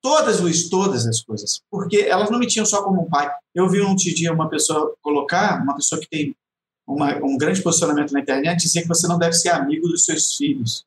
Todas, 0.00 0.40
Luiz, 0.40 0.70
todas 0.70 1.06
as 1.06 1.22
coisas. 1.22 1.60
Porque 1.70 1.98
elas 1.98 2.30
não 2.30 2.38
me 2.38 2.46
tinham 2.46 2.64
só 2.64 2.82
como 2.82 3.02
um 3.02 3.10
pai. 3.10 3.30
Eu 3.54 3.68
vi 3.68 3.82
um 3.82 3.94
dia 3.94 4.32
uma 4.32 4.48
pessoa 4.48 4.94
colocar, 5.02 5.62
uma 5.62 5.74
pessoa 5.74 6.00
que 6.00 6.08
tem 6.08 6.34
uma, 6.86 7.16
um 7.24 7.36
grande 7.36 7.62
posicionamento 7.62 8.12
na 8.12 8.20
internet 8.20 8.62
dizer 8.62 8.82
que 8.82 8.88
você 8.88 9.08
não 9.08 9.18
deve 9.18 9.32
ser 9.32 9.48
amigo 9.48 9.88
dos 9.88 10.04
seus 10.04 10.34
filhos. 10.36 10.84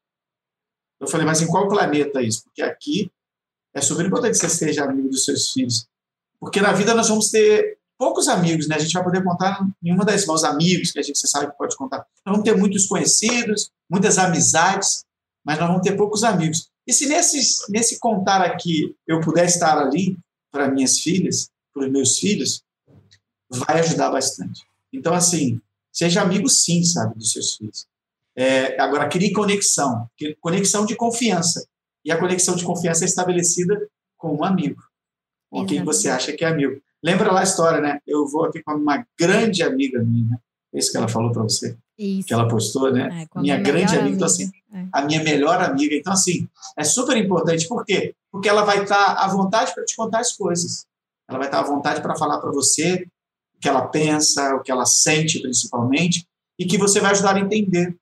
Eu 0.99 1.07
falei, 1.07 1.25
mas 1.25 1.41
em 1.41 1.47
qual 1.47 1.67
planeta 1.67 2.21
isso? 2.21 2.43
Porque 2.43 2.61
aqui 2.61 3.11
é 3.73 3.81
super 3.81 4.05
importante 4.05 4.39
que 4.39 4.39
você 4.39 4.49
seja 4.49 4.83
amigo 4.83 5.09
dos 5.09 5.25
seus 5.25 5.51
filhos. 5.51 5.87
Porque 6.39 6.61
na 6.61 6.71
vida 6.71 6.93
nós 6.93 7.09
vamos 7.09 7.29
ter 7.29 7.77
poucos 7.97 8.27
amigos, 8.27 8.67
né? 8.67 8.75
A 8.75 8.79
gente 8.79 8.93
vai 8.93 9.03
poder 9.03 9.23
contar 9.23 9.65
em 9.83 9.93
uma 9.93 10.05
das 10.05 10.25
mãos 10.25 10.43
amigos 10.43 10.91
que 10.91 10.99
a 10.99 11.03
gente 11.03 11.19
sabe 11.27 11.51
que 11.51 11.57
pode 11.57 11.75
contar. 11.75 11.97
Nós 12.25 12.37
vamos 12.37 12.43
ter 12.43 12.57
muitos 12.57 12.87
conhecidos, 12.87 13.71
muitas 13.89 14.17
amizades, 14.17 15.05
mas 15.45 15.59
nós 15.59 15.67
vamos 15.67 15.83
ter 15.83 15.97
poucos 15.97 16.23
amigos. 16.23 16.69
E 16.87 16.93
se 16.93 17.07
nesse 17.07 17.99
contar 17.99 18.41
aqui 18.41 18.95
eu 19.05 19.19
puder 19.19 19.45
estar 19.45 19.77
ali 19.77 20.17
para 20.51 20.69
minhas 20.69 20.99
filhas, 20.99 21.49
para 21.73 21.85
os 21.85 21.91
meus 21.91 22.17
filhos, 22.17 22.63
vai 23.49 23.79
ajudar 23.79 24.09
bastante. 24.09 24.63
Então, 24.91 25.13
assim, 25.13 25.61
Seja 25.91 26.21
amigo, 26.21 26.47
sim, 26.47 26.83
sabe, 26.83 27.15
dos 27.15 27.31
seus 27.31 27.55
filhos. 27.55 27.87
É, 28.35 28.79
agora, 28.79 29.09
crie 29.09 29.33
conexão, 29.33 30.07
conexão 30.39 30.85
de 30.85 30.95
confiança. 30.95 31.67
E 32.05 32.11
a 32.11 32.17
conexão 32.17 32.55
de 32.55 32.63
confiança 32.63 33.03
é 33.03 33.07
estabelecida 33.07 33.87
com 34.17 34.35
um 34.35 34.43
amigo, 34.43 34.81
com 35.49 35.65
quem 35.65 35.83
você 35.83 36.09
acha 36.09 36.31
que 36.33 36.45
é 36.45 36.47
amigo. 36.47 36.81
Lembra 37.03 37.31
lá 37.31 37.41
a 37.41 37.43
história, 37.43 37.81
né? 37.81 37.99
Eu 38.07 38.27
vou 38.27 38.45
aqui 38.45 38.61
com 38.61 38.73
uma 38.73 39.05
grande 39.17 39.63
amiga 39.63 40.01
minha, 40.03 40.39
é 40.73 40.79
isso 40.79 40.91
que 40.91 40.97
ela 40.97 41.07
falou 41.07 41.31
para 41.31 41.43
você, 41.43 41.77
isso. 41.97 42.27
que 42.27 42.33
ela 42.33 42.47
postou, 42.47 42.91
né? 42.91 43.27
É, 43.35 43.39
minha 43.39 43.57
grande 43.57 43.95
amiga, 43.97 44.15
então 44.15 44.27
assim, 44.27 44.51
é. 44.73 44.85
a 44.91 45.01
minha 45.01 45.23
melhor 45.23 45.61
amiga. 45.61 45.95
Então 45.95 46.13
assim, 46.13 46.47
é 46.77 46.83
super 46.83 47.17
importante. 47.17 47.67
Por 47.67 47.83
quê? 47.85 48.13
Porque 48.31 48.47
ela 48.47 48.63
vai 48.63 48.83
estar 48.83 49.13
à 49.13 49.27
vontade 49.27 49.73
para 49.73 49.83
te 49.85 49.95
contar 49.95 50.19
as 50.19 50.33
coisas. 50.33 50.85
ela 51.27 51.37
vai 51.37 51.47
estar 51.47 51.59
à 51.59 51.63
vontade 51.63 52.01
para 52.01 52.15
falar 52.15 52.39
para 52.39 52.51
você 52.51 53.07
o 53.59 53.61
que 53.61 53.67
ela 53.67 53.87
pensa, 53.87 54.55
o 54.55 54.63
que 54.63 54.71
ela 54.71 54.85
sente, 54.85 55.41
principalmente, 55.41 56.25
e 56.57 56.65
que 56.65 56.77
você 56.77 57.01
vai 57.01 57.11
ajudar 57.11 57.35
a 57.35 57.39
entender. 57.39 57.95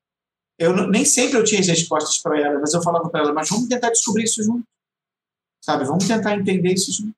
Eu 0.56 0.88
nem 0.88 1.04
sempre 1.04 1.36
eu 1.36 1.44
tinha 1.44 1.60
as 1.60 1.66
respostas 1.66 2.22
para 2.22 2.40
ela, 2.40 2.60
mas 2.60 2.72
eu 2.72 2.82
falava 2.82 3.08
para 3.10 3.20
ela, 3.20 3.32
mas 3.32 3.48
vamos 3.48 3.68
tentar 3.68 3.90
descobrir 3.90 4.24
isso 4.24 4.42
junto, 4.42 4.64
sabe? 5.64 5.84
Vamos 5.84 6.06
tentar 6.06 6.36
entender 6.36 6.72
isso 6.72 6.92
junto. 6.92 7.14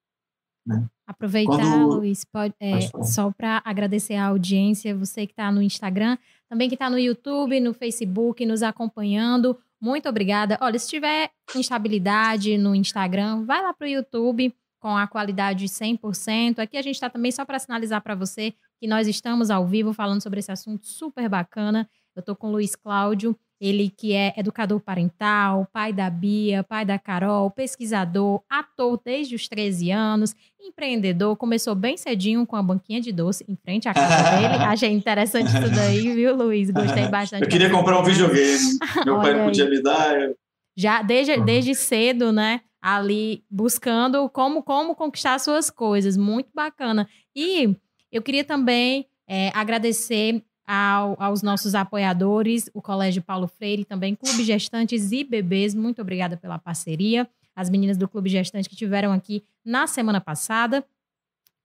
Né? 0.66 0.86
Aproveitar, 1.06 1.56
Quando... 1.56 1.96
Luiz, 1.96 2.24
pode, 2.24 2.54
é, 2.60 2.80
só 3.02 3.30
para 3.30 3.62
agradecer 3.64 4.14
a 4.14 4.26
audiência, 4.26 4.96
você 4.96 5.26
que 5.26 5.32
está 5.32 5.52
no 5.52 5.62
Instagram, 5.62 6.16
também 6.48 6.68
que 6.68 6.74
está 6.74 6.88
no 6.88 6.98
YouTube, 6.98 7.60
no 7.60 7.74
Facebook, 7.74 8.44
nos 8.46 8.62
acompanhando. 8.62 9.58
Muito 9.80 10.08
obrigada. 10.08 10.58
Olha, 10.60 10.78
se 10.78 10.88
tiver 10.88 11.30
instabilidade 11.54 12.56
no 12.58 12.74
Instagram, 12.74 13.44
vai 13.44 13.62
lá 13.62 13.72
para 13.72 13.86
o 13.86 13.90
YouTube 13.90 14.54
com 14.80 14.96
a 14.96 15.06
qualidade 15.06 15.66
100%. 15.66 16.58
Aqui 16.58 16.76
a 16.76 16.82
gente 16.82 16.94
está 16.94 17.10
também 17.10 17.30
só 17.30 17.44
para 17.44 17.58
sinalizar 17.58 18.02
para 18.02 18.14
você 18.14 18.54
que 18.80 18.88
nós 18.88 19.06
estamos 19.06 19.50
ao 19.50 19.66
vivo 19.66 19.92
falando 19.92 20.22
sobre 20.22 20.40
esse 20.40 20.50
assunto 20.50 20.86
super 20.86 21.28
bacana. 21.28 21.88
Eu 22.16 22.20
estou 22.20 22.34
com 22.34 22.48
o 22.48 22.52
Luiz 22.52 22.74
Cláudio, 22.74 23.36
ele 23.60 23.90
que 23.94 24.14
é 24.14 24.32
educador 24.38 24.80
parental, 24.80 25.68
pai 25.70 25.92
da 25.92 26.08
Bia, 26.08 26.64
pai 26.64 26.84
da 26.84 26.98
Carol, 26.98 27.50
pesquisador, 27.50 28.42
ator 28.48 28.98
desde 29.04 29.34
os 29.34 29.46
13 29.48 29.90
anos, 29.90 30.34
empreendedor, 30.58 31.36
começou 31.36 31.74
bem 31.74 31.96
cedinho 31.96 32.46
com 32.46 32.56
a 32.56 32.62
banquinha 32.62 33.02
de 33.02 33.12
doce 33.12 33.44
em 33.46 33.54
frente 33.56 33.86
à 33.86 33.92
casa 33.92 34.30
dele. 34.30 34.54
Achei 34.64 34.90
interessante 34.90 35.48
isso 35.48 35.70
daí, 35.74 36.14
viu, 36.14 36.34
Luiz? 36.34 36.70
Gostei 36.70 37.06
bastante. 37.08 37.42
Eu 37.42 37.48
queria 37.48 37.70
comprar 37.70 38.00
um 38.00 38.02
videogame. 38.02 38.78
Meu 39.04 39.20
pai 39.20 39.34
não 39.34 39.44
podia 39.44 39.68
me 39.68 39.82
dar. 39.82 40.18
Eu... 40.18 40.34
Já 40.74 41.02
desde, 41.02 41.38
desde 41.42 41.74
cedo, 41.74 42.32
né? 42.32 42.62
Ali 42.80 43.44
buscando 43.50 44.28
como, 44.30 44.62
como 44.62 44.94
conquistar 44.94 45.38
suas 45.38 45.70
coisas. 45.70 46.16
Muito 46.16 46.50
bacana. 46.54 47.08
E 47.34 47.76
eu 48.10 48.22
queria 48.22 48.44
também 48.44 49.06
é, 49.26 49.50
agradecer 49.54 50.42
ao, 50.66 51.16
aos 51.20 51.42
nossos 51.42 51.74
apoiadores, 51.74 52.70
o 52.72 52.80
Colégio 52.80 53.22
Paulo 53.22 53.48
Freire, 53.48 53.84
também 53.84 54.14
Clube 54.14 54.44
Gestantes 54.44 55.10
e 55.10 55.24
Bebês. 55.24 55.74
Muito 55.74 56.00
obrigada 56.00 56.36
pela 56.36 56.58
parceria. 56.58 57.28
As 57.56 57.68
meninas 57.68 57.96
do 57.96 58.08
Clube 58.08 58.30
Gestante 58.30 58.68
que 58.68 58.76
tiveram 58.76 59.12
aqui 59.12 59.42
na 59.64 59.86
semana 59.86 60.20
passada. 60.20 60.84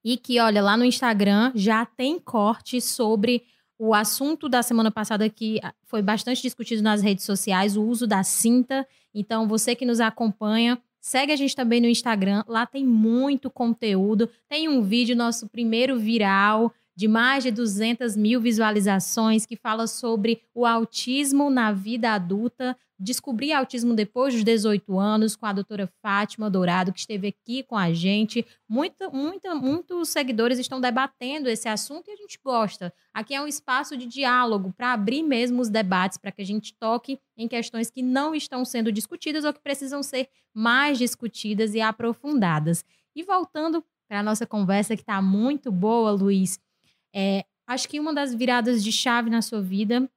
E 0.03 0.17
que, 0.17 0.39
olha, 0.39 0.61
lá 0.61 0.75
no 0.75 0.85
Instagram 0.85 1.51
já 1.55 1.85
tem 1.85 2.19
corte 2.19 2.81
sobre 2.81 3.43
o 3.77 3.93
assunto 3.93 4.47
da 4.47 4.63
semana 4.63 4.89
passada 4.89 5.29
que 5.29 5.59
ah, 5.61 5.73
foi 5.83 6.01
bastante 6.01 6.41
discutido 6.41 6.81
nas 6.81 7.01
redes 7.01 7.25
sociais, 7.25 7.75
o 7.75 7.83
uso 7.83 8.07
da 8.07 8.23
cinta. 8.23 8.87
Então, 9.13 9.47
você 9.47 9.75
que 9.75 9.85
nos 9.85 9.99
acompanha, 9.99 10.81
segue 11.05 11.31
a 11.31 11.35
gente 11.35 11.55
também 11.55 11.79
no 11.79 11.87
Instagram. 11.87 12.43
Lá 12.47 12.65
tem 12.65 12.83
muito 12.83 13.51
conteúdo. 13.51 14.27
Tem 14.49 14.67
um 14.67 14.81
vídeo, 14.81 15.15
nosso 15.15 15.47
primeiro 15.47 15.99
viral, 15.99 16.73
de 16.95 17.07
mais 17.07 17.43
de 17.43 17.51
200 17.51 18.15
mil 18.15 18.39
visualizações, 18.39 19.45
que 19.45 19.55
fala 19.55 19.85
sobre 19.85 20.41
o 20.53 20.65
autismo 20.65 21.49
na 21.49 21.71
vida 21.71 22.11
adulta. 22.11 22.77
Descobri 22.97 23.51
autismo 23.51 23.93
depois 23.93 24.33
dos 24.33 24.45
18 24.45 24.97
anos, 24.97 25.35
com 25.35 25.45
a 25.45 25.51
doutora 25.51 25.91
Fátima 26.01 26.49
Dourado, 26.49 26.93
que 26.93 26.99
esteve 26.99 27.27
aqui 27.27 27.61
com 27.63 27.75
a 27.75 27.91
gente. 27.91 28.45
Muito, 28.69 29.11
muito, 29.13 29.53
muitos 29.57 30.07
seguidores 30.07 30.57
estão 30.57 30.79
debatendo 30.79 31.49
esse 31.49 31.67
assunto 31.67 32.07
e 32.07 32.13
a 32.13 32.15
gente 32.15 32.39
gosta. 32.41 32.93
Aqui 33.13 33.35
é 33.35 33.41
um 33.41 33.47
espaço 33.47 33.97
de 33.97 34.05
diálogo 34.05 34.73
para 34.77 34.93
abrir 34.93 35.23
mesmo 35.23 35.61
os 35.61 35.67
debates, 35.67 36.17
para 36.17 36.31
que 36.31 36.41
a 36.41 36.45
gente 36.45 36.73
toque 36.79 37.19
em 37.35 37.49
questões 37.49 37.91
que 37.91 38.01
não 38.01 38.33
estão 38.33 38.63
sendo 38.63 38.89
discutidas 38.93 39.43
ou 39.43 39.51
que 39.51 39.61
precisam 39.61 40.01
ser 40.01 40.29
mais 40.53 40.97
discutidas 40.97 41.75
e 41.75 41.81
aprofundadas. 41.81 42.85
E 43.13 43.23
voltando 43.23 43.83
para 44.07 44.19
a 44.19 44.23
nossa 44.23 44.45
conversa, 44.45 44.95
que 44.95 45.01
está 45.01 45.21
muito 45.21 45.69
boa, 45.71 46.11
Luiz, 46.11 46.59
é, 47.15 47.45
acho 47.65 47.87
que 47.87 47.99
uma 47.99 48.13
das 48.13 48.35
viradas 48.35 48.83
de 48.83 48.91
chave 48.91 49.29
na 49.29 49.41
sua 49.41 49.61
vida 49.61 50.09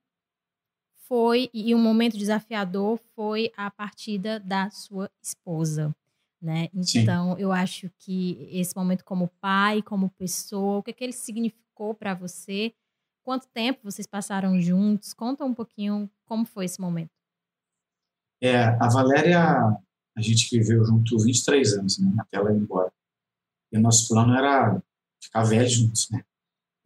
foi, 1.07 1.49
e 1.55 1.75
um 1.75 1.79
momento 1.79 2.19
desafiador, 2.19 2.99
foi 3.15 3.53
a 3.57 3.71
partida 3.71 4.39
da 4.41 4.69
sua 4.71 5.11
esposa. 5.23 5.95
Né? 6.41 6.69
Então, 6.75 7.35
Sim. 7.35 7.43
eu 7.43 7.51
acho 7.51 7.91
que 7.99 8.49
esse 8.53 8.77
momento 8.77 9.05
como 9.05 9.29
pai, 9.41 9.81
como 9.83 10.11
pessoa, 10.11 10.79
o 10.79 10.83
que, 10.83 10.91
é 10.91 10.93
que 10.93 11.03
ele 11.03 11.13
significou 11.13 11.95
para 11.95 12.15
você? 12.15 12.75
Quanto 13.25 13.49
tempo 13.49 13.81
vocês 13.83 14.07
passaram 14.07 14.61
juntos? 14.61 15.15
Conta 15.15 15.45
um 15.45 15.55
pouquinho 15.55 16.11
como 16.25 16.45
foi 16.45 16.67
esse 16.67 16.81
momento. 16.81 17.11
É, 18.41 18.57
a 18.57 18.89
Valéria, 18.89 19.41
a 20.17 20.21
gente 20.21 20.49
viveu 20.51 20.85
junto 20.85 21.19
23 21.19 21.75
anos, 21.75 21.99
né, 21.99 22.15
até 22.19 22.37
ela 22.37 22.53
ir 22.53 22.59
embora. 22.59 22.93
E 23.73 23.79
o 23.79 23.81
nosso 23.81 24.09
plano 24.09 24.35
era 24.35 24.81
ficar 25.21 25.43
velhos 25.43 25.73
juntos, 25.73 26.09
né? 26.11 26.23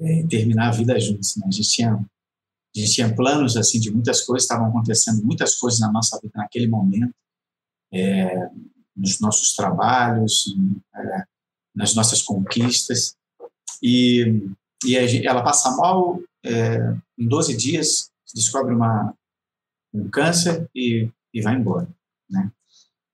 É, 0.02 0.26
terminar 0.26 0.68
a 0.68 0.72
vida 0.72 0.98
juntos. 0.98 1.36
Né? 1.36 1.46
A, 1.46 1.50
gente 1.50 1.70
tinha, 1.70 1.94
a 1.94 2.78
gente 2.78 2.92
tinha 2.92 3.14
planos 3.14 3.56
assim 3.56 3.80
de 3.80 3.90
muitas 3.90 4.22
coisas, 4.22 4.44
estavam 4.44 4.68
acontecendo 4.68 5.24
muitas 5.24 5.54
coisas 5.56 5.80
na 5.80 5.90
nossa 5.90 6.18
vida 6.20 6.32
naquele 6.36 6.66
momento, 6.66 7.14
é, 7.92 8.50
nos 8.96 9.20
nossos 9.20 9.54
trabalhos, 9.54 10.54
é, 10.94 11.24
nas 11.74 11.94
nossas 11.94 12.22
conquistas. 12.22 13.14
E, 13.82 14.42
e 14.84 14.96
ela 15.26 15.42
passa 15.42 15.74
mal, 15.76 16.20
é, 16.44 16.78
em 17.18 17.28
12 17.28 17.56
dias, 17.56 18.10
descobre 18.34 18.74
uma, 18.74 19.14
um 19.92 20.08
câncer 20.08 20.68
e, 20.74 21.08
e 21.32 21.40
vai 21.40 21.54
embora. 21.54 21.88
Né? 22.28 22.50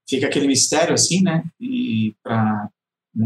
Fica 0.08 0.26
aquele 0.26 0.46
mistério 0.46 0.94
assim, 0.94 1.22
né? 1.22 1.44
E 1.60 2.14
para 2.22 2.70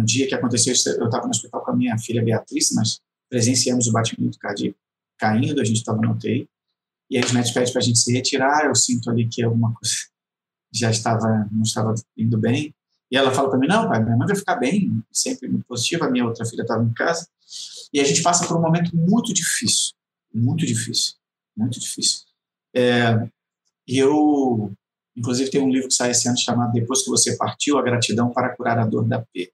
dia 0.04 0.26
que 0.26 0.34
aconteceu 0.34 0.72
eu 0.72 1.04
estava 1.06 1.24
no 1.24 1.30
hospital 1.30 1.62
com 1.62 1.70
a 1.70 1.76
minha 1.76 1.98
filha 1.98 2.24
Beatriz, 2.24 2.74
nós 2.74 3.00
presenciamos 3.32 3.86
o 3.86 3.92
batimento 3.92 4.38
cardíaco 4.38 4.76
caindo, 5.16 5.58
a 5.58 5.64
gente 5.64 5.78
estava 5.78 5.98
no 6.02 6.12
UTI, 6.12 6.46
e 7.08 7.16
aí 7.16 7.24
os 7.24 7.32
médicos 7.32 7.54
pedem 7.54 7.72
para 7.72 7.80
a 7.80 7.84
gente 7.84 7.98
se 7.98 8.12
retirar, 8.12 8.66
eu 8.66 8.74
sinto 8.74 9.08
ali 9.08 9.26
que 9.26 9.42
alguma 9.42 9.72
coisa 9.72 9.94
já 10.70 10.90
estava, 10.90 11.48
não 11.50 11.62
estava 11.62 11.94
indo 12.14 12.36
bem, 12.36 12.74
e 13.10 13.16
ela 13.16 13.32
fala 13.32 13.48
para 13.48 13.58
mim, 13.58 13.66
não, 13.66 13.88
pai, 13.88 14.04
minha 14.04 14.18
mãe 14.18 14.26
vai 14.26 14.36
ficar 14.36 14.56
bem, 14.56 15.02
sempre 15.10 15.48
muito 15.48 15.64
positiva, 15.64 16.04
a 16.04 16.10
minha 16.10 16.26
outra 16.26 16.44
filha 16.44 16.60
estava 16.60 16.84
em 16.84 16.92
casa, 16.92 17.26
e 17.90 18.00
a 18.00 18.04
gente 18.04 18.22
passa 18.22 18.46
por 18.46 18.58
um 18.58 18.60
momento 18.60 18.94
muito 18.94 19.32
difícil, 19.32 19.94
muito 20.34 20.66
difícil, 20.66 21.14
muito 21.56 21.80
difícil. 21.80 22.26
É, 22.74 23.28
e 23.88 23.96
eu, 23.96 24.70
inclusive, 25.16 25.50
tem 25.50 25.62
um 25.62 25.70
livro 25.70 25.88
que 25.88 25.94
sai 25.94 26.10
esse 26.10 26.28
ano 26.28 26.38
chamado 26.38 26.72
Depois 26.72 27.02
que 27.02 27.08
você 27.08 27.34
partiu, 27.36 27.78
a 27.78 27.82
gratidão 27.82 28.30
para 28.30 28.54
curar 28.54 28.78
a 28.78 28.86
dor 28.86 29.08
da 29.08 29.24
perda. 29.32 29.52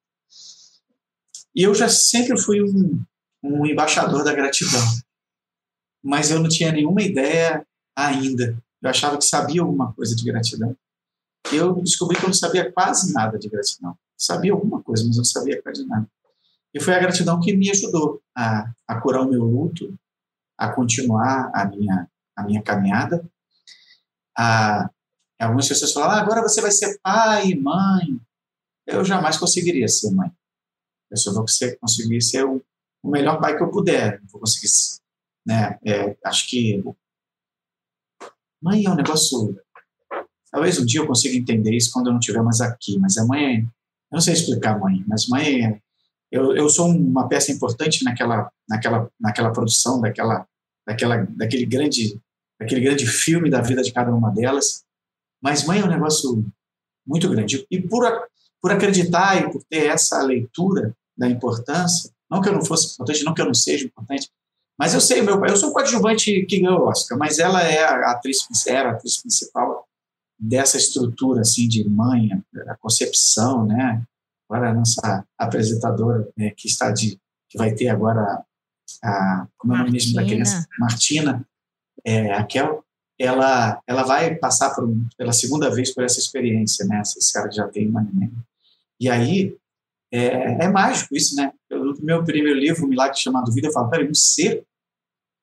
E 1.54 1.62
eu 1.62 1.74
já 1.74 1.88
sempre 1.88 2.38
fui 2.38 2.62
um, 2.62 3.04
um 3.42 3.66
embaixador 3.66 4.24
da 4.24 4.34
gratidão. 4.34 4.84
Mas 6.02 6.30
eu 6.30 6.40
não 6.40 6.48
tinha 6.48 6.72
nenhuma 6.72 7.02
ideia 7.02 7.66
ainda. 7.96 8.62
Eu 8.80 8.90
achava 8.90 9.18
que 9.18 9.24
sabia 9.24 9.62
alguma 9.62 9.92
coisa 9.92 10.14
de 10.14 10.24
gratidão. 10.24 10.76
Eu 11.52 11.74
descobri 11.82 12.16
que 12.16 12.24
eu 12.24 12.28
não 12.28 12.34
sabia 12.34 12.70
quase 12.72 13.12
nada 13.12 13.38
de 13.38 13.48
gratidão. 13.48 13.96
Sabia 14.16 14.52
alguma 14.52 14.82
coisa, 14.82 15.04
mas 15.06 15.16
eu 15.16 15.20
não 15.20 15.24
sabia 15.24 15.62
quase 15.62 15.86
nada. 15.86 16.08
E 16.74 16.80
foi 16.80 16.94
a 16.94 16.98
gratidão 16.98 17.40
que 17.40 17.56
me 17.56 17.70
ajudou 17.70 18.22
a, 18.36 18.70
a 18.86 19.00
curar 19.00 19.22
o 19.22 19.28
meu 19.28 19.42
luto, 19.44 19.98
a 20.56 20.72
continuar 20.72 21.50
a 21.54 21.64
minha, 21.64 22.08
a 22.36 22.42
minha 22.42 22.62
caminhada. 22.62 23.28
A, 24.36 24.90
algumas 25.40 25.68
pessoas 25.68 25.92
falam, 25.92 26.10
ah, 26.10 26.20
agora 26.20 26.42
você 26.42 26.60
vai 26.60 26.70
ser 26.70 26.98
pai, 27.02 27.54
mãe. 27.54 28.20
Eu 28.86 29.04
jamais 29.04 29.36
conseguiria 29.36 29.88
ser 29.88 30.10
mãe. 30.10 30.30
Eu 31.10 31.16
só 31.16 31.32
vou 31.32 31.44
conseguir 31.80 32.20
ser 32.20 32.44
um, 32.44 32.60
o 33.02 33.10
melhor 33.10 33.40
pai 33.40 33.56
que 33.56 33.62
eu 33.62 33.70
puder. 33.70 34.20
Vou 34.30 34.40
conseguir, 34.40 34.68
né? 35.46 35.78
É, 35.84 36.16
acho 36.24 36.48
que 36.48 36.82
mãe 38.62 38.84
é 38.84 38.90
um 38.90 38.94
negócio. 38.94 39.56
Talvez 40.50 40.78
um 40.78 40.86
dia 40.86 41.00
eu 41.00 41.06
consiga 41.06 41.36
entender 41.36 41.76
isso 41.76 41.92
quando 41.92 42.06
eu 42.06 42.12
não 42.12 42.20
estiver 42.20 42.42
mais 42.42 42.60
aqui. 42.60 42.98
Mas 42.98 43.16
a 43.16 43.26
mãe, 43.26 43.60
eu 43.60 43.66
não 44.12 44.20
sei 44.20 44.34
explicar 44.34 44.78
mãe, 44.78 45.04
mas 45.06 45.28
mãe, 45.28 45.80
eu, 46.30 46.54
eu 46.54 46.68
sou 46.68 46.88
uma 46.88 47.28
peça 47.28 47.52
importante 47.52 48.04
naquela, 48.04 48.50
naquela, 48.68 49.10
naquela 49.20 49.52
produção, 49.52 50.00
daquela, 50.00 50.46
daquela, 50.86 51.26
daquele 51.36 51.66
grande, 51.66 52.20
daquele 52.60 52.80
grande 52.80 53.06
filme 53.06 53.50
da 53.50 53.60
vida 53.60 53.82
de 53.82 53.92
cada 53.92 54.14
uma 54.14 54.30
delas. 54.30 54.84
Mas 55.42 55.64
mãe 55.64 55.80
é 55.80 55.84
um 55.84 55.88
negócio 55.88 56.44
muito 57.06 57.28
grande. 57.30 57.66
E 57.70 57.80
por, 57.80 58.04
por 58.60 58.72
acreditar 58.72 59.40
e 59.40 59.50
por 59.50 59.62
ter 59.64 59.86
essa 59.86 60.22
leitura 60.22 60.94
da 61.16 61.28
importância, 61.28 62.10
não 62.30 62.40
que 62.40 62.48
eu 62.48 62.52
não 62.52 62.64
fosse 62.64 62.92
importante, 62.92 63.24
não 63.24 63.34
que 63.34 63.40
eu 63.40 63.46
não 63.46 63.54
seja 63.54 63.86
importante, 63.86 64.30
mas 64.78 64.94
eu 64.94 65.00
sei, 65.00 65.22
meu, 65.22 65.44
eu 65.44 65.56
sou 65.56 65.70
o 65.70 65.72
coadjuvante 65.72 66.46
que 66.46 66.60
ganhou 66.60 66.80
o 66.80 66.88
Oscar, 66.88 67.18
mas 67.18 67.38
ela 67.38 67.62
é 67.62 67.82
a 67.82 68.12
atriz, 68.12 68.46
era 68.66 68.90
a 68.90 68.92
atriz 68.92 69.20
principal 69.20 69.88
dessa 70.38 70.76
estrutura 70.76 71.40
assim 71.40 71.66
de 71.66 71.88
mãe, 71.88 72.30
a 72.68 72.76
concepção, 72.76 73.66
né? 73.66 74.04
Agora 74.48 74.70
a 74.70 74.74
nossa 74.74 75.26
apresentadora 75.36 76.28
né, 76.36 76.50
que 76.50 76.68
está 76.68 76.92
de 76.92 77.20
que 77.48 77.58
vai 77.58 77.74
ter 77.74 77.88
agora 77.88 78.44
a 79.02 79.46
como 79.58 79.72
é 79.72 79.76
o 79.76 79.78
nome 79.80 79.90
mesmo 79.90 80.14
da 80.14 80.24
criança, 80.24 80.66
Martina, 80.78 81.46
é, 82.04 82.32
Raquel, 82.34 82.84
ela 83.18 83.82
ela 83.86 84.04
vai 84.04 84.36
passar 84.36 84.74
por, 84.74 84.88
pela 85.16 85.32
segunda 85.32 85.70
vez 85.74 85.92
por 85.92 86.04
essa 86.04 86.20
experiência, 86.20 86.86
né? 86.86 87.02
Esse 87.02 87.32
cara 87.32 87.50
já 87.50 87.66
tem 87.66 87.88
uma 87.88 88.00
neném. 88.00 88.32
E 89.00 89.10
aí 89.10 89.56
é, 90.12 90.64
é 90.64 90.68
mágico 90.68 91.14
isso, 91.14 91.36
né? 91.36 91.52
Eu, 91.68 91.84
no 91.84 91.96
meu 92.02 92.24
primeiro 92.24 92.58
livro, 92.58 92.84
O 92.84 92.88
Milagre 92.88 93.18
Chamado 93.18 93.52
Vida, 93.52 93.68
eu 93.68 93.72
falo, 93.72 93.90
peraí, 93.90 94.08
um 94.08 94.14
ser 94.14 94.64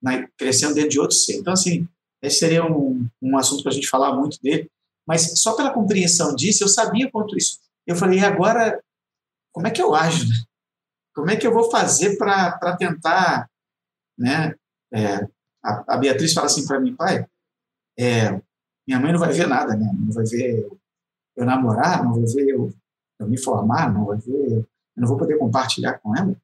né, 0.01 0.27
crescendo 0.37 0.73
dentro 0.73 0.89
de 0.89 0.99
outro 0.99 1.15
ser. 1.15 1.37
Então, 1.37 1.53
assim, 1.53 1.87
esse 2.21 2.39
seria 2.39 2.65
um, 2.65 3.07
um 3.21 3.37
assunto 3.37 3.63
para 3.63 3.71
a 3.71 3.75
gente 3.75 3.87
falar 3.87 4.15
muito 4.15 4.41
dele, 4.41 4.69
mas 5.07 5.39
só 5.39 5.55
pela 5.55 5.73
compreensão 5.73 6.35
disso, 6.35 6.63
eu 6.63 6.67
sabia 6.67 7.09
quanto 7.11 7.37
isso. 7.37 7.59
Eu 7.85 7.95
falei, 7.95 8.19
e 8.19 8.25
agora, 8.25 8.81
como 9.53 9.67
é 9.67 9.71
que 9.71 9.81
eu 9.81 9.93
ajo? 9.93 10.27
Né? 10.27 10.35
Como 11.13 11.29
é 11.29 11.35
que 11.35 11.45
eu 11.45 11.53
vou 11.53 11.69
fazer 11.69 12.17
para 12.17 12.75
tentar, 12.77 13.49
né? 14.17 14.55
É, 14.93 15.27
a, 15.63 15.95
a, 15.95 15.97
Beatriz 15.97 16.33
fala 16.33 16.47
assim 16.47 16.65
para 16.65 16.79
mim, 16.79 16.95
pai, 16.95 17.25
é, 17.97 18.31
minha 18.87 18.99
mãe 18.99 19.11
não 19.11 19.19
vai 19.19 19.31
ver 19.31 19.47
nada, 19.47 19.75
né? 19.75 19.91
Não 19.97 20.11
vai 20.11 20.25
ver 20.25 20.67
eu 21.35 21.45
namorar, 21.45 22.03
não 22.03 22.13
vai 22.13 22.25
ver 22.25 22.49
eu 22.49 22.73
eu 23.19 23.27
me 23.27 23.37
formar, 23.37 23.93
não 23.93 24.05
vai 24.05 24.17
ver, 24.17 24.51
eu 24.51 24.67
não 24.95 25.07
vou 25.07 25.17
poder 25.17 25.37
compartilhar 25.37 25.99
com 25.99 26.15
ela. 26.15 26.35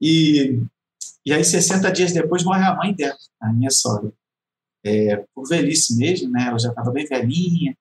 E, 0.00 0.60
e 1.24 1.32
aí, 1.32 1.44
60 1.44 1.90
dias 1.92 2.12
depois, 2.12 2.44
morre 2.44 2.64
a 2.64 2.74
mãe 2.74 2.94
dela, 2.94 3.16
a 3.40 3.52
minha 3.52 3.70
sogra. 3.70 4.12
É, 4.84 5.24
por 5.34 5.48
velhice 5.48 5.96
mesmo, 5.96 6.30
né? 6.30 6.46
Ela 6.48 6.58
já 6.58 6.68
estava 6.68 6.90
bem 6.90 7.06
velhinha, 7.06 7.76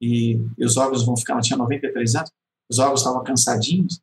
e, 0.00 0.32
e, 0.58 0.64
os 0.64 0.76
órgãos 0.76 1.06
vão 1.06 1.16
ficar, 1.16 1.34
ela 1.34 1.42
tinha 1.42 1.56
93 1.56 2.16
anos, 2.16 2.30
os 2.68 2.78
órgãos 2.80 3.00
estavam 3.00 3.22
cansadinhos. 3.22 4.00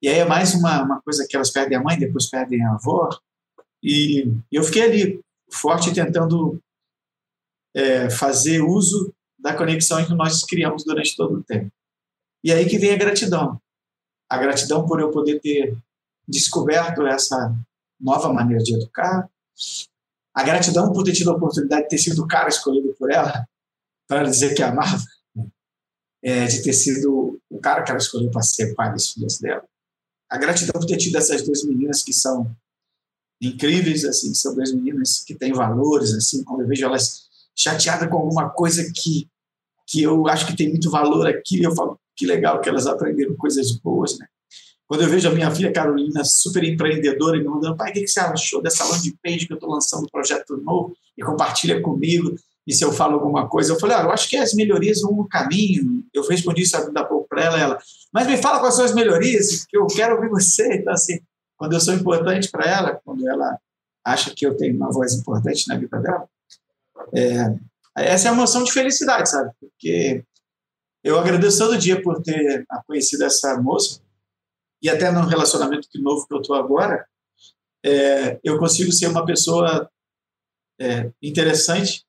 E 0.00 0.08
aí 0.08 0.18
é 0.18 0.24
mais 0.24 0.54
uma, 0.54 0.82
uma 0.82 1.02
coisa 1.02 1.26
que 1.28 1.34
elas 1.34 1.50
perdem 1.50 1.76
a 1.76 1.82
mãe, 1.82 1.98
depois 1.98 2.30
perdem 2.30 2.62
a 2.62 2.74
avó. 2.74 3.08
E 3.82 4.32
eu 4.52 4.62
fiquei 4.62 4.82
ali, 4.82 5.20
forte, 5.50 5.92
tentando 5.92 6.60
é, 7.74 8.08
fazer 8.08 8.60
uso 8.60 9.12
da 9.38 9.54
conexão 9.54 10.04
que 10.06 10.14
nós 10.14 10.44
criamos 10.44 10.84
durante 10.84 11.16
todo 11.16 11.38
o 11.38 11.42
tempo. 11.42 11.70
E 12.44 12.52
aí 12.52 12.68
que 12.68 12.78
vem 12.78 12.92
a 12.92 12.98
gratidão. 12.98 13.58
A 14.28 14.36
gratidão 14.36 14.86
por 14.86 15.00
eu 15.00 15.10
poder 15.10 15.40
ter 15.40 15.74
descoberto 16.28 17.06
essa 17.06 17.56
nova 17.98 18.30
maneira 18.30 18.62
de 18.62 18.74
educar. 18.74 19.30
A 20.34 20.42
gratidão 20.42 20.92
por 20.92 21.04
ter 21.04 21.12
tido 21.12 21.30
a 21.30 21.36
oportunidade 21.36 21.84
de 21.84 21.88
ter 21.88 21.98
sido 21.98 22.22
o 22.22 22.28
cara 22.28 22.50
escolhido 22.50 22.94
por 22.98 23.10
ela 23.10 23.48
para 24.06 24.24
dizer 24.24 24.54
que 24.54 24.62
amava. 24.62 25.02
É, 26.22 26.46
de 26.46 26.62
ter 26.62 26.72
sido 26.72 27.40
o 27.50 27.60
cara 27.60 27.82
que 27.82 27.90
ela 27.90 27.98
escolheu 27.98 28.30
para 28.30 28.42
ser 28.42 28.74
pai 28.74 28.90
das 28.90 29.10
filhas 29.10 29.38
dela. 29.38 29.64
A 30.30 30.38
gratidão 30.38 30.80
por 30.80 30.86
ter 30.86 30.96
tido 30.96 31.16
essas 31.16 31.42
duas 31.42 31.62
meninas 31.64 32.02
que 32.02 32.12
são 32.12 32.54
incríveis, 33.40 34.04
assim, 34.04 34.32
são 34.32 34.54
duas 34.54 34.72
meninas 34.72 35.22
que 35.22 35.34
têm 35.34 35.52
valores, 35.52 36.14
assim, 36.14 36.42
quando 36.44 36.62
eu 36.62 36.66
vejo 36.66 36.84
elas 36.84 37.28
chateadas 37.54 38.08
com 38.08 38.16
alguma 38.16 38.48
coisa 38.50 38.90
que, 38.94 39.28
que 39.86 40.02
eu 40.02 40.26
acho 40.26 40.46
que 40.46 40.56
tem 40.56 40.70
muito 40.70 40.90
valor 40.90 41.26
aqui, 41.26 41.62
eu 41.62 41.74
falo, 41.74 42.00
que 42.16 42.26
legal 42.26 42.60
que 42.60 42.68
elas 42.68 42.86
aprenderam 42.86 43.34
coisas 43.36 43.72
boas, 43.72 44.18
né? 44.18 44.26
Quando 44.86 45.02
eu 45.02 45.08
vejo 45.08 45.28
a 45.28 45.32
minha 45.32 45.50
filha 45.50 45.72
Carolina, 45.72 46.22
super 46.24 46.62
empreendedora, 46.62 47.38
me 47.38 47.44
mandando, 47.44 47.76
pai, 47.76 47.90
o 47.90 47.94
que 47.94 48.06
você 48.06 48.20
achou 48.20 48.62
dessa 48.62 48.84
landing 48.84 49.16
page 49.22 49.46
que 49.46 49.52
eu 49.52 49.56
estou 49.56 49.70
lançando 49.70 50.04
um 50.04 50.08
projeto 50.08 50.56
novo 50.58 50.94
e 51.16 51.22
compartilha 51.22 51.80
comigo? 51.80 52.36
E 52.66 52.72
se 52.72 52.84
eu 52.84 52.92
falo 52.92 53.14
alguma 53.14 53.48
coisa, 53.48 53.72
eu 53.72 53.80
falei, 53.80 53.96
ah, 53.96 54.02
eu 54.02 54.10
acho 54.10 54.28
que 54.28 54.36
as 54.36 54.54
melhorias 54.54 55.00
vão 55.00 55.12
no 55.12 55.28
caminho. 55.28 56.04
Eu 56.12 56.26
respondi 56.26 56.62
isso 56.62 56.76
há 56.76 57.04
pouco 57.04 57.28
para 57.28 57.44
ela, 57.44 57.58
ela, 57.58 57.78
mas 58.12 58.26
me 58.26 58.36
fala 58.36 58.60
quais 58.60 58.74
são 58.74 58.84
as 58.84 58.94
melhorias, 58.94 59.64
que 59.66 59.76
eu 59.76 59.86
quero 59.86 60.16
ouvir 60.16 60.28
você. 60.28 60.76
Então, 60.76 60.92
assim, 60.92 61.18
quando 61.56 61.72
eu 61.72 61.80
sou 61.80 61.94
importante 61.94 62.50
para 62.50 62.68
ela, 62.68 63.00
quando 63.04 63.28
ela 63.28 63.58
acha 64.04 64.34
que 64.34 64.46
eu 64.46 64.56
tenho 64.56 64.76
uma 64.76 64.90
voz 64.90 65.14
importante 65.14 65.66
na 65.68 65.76
vida 65.76 65.98
dela, 65.98 66.28
é, 67.14 67.54
essa 67.96 68.28
é 68.28 68.30
a 68.30 68.34
emoção 68.34 68.64
de 68.64 68.72
felicidade, 68.72 69.28
sabe? 69.28 69.50
Porque 69.60 70.24
eu 71.04 71.18
agradeço 71.18 71.58
todo 71.58 71.78
dia 71.78 72.02
por 72.02 72.22
ter 72.22 72.66
conhecido 72.86 73.24
essa 73.24 73.60
moça 73.60 74.00
e 74.82 74.88
até 74.88 75.10
no 75.12 75.26
relacionamento 75.26 75.88
que 75.90 76.00
novo 76.00 76.26
que 76.26 76.34
eu 76.34 76.40
estou 76.40 76.56
agora, 76.56 77.06
é, 77.84 78.40
eu 78.42 78.58
consigo 78.58 78.90
ser 78.90 79.06
uma 79.08 79.24
pessoa 79.24 79.88
é, 80.80 81.10
interessante 81.22 82.04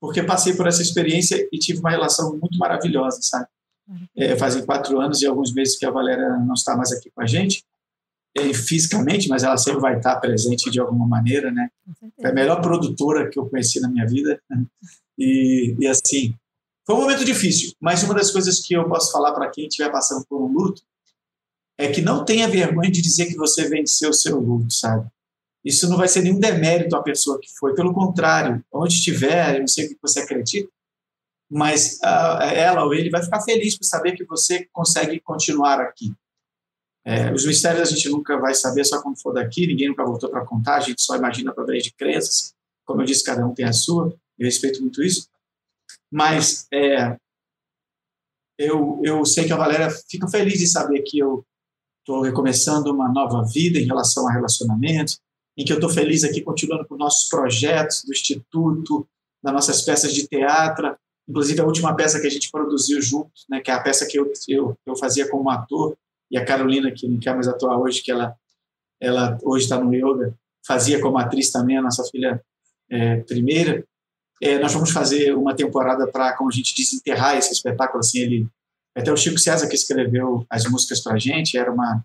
porque 0.00 0.22
passei 0.22 0.54
por 0.54 0.66
essa 0.66 0.82
experiência 0.82 1.48
e 1.52 1.58
tive 1.58 1.78
uma 1.78 1.90
relação 1.90 2.36
muito 2.36 2.58
maravilhosa, 2.58 3.20
sabe? 3.22 3.46
É, 4.16 4.36
fazem 4.36 4.64
quatro 4.64 5.00
anos 5.00 5.20
e 5.20 5.26
alguns 5.26 5.52
meses 5.52 5.76
que 5.76 5.84
a 5.84 5.90
Valéria 5.90 6.38
não 6.38 6.54
está 6.54 6.76
mais 6.76 6.92
aqui 6.92 7.10
com 7.10 7.22
a 7.22 7.26
gente, 7.26 7.64
é, 8.36 8.54
fisicamente, 8.54 9.28
mas 9.28 9.42
ela 9.42 9.56
sempre 9.56 9.80
vai 9.80 9.96
estar 9.96 10.16
presente 10.20 10.70
de 10.70 10.80
alguma 10.80 11.06
maneira, 11.06 11.50
né? 11.50 11.68
É 12.20 12.28
a 12.28 12.32
melhor 12.32 12.60
produtora 12.60 13.28
que 13.28 13.38
eu 13.38 13.46
conheci 13.46 13.80
na 13.80 13.88
minha 13.88 14.06
vida. 14.06 14.40
E, 15.22 15.76
e 15.78 15.86
assim, 15.86 16.34
foi 16.90 16.98
um 16.98 17.02
momento 17.02 17.24
difícil, 17.24 17.72
mas 17.80 18.02
uma 18.02 18.14
das 18.14 18.32
coisas 18.32 18.58
que 18.58 18.74
eu 18.74 18.88
posso 18.88 19.12
falar 19.12 19.32
para 19.32 19.48
quem 19.48 19.68
estiver 19.68 19.92
passando 19.92 20.26
por 20.26 20.42
um 20.42 20.52
luto 20.52 20.82
é 21.78 21.88
que 21.88 22.00
não 22.00 22.24
tenha 22.24 22.48
vergonha 22.48 22.90
de 22.90 23.00
dizer 23.00 23.26
que 23.26 23.36
você 23.36 23.68
venceu 23.68 24.10
o 24.10 24.12
seu 24.14 24.40
luto, 24.40 24.72
sabe? 24.72 25.08
Isso 25.64 25.88
não 25.88 25.96
vai 25.96 26.08
ser 26.08 26.22
nenhum 26.22 26.40
demérito 26.40 26.96
à 26.96 27.02
pessoa 27.02 27.38
que 27.40 27.48
foi, 27.56 27.76
pelo 27.76 27.94
contrário, 27.94 28.64
onde 28.72 28.94
estiver, 28.94 29.54
eu 29.54 29.60
não 29.60 29.68
sei 29.68 29.86
o 29.86 29.88
que 29.90 29.98
você 30.02 30.18
acredita, 30.18 30.68
mas 31.48 32.00
uh, 32.02 32.42
ela 32.42 32.84
ou 32.84 32.92
ele 32.92 33.08
vai 33.08 33.22
ficar 33.22 33.40
feliz 33.42 33.78
por 33.78 33.84
saber 33.84 34.16
que 34.16 34.24
você 34.24 34.66
consegue 34.72 35.20
continuar 35.20 35.80
aqui. 35.80 36.12
É, 37.04 37.32
os 37.32 37.46
mistérios 37.46 37.88
a 37.88 37.92
gente 37.92 38.08
nunca 38.08 38.36
vai 38.36 38.52
saber 38.52 38.84
só 38.84 39.00
quando 39.00 39.22
for 39.22 39.32
daqui, 39.32 39.64
ninguém 39.64 39.90
nunca 39.90 40.04
voltou 40.04 40.28
para 40.28 40.44
contar, 40.44 40.78
a 40.78 40.80
gente 40.80 41.00
só 41.00 41.14
imagina 41.14 41.52
através 41.52 41.84
de 41.84 41.92
crenças, 41.92 42.52
como 42.84 43.00
eu 43.00 43.06
disse, 43.06 43.22
cada 43.22 43.46
um 43.46 43.54
tem 43.54 43.64
a 43.64 43.72
sua, 43.72 44.12
eu 44.36 44.44
respeito 44.44 44.80
muito 44.80 45.04
isso, 45.04 45.29
mas 46.10 46.66
é, 46.72 47.16
eu, 48.58 49.00
eu 49.02 49.24
sei 49.24 49.46
que 49.46 49.52
a 49.52 49.56
Valéria 49.56 49.88
fica 50.08 50.28
feliz 50.28 50.58
de 50.58 50.66
saber 50.66 51.02
que 51.02 51.18
eu 51.18 51.44
estou 52.00 52.22
recomeçando 52.22 52.92
uma 52.92 53.08
nova 53.08 53.42
vida 53.44 53.78
em 53.78 53.86
relação 53.86 54.26
a 54.28 54.32
relacionamentos, 54.32 55.18
em 55.56 55.64
que 55.64 55.72
eu 55.72 55.76
estou 55.76 55.90
feliz 55.90 56.24
aqui 56.24 56.42
continuando 56.42 56.86
com 56.86 56.96
nossos 56.96 57.28
projetos 57.28 58.04
do 58.04 58.12
Instituto, 58.12 59.06
das 59.42 59.52
nossas 59.52 59.82
peças 59.82 60.12
de 60.12 60.26
teatro, 60.26 60.96
inclusive 61.28 61.60
a 61.60 61.64
última 61.64 61.94
peça 61.94 62.20
que 62.20 62.26
a 62.26 62.30
gente 62.30 62.50
produziu 62.50 63.00
juntos, 63.00 63.46
né, 63.48 63.60
que 63.60 63.70
é 63.70 63.74
a 63.74 63.82
peça 63.82 64.06
que 64.06 64.18
eu, 64.18 64.30
eu, 64.48 64.76
eu 64.84 64.96
fazia 64.96 65.28
como 65.28 65.48
ator, 65.48 65.96
e 66.30 66.38
a 66.38 66.44
Carolina, 66.44 66.92
que 66.92 67.08
não 67.08 67.18
quer 67.18 67.34
mais 67.34 67.48
atuar 67.48 67.78
hoje, 67.78 68.02
que 68.02 68.10
ela, 68.10 68.36
ela 69.00 69.38
hoje 69.42 69.64
está 69.64 69.78
no 69.78 69.92
yoga, 69.92 70.34
fazia 70.66 71.00
como 71.00 71.18
atriz 71.18 71.50
também, 71.50 71.76
a 71.76 71.82
nossa 71.82 72.04
filha 72.04 72.42
é, 72.88 73.16
primeira, 73.20 73.84
é, 74.40 74.58
nós 74.58 74.72
vamos 74.72 74.90
fazer 74.90 75.34
uma 75.34 75.54
temporada 75.54 76.06
para, 76.06 76.32
como 76.32 76.50
a 76.50 76.52
gente 76.52 76.74
diz, 76.74 76.92
enterrar 76.92 77.36
esse 77.36 77.52
espetáculo. 77.52 78.00
Assim, 78.00 78.20
ele, 78.20 78.48
até 78.96 79.12
o 79.12 79.16
Chico 79.16 79.38
César 79.38 79.68
que 79.68 79.74
escreveu 79.74 80.46
as 80.48 80.64
músicas 80.64 81.00
para 81.00 81.14
a 81.14 81.18
gente, 81.18 81.58
era 81.58 81.70
uma, 81.70 82.04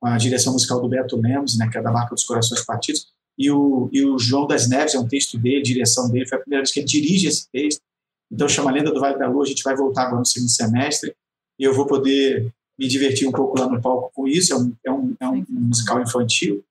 uma 0.00 0.16
direção 0.16 0.52
musical 0.52 0.80
do 0.80 0.88
Beto 0.88 1.16
Lemos, 1.16 1.58
né, 1.58 1.68
que 1.70 1.76
é 1.76 1.82
da 1.82 1.90
marca 1.90 2.14
dos 2.14 2.24
Corações 2.24 2.64
Partidos, 2.64 3.08
e 3.36 3.50
o, 3.50 3.88
e 3.92 4.04
o 4.04 4.18
João 4.18 4.46
das 4.46 4.68
Neves, 4.68 4.94
é 4.94 4.98
um 4.98 5.08
texto 5.08 5.38
dele, 5.38 5.62
direção 5.62 6.08
dele, 6.10 6.28
foi 6.28 6.38
a 6.38 6.40
primeira 6.40 6.62
vez 6.62 6.72
que 6.72 6.80
ele 6.80 6.86
dirige 6.86 7.26
esse 7.26 7.48
texto. 7.50 7.80
Então, 8.30 8.48
chama 8.48 8.70
Lenda 8.70 8.92
do 8.92 9.00
Vale 9.00 9.18
da 9.18 9.28
Lua, 9.28 9.42
a 9.42 9.46
gente 9.46 9.62
vai 9.62 9.74
voltar 9.74 10.02
agora 10.02 10.20
no 10.20 10.26
segundo 10.26 10.50
semestre, 10.50 11.14
e 11.58 11.64
eu 11.64 11.74
vou 11.74 11.86
poder 11.86 12.52
me 12.78 12.86
divertir 12.88 13.28
um 13.28 13.32
pouco 13.32 13.58
lá 13.58 13.68
no 13.68 13.80
palco 13.80 14.10
com 14.14 14.26
isso. 14.26 14.52
É 14.52 14.56
um, 14.56 14.72
é 14.84 14.90
um, 14.90 15.16
é 15.20 15.28
um 15.28 15.44
musical 15.48 16.00
infantil, 16.00 16.64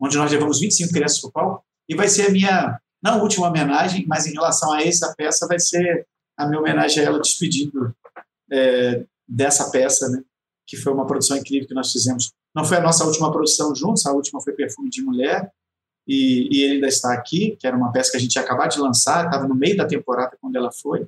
onde 0.00 0.16
nós 0.16 0.30
levamos 0.30 0.60
25 0.60 0.92
crianças 0.92 1.20
para 1.20 1.28
o 1.28 1.32
palco, 1.32 1.64
e 1.88 1.94
vai 1.94 2.08
ser 2.08 2.28
a 2.28 2.30
minha 2.30 2.80
não 3.02 3.20
última 3.20 3.48
homenagem, 3.48 4.06
mas 4.06 4.26
em 4.26 4.32
relação 4.32 4.72
a 4.72 4.82
essa 4.82 5.12
peça 5.16 5.46
vai 5.46 5.58
ser 5.58 6.06
a 6.36 6.46
minha 6.46 6.60
homenagem 6.60 7.02
a 7.02 7.06
ela 7.06 7.20
despedindo 7.20 7.94
é, 8.50 9.04
dessa 9.26 9.70
peça, 9.70 10.08
né? 10.08 10.22
Que 10.66 10.76
foi 10.76 10.92
uma 10.92 11.06
produção 11.06 11.36
incrível 11.36 11.66
que 11.66 11.74
nós 11.74 11.90
fizemos. 11.90 12.30
Não 12.54 12.64
foi 12.64 12.76
a 12.76 12.80
nossa 12.80 13.04
última 13.04 13.32
produção 13.32 13.74
juntos, 13.74 14.06
a 14.06 14.12
última 14.12 14.40
foi 14.40 14.52
Perfume 14.52 14.88
de 14.88 15.02
Mulher, 15.02 15.50
e, 16.06 16.48
e 16.50 16.62
ele 16.62 16.74
ainda 16.74 16.88
está 16.88 17.12
aqui, 17.12 17.56
que 17.58 17.66
era 17.66 17.76
uma 17.76 17.92
peça 17.92 18.10
que 18.10 18.16
a 18.16 18.20
gente 18.20 18.34
ia 18.36 18.42
acabar 18.42 18.68
de 18.68 18.78
lançar, 18.78 19.24
estava 19.24 19.46
no 19.46 19.54
meio 19.54 19.76
da 19.76 19.86
temporada 19.86 20.36
quando 20.40 20.56
ela 20.56 20.70
foi. 20.70 21.06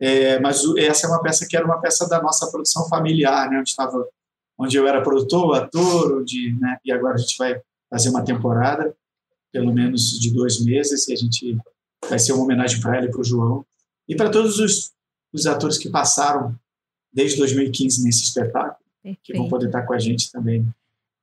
É, 0.00 0.40
mas 0.40 0.62
essa 0.76 1.06
é 1.06 1.10
uma 1.10 1.22
peça 1.22 1.46
que 1.46 1.56
era 1.56 1.64
uma 1.64 1.80
peça 1.80 2.08
da 2.08 2.20
nossa 2.20 2.50
produção 2.50 2.88
familiar, 2.88 3.48
né? 3.50 3.60
Onde 3.60 3.70
estava, 3.70 4.06
onde 4.58 4.76
eu 4.76 4.86
era 4.88 5.02
produtor, 5.02 5.56
ator, 5.56 6.18
onde, 6.18 6.52
né? 6.58 6.78
E 6.84 6.92
agora 6.92 7.14
a 7.14 7.18
gente 7.18 7.36
vai 7.38 7.60
fazer 7.90 8.08
uma 8.08 8.24
temporada 8.24 8.94
pelo 9.54 9.72
menos 9.72 10.18
de 10.18 10.34
dois 10.34 10.60
meses, 10.60 11.06
e 11.06 11.12
a 11.12 11.16
gente 11.16 11.56
vai 12.10 12.18
ser 12.18 12.32
uma 12.32 12.42
homenagem 12.42 12.80
para 12.80 12.96
ela 12.96 13.06
e 13.06 13.10
para 13.10 13.20
o 13.20 13.24
João, 13.24 13.64
e 14.08 14.16
para 14.16 14.28
todos 14.28 14.58
os, 14.58 14.92
os 15.32 15.46
atores 15.46 15.78
que 15.78 15.88
passaram 15.88 16.58
desde 17.12 17.38
2015 17.38 18.02
nesse 18.02 18.24
espetáculo, 18.24 18.84
Perfeito. 19.00 19.20
que 19.22 19.32
vão 19.32 19.48
poder 19.48 19.66
estar 19.66 19.82
com 19.82 19.92
a 19.92 19.98
gente 20.00 20.32
também. 20.32 20.66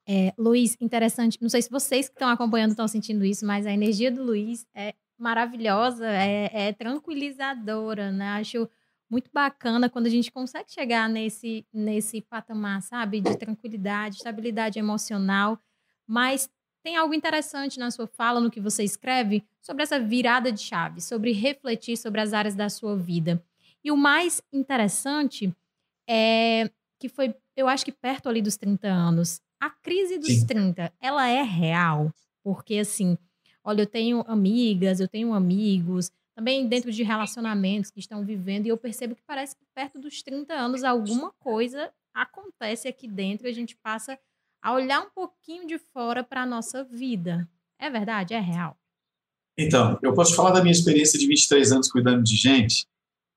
É, 0.08 0.34
Luiz, 0.38 0.78
interessante, 0.80 1.38
não 1.42 1.50
sei 1.50 1.62
se 1.62 1.70
vocês 1.70 2.08
que 2.08 2.16
estão 2.16 2.30
acompanhando 2.30 2.72
estão 2.72 2.88
sentindo 2.88 3.26
isso, 3.26 3.46
mas 3.46 3.68
a 3.68 3.74
energia 3.74 4.10
do 4.10 4.24
Luiz 4.24 4.66
é 4.74 4.94
maravilhosa, 5.20 6.08
é, 6.08 6.70
é 6.70 6.74
tranquilizadora, 6.74 8.14
né? 8.14 8.30
Acho 8.30 8.68
muito 9.10 9.30
bacana 9.34 9.90
quando 9.90 10.06
a 10.06 10.10
gente 10.10 10.32
consegue 10.32 10.72
chegar 10.72 11.10
nesse, 11.10 11.66
nesse 11.74 12.22
patamar, 12.22 12.82
sabe? 12.82 13.20
De 13.20 13.38
tranquilidade, 13.38 14.16
estabilidade 14.16 14.80
emocional, 14.80 15.60
mas 16.08 16.50
tem 16.84 16.96
algo 16.96 17.14
interessante 17.14 17.80
na 17.80 17.92
sua 17.92 18.08
fala, 18.08 18.40
no 18.40 18.52
que 18.52 18.60
você 18.60 18.84
escreve, 18.84 19.44
sobre 19.62 19.84
essa 19.84 20.00
virada 20.00 20.52
de 20.52 20.62
chave, 20.62 21.02
sobre 21.02 21.32
refletir 21.32 21.98
sobre 21.98 22.22
as 22.22 22.34
áreas 22.34 22.56
da 22.56 22.70
sua 22.70 22.96
vida. 22.96 23.44
E 23.84 23.92
o 23.92 23.98
mais 23.98 24.42
interessante 24.52 25.54
é 26.08 26.70
que 27.00 27.10
foi, 27.10 27.36
eu 27.56 27.68
acho 27.68 27.84
que 27.86 27.92
perto 27.92 28.30
ali 28.30 28.42
dos 28.42 28.58
30 28.58 28.88
anos. 28.88 29.42
A 29.60 29.70
crise 29.70 30.18
dos 30.18 30.28
Sim. 30.28 30.46
30, 30.46 30.94
ela 31.00 31.28
é 31.28 31.42
real? 31.42 32.12
Porque, 32.44 32.78
assim, 32.78 33.18
olha, 33.64 33.82
eu 33.82 33.88
tenho 33.88 34.24
amigas, 34.28 35.00
eu 35.00 35.08
tenho 35.08 35.34
amigos, 35.34 36.12
também 36.36 36.68
dentro 36.68 36.92
de 36.92 37.04
relacionamentos 37.04 37.92
que 37.92 38.00
estão 38.00 38.24
vivendo, 38.24 38.66
e 38.66 38.70
eu 38.70 38.78
percebo 38.78 39.16
que 39.16 39.22
parece 39.22 39.56
que 39.56 39.66
perto 39.74 40.00
dos 40.00 40.22
30 40.24 40.54
anos 40.54 40.84
alguma 40.84 41.32
coisa 41.40 41.92
acontece 42.14 42.88
aqui 42.88 43.08
dentro 43.08 43.48
e 43.48 43.50
a 43.50 43.54
gente 43.54 43.76
passa 43.76 44.18
a 44.62 44.74
olhar 44.74 45.02
um 45.02 45.10
pouquinho 45.10 45.68
de 45.68 45.78
fora 45.78 46.24
para 46.24 46.44
a 46.44 46.46
nossa 46.46 46.84
vida. 46.84 47.48
É 47.80 47.90
verdade? 47.90 48.34
É 48.34 48.40
real? 48.40 48.78
Então, 49.58 50.00
eu 50.02 50.14
posso 50.14 50.36
falar 50.36 50.52
da 50.52 50.62
minha 50.62 50.72
experiência 50.72 51.20
de 51.20 51.28
23 51.28 51.72
anos 51.72 51.92
cuidando 51.92 52.24
de 52.24 52.36
gente, 52.36 52.86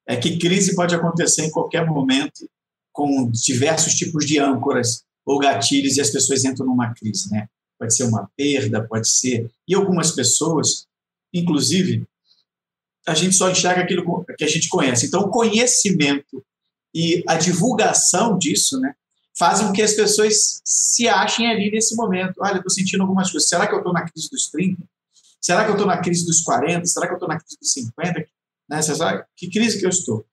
é 0.07 0.17
que 0.17 0.39
crise 0.39 0.75
pode 0.75 0.95
acontecer 0.95 1.45
em 1.45 1.51
qualquer 1.51 1.87
momento, 1.87 2.49
com 2.93 3.31
diversos 3.31 3.95
tipos 3.95 4.25
de 4.25 4.39
âncoras 4.39 5.03
ou 5.25 5.39
gatilhos, 5.39 5.97
e 5.97 6.01
as 6.01 6.11
pessoas 6.11 6.45
entram 6.45 6.67
numa 6.67 6.93
crise, 6.95 7.31
né? 7.31 7.49
Pode 7.79 7.97
ser 7.97 8.05
uma 8.05 8.31
perda, 8.37 8.87
pode 8.87 9.09
ser. 9.09 9.51
E 9.67 9.75
algumas 9.75 10.13
pessoas, 10.13 10.87
inclusive, 11.33 12.07
a 13.07 13.15
gente 13.15 13.35
só 13.35 13.51
enxerga 13.51 13.83
aquilo 13.83 14.25
que 14.39 14.45
a 14.45 14.49
gente 14.49 14.69
conhece. 14.69 15.07
Então, 15.07 15.23
o 15.23 15.31
conhecimento 15.31 16.45
e 16.95 17.25
a 17.27 17.37
divulgação 17.37 18.39
disso, 18.39 18.79
né, 18.79 18.95
fazem 19.37 19.67
com 19.67 19.73
que 19.73 19.83
as 19.83 19.95
pessoas 19.95 20.61
se 20.65 21.09
achem 21.09 21.51
ali 21.51 21.71
nesse 21.71 21.97
momento. 21.97 22.35
Olha, 22.41 22.57
estou 22.57 22.71
sentindo 22.71 23.03
algumas 23.03 23.31
coisas. 23.31 23.49
Será 23.49 23.67
que 23.67 23.75
eu 23.75 23.79
estou 23.79 23.93
na 23.93 24.03
crise 24.03 24.31
dos 24.31 24.49
30? 24.51 24.83
Será 25.41 25.65
que 25.65 25.71
eu 25.71 25.75
estou 25.75 25.87
na 25.87 25.99
crise 25.99 26.25
dos 26.25 26.43
40? 26.43 26.87
Será 26.87 27.07
que 27.07 27.13
eu 27.13 27.17
estou 27.17 27.29
na 27.29 27.39
crise 27.39 27.57
dos 27.61 27.73
50? 27.73 28.27
Né? 28.69 28.83
Você 28.83 28.95
sabe 28.95 29.25
que 29.37 29.51
crise 29.51 29.79
que 29.79 29.85
eu 29.85 29.91
estou? 29.91 30.25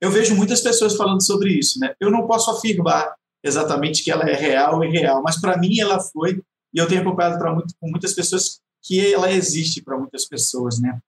Eu 0.00 0.10
vejo 0.10 0.34
muitas 0.34 0.60
pessoas 0.60 0.96
falando 0.96 1.22
sobre 1.22 1.52
isso. 1.52 1.78
Né? 1.78 1.94
Eu 2.00 2.10
não 2.10 2.26
posso 2.26 2.50
afirmar 2.50 3.14
exatamente 3.44 4.02
que 4.02 4.10
ela 4.10 4.28
é 4.28 4.34
real 4.34 4.76
ou 4.76 4.84
irreal, 4.84 5.22
mas 5.22 5.40
para 5.40 5.56
mim 5.58 5.78
ela 5.78 6.00
foi, 6.00 6.42
e 6.72 6.78
eu 6.78 6.88
tenho 6.88 7.02
acompanhado 7.02 7.38
para 7.38 7.52
muito, 7.52 7.74
com 7.78 7.88
muitas 7.88 8.12
pessoas 8.12 8.60
que 8.82 9.12
ela 9.12 9.30
existe 9.30 9.82
para 9.82 9.96
muitas 9.96 10.24
pessoas. 10.24 10.80
Né? 10.80 10.98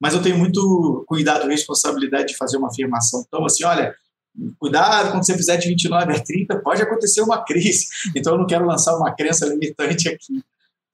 Mas 0.00 0.14
eu 0.14 0.22
tenho 0.22 0.38
muito 0.38 1.04
cuidado 1.08 1.46
e 1.46 1.50
responsabilidade 1.50 2.28
de 2.28 2.36
fazer 2.36 2.58
uma 2.58 2.68
afirmação. 2.68 3.24
Então, 3.26 3.44
assim, 3.44 3.64
olha, 3.64 3.94
cuidado 4.58 5.10
quando 5.10 5.24
você 5.24 5.36
fizer 5.36 5.56
de 5.56 5.68
29 5.68 6.12
a 6.12 6.22
30, 6.22 6.60
pode 6.60 6.82
acontecer 6.82 7.20
uma 7.22 7.44
crise. 7.44 7.86
Então, 8.14 8.34
eu 8.34 8.38
não 8.38 8.46
quero 8.46 8.66
lançar 8.66 8.96
uma 8.96 9.14
crença 9.14 9.46
limitante 9.46 10.08
aqui. 10.08 10.42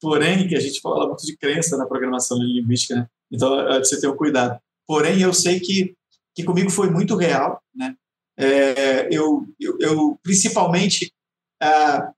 Porém, 0.01 0.47
que 0.47 0.55
a 0.55 0.59
gente 0.59 0.81
fala 0.81 1.07
muito 1.07 1.25
de 1.25 1.37
crença 1.37 1.77
na 1.77 1.85
programação 1.85 2.37
linguística, 2.37 2.95
né? 2.95 3.07
Então, 3.31 3.59
é 3.59 3.79
de 3.79 3.87
você 3.87 3.99
ter 3.99 4.07
um 4.07 4.15
cuidado. 4.15 4.59
Porém, 4.85 5.21
eu 5.21 5.33
sei 5.33 5.59
que, 5.59 5.95
que 6.35 6.43
comigo 6.43 6.69
foi 6.69 6.89
muito 6.89 7.15
real, 7.15 7.61
né? 7.73 7.95
É, 8.37 9.07
eu, 9.15 9.45
eu, 9.59 9.77
eu, 9.79 10.19
principalmente, 10.21 11.13
ah, 11.61 12.11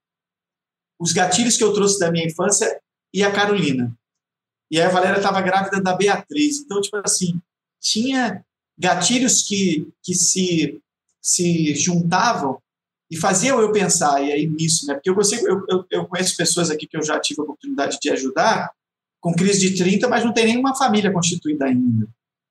os 0.99 1.11
gatilhos 1.11 1.57
que 1.57 1.63
eu 1.63 1.73
trouxe 1.73 1.99
da 1.99 2.11
minha 2.11 2.25
infância 2.25 2.79
e 3.13 3.23
a 3.23 3.31
Carolina. 3.31 3.95
E 4.71 4.79
aí 4.79 4.87
a 4.87 4.89
Valéria 4.89 5.17
estava 5.17 5.41
grávida 5.41 5.81
da 5.81 5.95
Beatriz. 5.95 6.59
Então, 6.59 6.81
tipo 6.81 6.97
assim, 7.05 7.39
tinha 7.79 8.43
gatilhos 8.77 9.43
que, 9.43 9.87
que 10.03 10.13
se 10.13 10.81
se 11.25 11.73
juntavam 11.73 12.59
e 13.09 13.17
faziam 13.17 13.59
eu 13.59 13.71
pensar 13.71 14.21
e 14.21 14.31
aí 14.31 14.45
nisso, 14.45 14.85
né? 14.85 14.93
Porque 14.93 15.09
eu 15.09 15.15
consigo, 15.15 15.47
eu, 15.47 15.65
eu, 15.67 15.85
eu, 15.89 16.05
conheço 16.05 16.37
pessoas 16.37 16.69
aqui 16.69 16.85
que 16.85 16.95
eu 16.95 17.03
já 17.03 17.19
tive 17.19 17.41
a 17.41 17.43
oportunidade 17.43 17.97
de 17.99 18.09
ajudar 18.11 18.71
com 19.19 19.33
crise 19.33 19.59
de 19.59 19.75
30, 19.75 20.07
mas 20.07 20.23
não 20.23 20.31
tem 20.31 20.45
nenhuma 20.45 20.75
família 20.75 21.11
constituída 21.11 21.65
ainda. 21.65 22.07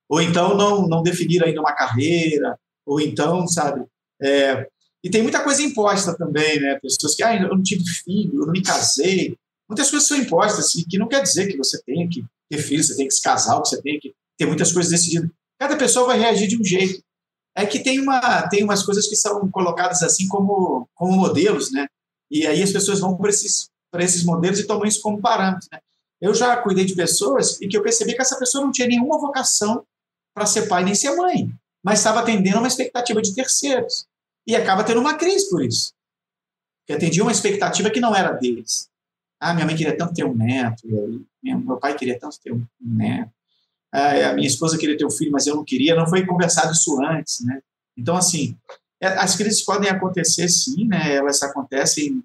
Ou 0.09 0.21
então 0.21 0.57
não, 0.57 0.87
não 0.89 1.01
definiram 1.01 1.47
ainda 1.47 1.61
uma 1.61 1.73
carreira, 1.73 2.59
ou 2.85 2.99
então, 2.99 3.47
sabe? 3.47 3.85
É, 4.21 4.67
e 5.01 5.09
tem 5.09 5.21
muita 5.21 5.41
coisa 5.41 5.61
imposta 5.61 6.17
também, 6.17 6.59
né? 6.59 6.77
Pessoas 6.81 7.15
que, 7.15 7.23
ah, 7.23 7.33
eu 7.33 7.49
não 7.49 7.63
tive 7.63 7.83
filho, 8.03 8.41
eu 8.41 8.45
não 8.45 8.51
me 8.51 8.61
casei. 8.61 9.37
Muitas 9.69 9.89
coisas 9.89 10.07
são 10.07 10.17
impostas, 10.17 10.75
e 10.75 10.83
que 10.85 10.97
não 10.97 11.07
quer 11.07 11.21
dizer 11.23 11.47
que 11.47 11.57
você 11.57 11.81
tenha 11.83 12.07
que 12.09 12.25
ter 12.49 12.57
filho, 12.57 12.83
você 12.83 12.95
tem 12.97 13.07
que 13.07 13.13
se 13.13 13.21
casar, 13.21 13.61
que 13.61 13.69
você 13.69 13.81
tem 13.81 13.99
que 13.99 14.13
ter 14.37 14.45
muitas 14.45 14.73
coisas 14.73 14.91
decididas. 14.91 15.29
Cada 15.57 15.77
pessoa 15.77 16.07
vai 16.07 16.19
reagir 16.19 16.49
de 16.49 16.59
um 16.59 16.63
jeito 16.63 17.01
é 17.55 17.65
que 17.65 17.79
tem, 17.79 18.01
uma, 18.01 18.47
tem 18.49 18.63
umas 18.63 18.83
coisas 18.83 19.07
que 19.07 19.15
são 19.15 19.49
colocadas 19.49 20.03
assim 20.03 20.27
como, 20.27 20.87
como 20.93 21.13
modelos, 21.13 21.71
né? 21.71 21.87
E 22.29 22.45
aí 22.45 22.61
as 22.61 22.71
pessoas 22.71 22.99
vão 22.99 23.15
para 23.15 23.29
esses, 23.29 23.69
esses 23.97 24.25
modelos 24.25 24.59
e 24.59 24.67
tomam 24.67 24.85
isso 24.85 25.01
como 25.01 25.21
parâmetro, 25.21 25.67
né? 25.71 25.79
Eu 26.19 26.33
já 26.33 26.57
cuidei 26.57 26.85
de 26.85 26.95
pessoas 26.95 27.59
e 27.61 27.67
que 27.67 27.77
eu 27.77 27.83
percebi 27.83 28.13
que 28.13 28.21
essa 28.21 28.37
pessoa 28.37 28.63
não 28.63 28.71
tinha 28.71 28.87
nenhuma 28.87 29.19
vocação 29.19 29.85
para 30.33 30.45
ser 30.45 30.67
pai 30.67 30.83
nem 30.83 30.95
ser 30.95 31.15
mãe, 31.15 31.49
mas 31.83 31.99
estava 31.99 32.19
atendendo 32.19 32.57
uma 32.57 32.67
expectativa 32.67 33.21
de 33.21 33.33
terceiros. 33.33 34.05
E 34.45 34.55
acaba 34.55 34.83
tendo 34.83 34.99
uma 34.99 35.15
crise 35.15 35.49
por 35.49 35.63
isso. 35.63 35.93
Que 36.85 36.93
atendia 36.93 37.23
uma 37.23 37.31
expectativa 37.31 37.89
que 37.89 37.99
não 37.99 38.15
era 38.15 38.31
deles. 38.31 38.89
Ah, 39.39 39.53
minha 39.53 39.65
mãe 39.65 39.75
queria 39.75 39.97
tanto 39.97 40.13
ter 40.13 40.25
um 40.25 40.35
neto, 40.35 40.87
meu 41.41 41.77
pai 41.77 41.95
queria 41.95 42.19
tanto 42.19 42.39
ter 42.39 42.51
um 42.51 42.65
neto 42.81 43.31
a 43.95 44.33
minha 44.33 44.47
esposa 44.47 44.77
queria 44.77 44.97
ter 44.97 45.05
um 45.05 45.11
filho, 45.11 45.31
mas 45.31 45.47
eu 45.47 45.55
não 45.55 45.63
queria, 45.63 45.95
não 45.95 46.07
foi 46.07 46.25
conversado 46.25 46.71
isso 46.71 46.99
antes, 47.03 47.43
né? 47.45 47.59
Então, 47.97 48.15
assim, 48.15 48.57
é, 49.01 49.07
as 49.07 49.35
crises 49.35 49.63
podem 49.63 49.89
acontecer 49.89 50.47
sim, 50.49 50.85
né? 50.85 51.15
Elas 51.15 51.41
acontecem 51.43 52.23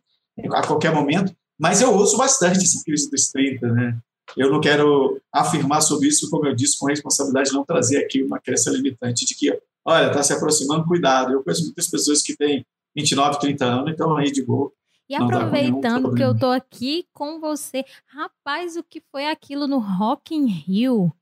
a 0.53 0.67
qualquer 0.67 0.93
momento, 0.93 1.35
mas 1.59 1.81
eu 1.81 1.95
ouço 1.95 2.17
bastante 2.17 2.59
essa 2.59 2.83
crise 2.85 3.11
dos 3.11 3.29
30, 3.29 3.73
né? 3.73 3.99
Eu 4.37 4.51
não 4.51 4.61
quero 4.61 5.21
afirmar 5.33 5.81
sobre 5.81 6.09
isso, 6.09 6.31
como 6.31 6.47
eu 6.47 6.55
disse, 6.55 6.79
com 6.79 6.87
responsabilidade, 6.87 7.53
não 7.53 7.65
trazer 7.65 7.99
aqui 7.99 8.23
uma 8.23 8.39
crença 8.39 8.71
limitante 8.71 9.27
de 9.27 9.35
que, 9.35 9.59
olha, 9.85 10.07
está 10.07 10.23
se 10.23 10.33
aproximando, 10.33 10.87
cuidado. 10.87 11.33
Eu 11.33 11.43
conheço 11.43 11.65
muitas 11.65 11.89
pessoas 11.89 12.23
que 12.23 12.37
têm 12.37 12.65
29, 12.97 13.41
30 13.41 13.65
anos, 13.65 13.93
então 13.93 14.17
aí 14.17 14.31
de 14.31 14.45
boa. 14.45 14.73
E 15.09 15.15
aproveitando 15.17 16.15
que 16.15 16.23
eu 16.23 16.39
tô 16.39 16.47
aqui 16.47 17.05
com 17.13 17.41
você, 17.41 17.85
rapaz, 18.07 18.77
o 18.77 18.85
que 18.85 19.03
foi 19.11 19.27
aquilo 19.27 19.67
no 19.67 19.79
Rock 19.79 20.35
in 20.35 20.47
Rio? 20.47 21.13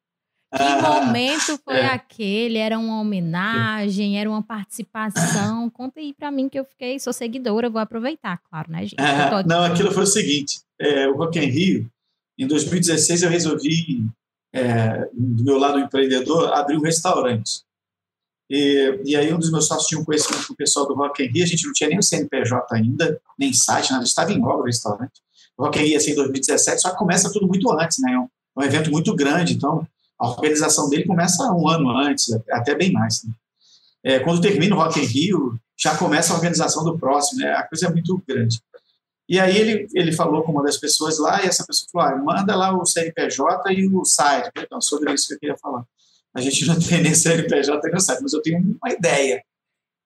Que 0.54 0.62
ah, 0.62 0.80
momento 0.80 1.58
foi 1.62 1.76
é. 1.76 1.86
aquele? 1.86 2.56
Era 2.56 2.78
uma 2.78 3.00
homenagem? 3.00 4.18
Era 4.18 4.30
uma 4.30 4.42
participação? 4.42 5.68
Conta 5.68 6.00
aí 6.00 6.14
para 6.14 6.30
mim 6.30 6.48
que 6.48 6.58
eu 6.58 6.64
fiquei, 6.64 6.98
sou 6.98 7.12
seguidora, 7.12 7.68
vou 7.68 7.80
aproveitar, 7.80 8.40
claro, 8.48 8.72
né, 8.72 8.82
gente? 8.82 8.98
Ah, 8.98 9.42
não, 9.46 9.64
aquilo 9.64 9.92
foi 9.92 10.04
o 10.04 10.06
seguinte: 10.06 10.60
é, 10.80 11.06
o 11.06 11.16
Rock 11.16 11.38
in 11.38 11.50
Rio, 11.50 11.90
em 12.38 12.46
2016, 12.46 13.24
eu 13.24 13.30
resolvi, 13.30 14.06
é, 14.54 15.06
do 15.12 15.44
meu 15.44 15.58
lado 15.58 15.78
empreendedor, 15.78 16.50
abrir 16.54 16.78
um 16.78 16.82
restaurante. 16.82 17.62
E, 18.50 19.02
e, 19.04 19.14
aí 19.14 19.30
um 19.34 19.38
dos 19.38 19.52
meus 19.52 19.66
sócios 19.66 19.88
tinha 19.88 20.00
um 20.00 20.04
conhecimento 20.04 20.46
com 20.46 20.54
o 20.54 20.56
pessoal 20.56 20.88
do 20.88 20.94
Rock 20.94 21.22
in 21.22 21.26
Rio, 21.26 21.44
a 21.44 21.46
gente 21.46 21.66
não 21.66 21.74
tinha 21.74 21.90
nem 21.90 21.98
o 21.98 22.02
CNPJ 22.02 22.74
ainda, 22.74 23.20
nem 23.38 23.52
site, 23.52 23.92
nada, 23.92 24.04
estava 24.04 24.32
em 24.32 24.42
obra 24.42 24.62
o 24.62 24.64
restaurante. 24.64 25.20
O 25.58 25.64
Rock 25.64 25.78
in 25.78 25.82
Rio, 25.82 25.96
assim, 25.98 26.12
em 26.12 26.14
2017, 26.14 26.80
só 26.80 26.90
que 26.90 26.96
começa 26.96 27.30
tudo 27.30 27.46
muito 27.46 27.70
antes, 27.70 27.98
né? 27.98 28.12
É 28.12 28.18
um, 28.18 28.28
um 28.56 28.62
evento 28.62 28.90
muito 28.90 29.14
grande, 29.14 29.52
então 29.52 29.86
a 30.18 30.28
organização 30.28 30.88
dele 30.88 31.04
começa 31.04 31.44
um 31.52 31.68
ano 31.68 31.90
antes, 31.90 32.28
até 32.50 32.74
bem 32.74 32.92
mais. 32.92 33.22
Né? 33.24 33.32
É, 34.04 34.18
quando 34.18 34.40
termina 34.40 34.74
o 34.74 34.78
Rock 34.78 34.98
in 34.98 35.04
Rio, 35.04 35.58
já 35.78 35.96
começa 35.96 36.32
a 36.32 36.36
organização 36.36 36.84
do 36.84 36.98
próximo, 36.98 37.40
né? 37.40 37.52
A 37.52 37.62
coisa 37.62 37.86
é 37.86 37.90
muito 37.90 38.20
grande. 38.26 38.60
E 39.28 39.38
aí 39.38 39.56
ele, 39.56 39.86
ele 39.94 40.10
falou 40.10 40.42
com 40.42 40.52
uma 40.52 40.62
das 40.62 40.76
pessoas 40.76 41.18
lá, 41.18 41.44
e 41.44 41.46
essa 41.46 41.64
pessoa 41.64 41.88
falou, 41.92 42.08
ah, 42.08 42.16
manda 42.16 42.56
lá 42.56 42.76
o 42.76 42.84
CNPJ 42.84 43.72
e 43.72 43.86
o 43.86 44.04
site. 44.04 44.50
Então, 44.56 44.80
sobre 44.80 45.12
isso 45.12 45.28
que 45.28 45.34
eu 45.34 45.38
queria 45.38 45.56
falar. 45.56 45.84
A 46.34 46.40
gente 46.40 46.66
não 46.66 46.78
tem 46.78 47.02
nem 47.02 47.14
CNPJ 47.14 47.88
nem 47.90 48.00
site, 48.00 48.22
mas 48.22 48.32
eu 48.32 48.42
tenho 48.42 48.58
uma 48.58 48.92
ideia. 48.92 49.42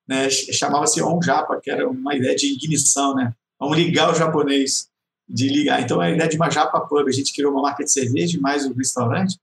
Né? 0.07 0.29
Chamava-se 0.29 1.01
On 1.03 1.23
Japa, 1.23 1.59
que 1.63 1.71
era 1.71 1.89
uma 1.89 2.15
ideia 2.15 2.35
de 2.35 2.53
ignição, 2.53 3.15
né? 3.15 3.33
Vamos 3.59 3.77
ligar 3.77 4.11
o 4.11 4.15
japonês, 4.15 4.89
de 5.29 5.49
ligar. 5.49 5.81
Então, 5.81 6.01
a 6.01 6.11
ideia 6.11 6.29
de 6.29 6.37
uma 6.37 6.51
Japa 6.51 6.81
Pub, 6.81 7.07
a 7.07 7.13
gente 7.13 7.33
criou 7.33 7.53
uma 7.53 7.63
marca 7.63 7.85
de 7.85 7.93
cerveja, 7.93 8.39
mais 8.41 8.67
um 8.67 8.75
restaurante, 8.75 9.39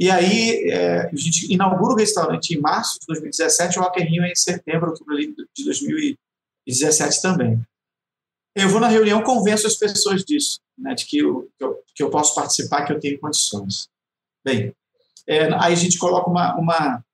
e 0.00 0.10
aí 0.10 0.70
é, 0.70 1.10
a 1.12 1.14
gente 1.14 1.52
inaugura 1.52 1.92
o 1.92 1.96
restaurante 1.96 2.54
em 2.54 2.58
março 2.58 2.98
de 3.00 3.06
2017, 3.08 3.78
o 3.78 3.82
Rock 3.82 4.02
in 4.02 4.06
Rio 4.06 4.24
é 4.24 4.32
em 4.32 4.34
setembro, 4.34 4.94
de 5.54 5.64
2017 5.64 7.20
também. 7.20 7.60
Eu 8.56 8.70
vou 8.70 8.80
na 8.80 8.88
reunião, 8.88 9.22
convenço 9.22 9.66
as 9.66 9.76
pessoas 9.76 10.24
disso, 10.24 10.58
né, 10.78 10.94
de 10.94 11.04
que 11.04 11.18
eu, 11.18 11.50
que 11.58 11.64
eu, 11.64 11.82
que 11.94 12.02
eu 12.02 12.08
posso 12.08 12.34
participar, 12.34 12.86
que 12.86 12.94
eu 12.94 12.98
tenho 12.98 13.20
condições. 13.20 13.88
Bem, 14.42 14.74
é, 15.28 15.52
aí 15.52 15.74
a 15.74 15.76
gente 15.76 15.98
coloca 15.98 16.30
uma, 16.30 16.56
uma, 16.56 17.04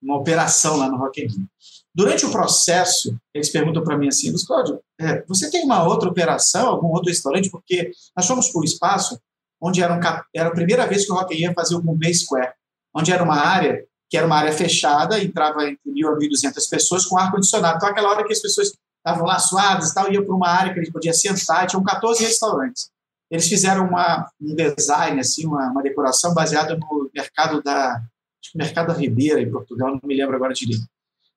uma 0.00 0.16
operação 0.16 0.76
lá 0.76 0.88
no 0.88 0.98
Rock 0.98 1.26
Rio. 1.26 1.48
Durante 1.92 2.24
o 2.26 2.30
processo, 2.30 3.16
eles 3.34 3.48
perguntam 3.48 3.82
para 3.82 3.98
mim 3.98 4.06
assim, 4.06 4.30
Luiz 4.30 4.46
Cláudio, 4.46 4.80
é, 5.00 5.22
você 5.22 5.50
tem 5.50 5.64
uma 5.64 5.82
outra 5.82 6.08
operação, 6.08 6.68
algum 6.68 6.88
outro 6.88 7.08
restaurante? 7.08 7.50
Porque 7.50 7.90
nós 8.16 8.24
fomos 8.24 8.50
para 8.50 8.60
o 8.60 8.64
espaço 8.64 9.20
onde 9.60 9.82
era, 9.82 9.94
um, 9.94 10.00
era 10.34 10.48
a 10.48 10.52
primeira 10.52 10.86
vez 10.86 11.04
que 11.04 11.12
o 11.12 11.14
Rock 11.14 11.34
ia 11.34 11.52
fazer 11.54 11.74
o 11.74 11.82
Bombay 11.82 12.14
Square, 12.14 12.52
onde 12.94 13.12
era 13.12 13.22
uma 13.22 13.36
área 13.36 13.84
que 14.08 14.16
era 14.16 14.26
uma 14.26 14.36
área 14.36 14.52
fechada, 14.52 15.20
entrava 15.20 15.64
entre 15.64 15.90
1.000 15.90 16.08
a 16.08 16.16
1.200 16.16 16.70
pessoas 16.70 17.04
com 17.06 17.18
ar-condicionado. 17.18 17.76
Então, 17.76 17.88
aquela 17.88 18.10
hora 18.10 18.24
que 18.24 18.32
as 18.32 18.40
pessoas 18.40 18.72
estavam 18.98 19.26
lá 19.26 19.38
suadas 19.38 19.90
e 19.90 19.94
tal, 19.94 20.12
iam 20.12 20.24
para 20.24 20.34
uma 20.34 20.48
área 20.48 20.72
que 20.72 20.78
eles 20.78 20.92
podiam 20.92 21.12
sentar, 21.12 21.66
tinham 21.66 21.82
14 21.82 22.22
restaurantes. 22.22 22.88
Eles 23.28 23.48
fizeram 23.48 23.88
uma, 23.88 24.30
um 24.40 24.54
design, 24.54 25.18
assim, 25.18 25.44
uma, 25.44 25.70
uma 25.70 25.82
decoração 25.82 26.32
baseada 26.32 26.76
no 26.76 27.10
mercado 27.12 27.60
da, 27.62 28.00
mercado 28.54 28.88
da 28.88 28.94
Ribeira, 28.94 29.40
em 29.40 29.50
Portugal, 29.50 29.90
não 29.90 30.00
me 30.04 30.16
lembro 30.16 30.36
agora 30.36 30.54
direito. 30.54 30.86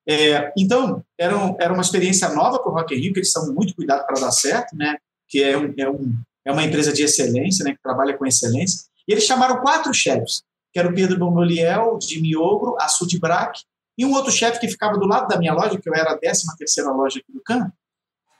É, 0.07 0.51
então, 0.57 1.03
era, 1.17 1.37
um, 1.37 1.55
era 1.59 1.73
uma 1.73 1.81
experiência 1.81 2.29
nova 2.29 2.59
para 2.59 2.71
o 2.71 2.75
Rock 2.75 2.95
in 2.95 2.99
Rio, 2.99 3.13
que 3.13 3.19
eles 3.19 3.31
são 3.31 3.53
muito 3.53 3.75
cuidados 3.75 4.05
para 4.05 4.19
dar 4.19 4.31
certo, 4.31 4.75
né? 4.75 4.97
que 5.27 5.43
é, 5.43 5.57
um, 5.57 5.73
é, 5.77 5.89
um, 5.89 6.13
é 6.49 6.51
uma 6.51 6.63
empresa 6.63 6.91
de 6.91 7.03
excelência, 7.03 7.63
né? 7.63 7.73
que 7.73 7.81
trabalha 7.81 8.17
com 8.17 8.25
excelência. 8.25 8.81
E 9.07 9.11
eles 9.11 9.23
chamaram 9.23 9.61
quatro 9.61 9.93
chefes, 9.93 10.41
que 10.73 10.79
era 10.79 10.89
o 10.89 10.93
Pedro 10.93 11.17
Bomoliel, 11.17 11.99
Jimmy 12.01 12.35
Ogro, 12.35 12.75
a 12.79 12.87
Sud 12.87 13.19
Braque, 13.19 13.61
e 13.95 14.03
um 14.03 14.13
outro 14.13 14.31
chefe 14.31 14.59
que 14.59 14.67
ficava 14.67 14.97
do 14.97 15.05
lado 15.05 15.27
da 15.27 15.37
minha 15.37 15.53
loja, 15.53 15.79
que 15.79 15.87
eu 15.87 15.93
era 15.93 16.11
a 16.11 16.17
13 16.17 16.57
terceira 16.57 16.89
loja 16.89 17.19
aqui 17.19 17.31
do 17.31 17.41
campo, 17.41 17.71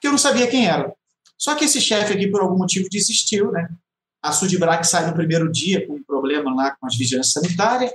que 0.01 0.07
eu 0.07 0.12
não 0.12 0.18
sabia 0.18 0.47
quem 0.47 0.68
era. 0.68 0.91
Só 1.38 1.53
que 1.53 1.66
esse 1.66 1.80
chefe 1.80 2.14
aqui, 2.14 2.28
por 2.28 2.41
algum 2.41 2.57
motivo, 2.57 2.89
desistiu, 2.89 3.51
né? 3.51 3.70
A 4.24 4.32
Sudbrac 4.32 4.86
sai 4.88 5.05
no 5.05 5.14
primeiro 5.14 5.51
dia 5.51 5.86
com 5.86 5.93
um 5.93 6.03
problema 6.03 6.53
lá 6.55 6.76
com 6.80 6.88
as 6.88 6.97
vigilâncias 6.97 7.34
sanitárias, 7.34 7.91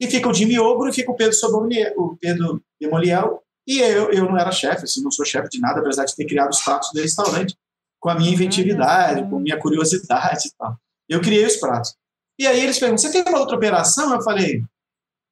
e 0.00 0.06
fica 0.06 0.26
o 0.26 0.32
Jimmy 0.32 0.58
Ogro 0.58 0.88
e 0.88 0.92
fica 0.92 1.10
o 1.10 1.16
Pedro 1.16 1.34
Sobroniel, 1.34 1.92
o 1.98 2.16
Pedro 2.16 2.62
Demoliel, 2.80 3.42
e 3.66 3.78
eu, 3.78 4.10
eu 4.10 4.24
não 4.24 4.38
era 4.38 4.50
chefe, 4.50 4.84
assim, 4.84 5.02
não 5.02 5.10
sou 5.10 5.26
chefe 5.26 5.50
de 5.50 5.60
nada, 5.60 5.80
apesar 5.80 6.06
de 6.06 6.16
ter 6.16 6.24
criado 6.24 6.50
os 6.50 6.62
pratos 6.62 6.90
do 6.94 7.00
restaurante, 7.00 7.54
com 8.00 8.08
a 8.08 8.14
minha 8.14 8.32
inventividade, 8.32 9.28
com 9.28 9.36
a 9.36 9.40
minha 9.40 9.60
curiosidade 9.60 10.48
e 10.48 10.52
tal. 10.58 10.76
Eu 11.08 11.20
criei 11.20 11.44
os 11.44 11.56
pratos. 11.56 11.94
E 12.38 12.46
aí 12.46 12.60
eles 12.60 12.78
perguntam, 12.78 13.02
você 13.02 13.12
tem 13.12 13.22
uma 13.30 13.38
outra 13.38 13.56
operação? 13.56 14.14
Eu 14.14 14.22
falei, 14.22 14.64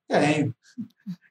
tenho. 0.07 0.55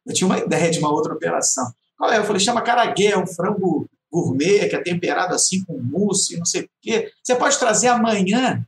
Eu 0.05 0.13
tinha 0.13 0.27
uma 0.27 0.39
ideia 0.39 0.71
de 0.71 0.79
uma 0.79 0.91
outra 0.91 1.13
operação. 1.13 1.71
Qual 1.95 2.11
é? 2.11 2.17
Eu 2.17 2.23
falei, 2.23 2.39
chama 2.39 2.61
caragué, 2.61 3.15
um 3.17 3.27
frango 3.27 3.87
gourmet, 4.11 4.67
que 4.67 4.75
é 4.75 4.81
temperado 4.81 5.35
assim 5.35 5.63
com 5.63 5.77
mousse, 5.79 6.37
não 6.37 6.45
sei 6.45 6.63
o 6.63 6.69
quê. 6.81 7.11
Você 7.23 7.35
pode 7.35 7.59
trazer 7.59 7.89
amanhã 7.89 8.65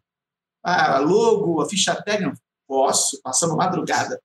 a 0.63 0.99
logo, 0.99 1.61
a 1.61 1.69
ficha 1.69 1.95
técnica? 1.95 2.37
Posso, 2.67 3.19
passando 3.23 3.55
madrugada. 3.55 4.21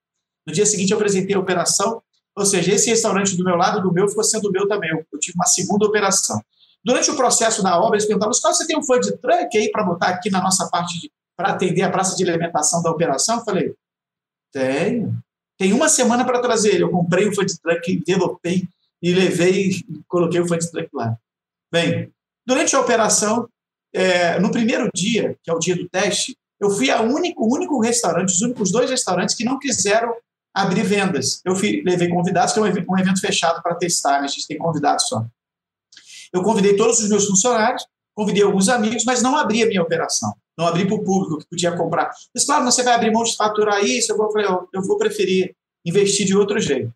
No 0.46 0.52
dia 0.52 0.66
seguinte 0.66 0.90
eu 0.90 0.98
apresentei 0.98 1.34
a 1.34 1.40
operação, 1.40 2.02
ou 2.36 2.44
seja, 2.44 2.74
esse 2.74 2.90
restaurante 2.90 3.36
do 3.36 3.44
meu 3.44 3.56
lado, 3.56 3.80
do 3.80 3.92
meu, 3.92 4.08
ficou 4.08 4.24
sendo 4.24 4.50
meu 4.50 4.66
também. 4.66 4.90
Eu, 4.90 5.06
eu 5.10 5.18
tive 5.18 5.36
uma 5.36 5.46
segunda 5.46 5.86
operação. 5.86 6.42
Durante 6.84 7.10
o 7.10 7.16
processo 7.16 7.62
da 7.62 7.80
obra, 7.80 7.96
eles 7.96 8.06
perguntavam, 8.06 8.34
você 8.34 8.66
tem 8.66 8.76
um 8.76 9.00
de 9.00 9.16
truck 9.16 9.56
aí 9.56 9.70
para 9.70 9.84
botar 9.84 10.08
aqui 10.08 10.30
na 10.30 10.42
nossa 10.42 10.68
parte 10.68 11.10
para 11.36 11.50
atender 11.50 11.82
a 11.82 11.90
praça 11.90 12.14
de 12.14 12.28
alimentação 12.28 12.82
da 12.82 12.90
operação? 12.90 13.38
Eu 13.38 13.44
falei, 13.44 13.74
tenho. 14.52 15.16
Tem 15.58 15.72
uma 15.72 15.88
semana 15.88 16.24
para 16.24 16.40
trazer. 16.40 16.80
Eu 16.80 16.90
comprei 16.90 17.26
o 17.26 17.34
food 17.34 17.58
truck, 17.60 17.90
envelopei 17.92 18.68
e 19.02 19.12
levei 19.14 19.70
e 19.70 19.84
coloquei 20.06 20.40
o 20.40 20.46
food 20.46 20.70
truck 20.70 20.88
lá. 20.92 21.16
Bem, 21.72 22.12
durante 22.46 22.76
a 22.76 22.80
operação, 22.80 23.48
é, 23.92 24.38
no 24.38 24.50
primeiro 24.50 24.88
dia, 24.94 25.36
que 25.42 25.50
é 25.50 25.54
o 25.54 25.58
dia 25.58 25.76
do 25.76 25.88
teste, 25.88 26.36
eu 26.60 26.70
fui 26.70 26.90
a 26.90 27.00
único, 27.00 27.44
único 27.52 27.80
restaurante, 27.80 28.30
os 28.30 28.42
únicos 28.42 28.70
dois 28.70 28.90
restaurantes 28.90 29.34
que 29.34 29.44
não 29.44 29.58
quiseram 29.58 30.14
abrir 30.54 30.82
vendas. 30.82 31.40
Eu 31.44 31.56
fui, 31.56 31.82
levei 31.84 32.08
convidados, 32.08 32.52
que 32.52 32.58
é 32.58 32.62
um 32.62 32.66
evento, 32.66 32.90
um 32.90 32.98
evento 32.98 33.20
fechado 33.20 33.62
para 33.62 33.74
testar, 33.74 34.20
né? 34.20 34.26
a 34.26 34.28
gente 34.28 34.46
tem 34.46 34.56
convidados 34.56 35.08
só. 35.08 35.26
Eu 36.34 36.42
convidei 36.42 36.76
todos 36.76 36.98
os 36.98 37.08
meus 37.08 37.26
funcionários, 37.26 37.86
convidei 38.14 38.42
alguns 38.42 38.68
amigos, 38.68 39.04
mas 39.06 39.22
não 39.22 39.36
abri 39.36 39.62
a 39.62 39.66
minha 39.66 39.82
operação 39.82 40.34
não 40.56 40.66
abrir 40.66 40.86
para 40.86 40.94
o 40.94 41.04
público 41.04 41.38
que 41.38 41.46
podia 41.46 41.76
comprar. 41.76 42.10
Mas, 42.34 42.44
claro, 42.44 42.64
você 42.64 42.82
vai 42.82 42.94
abrir 42.94 43.12
mão 43.12 43.24
de 43.24 43.36
faturar 43.36 43.84
isso, 43.84 44.12
eu 44.12 44.16
vou, 44.16 44.30
eu, 44.38 44.68
eu 44.72 44.82
vou 44.82 44.96
preferir 44.96 45.54
investir 45.84 46.26
de 46.26 46.36
outro 46.36 46.58
jeito. 46.60 46.92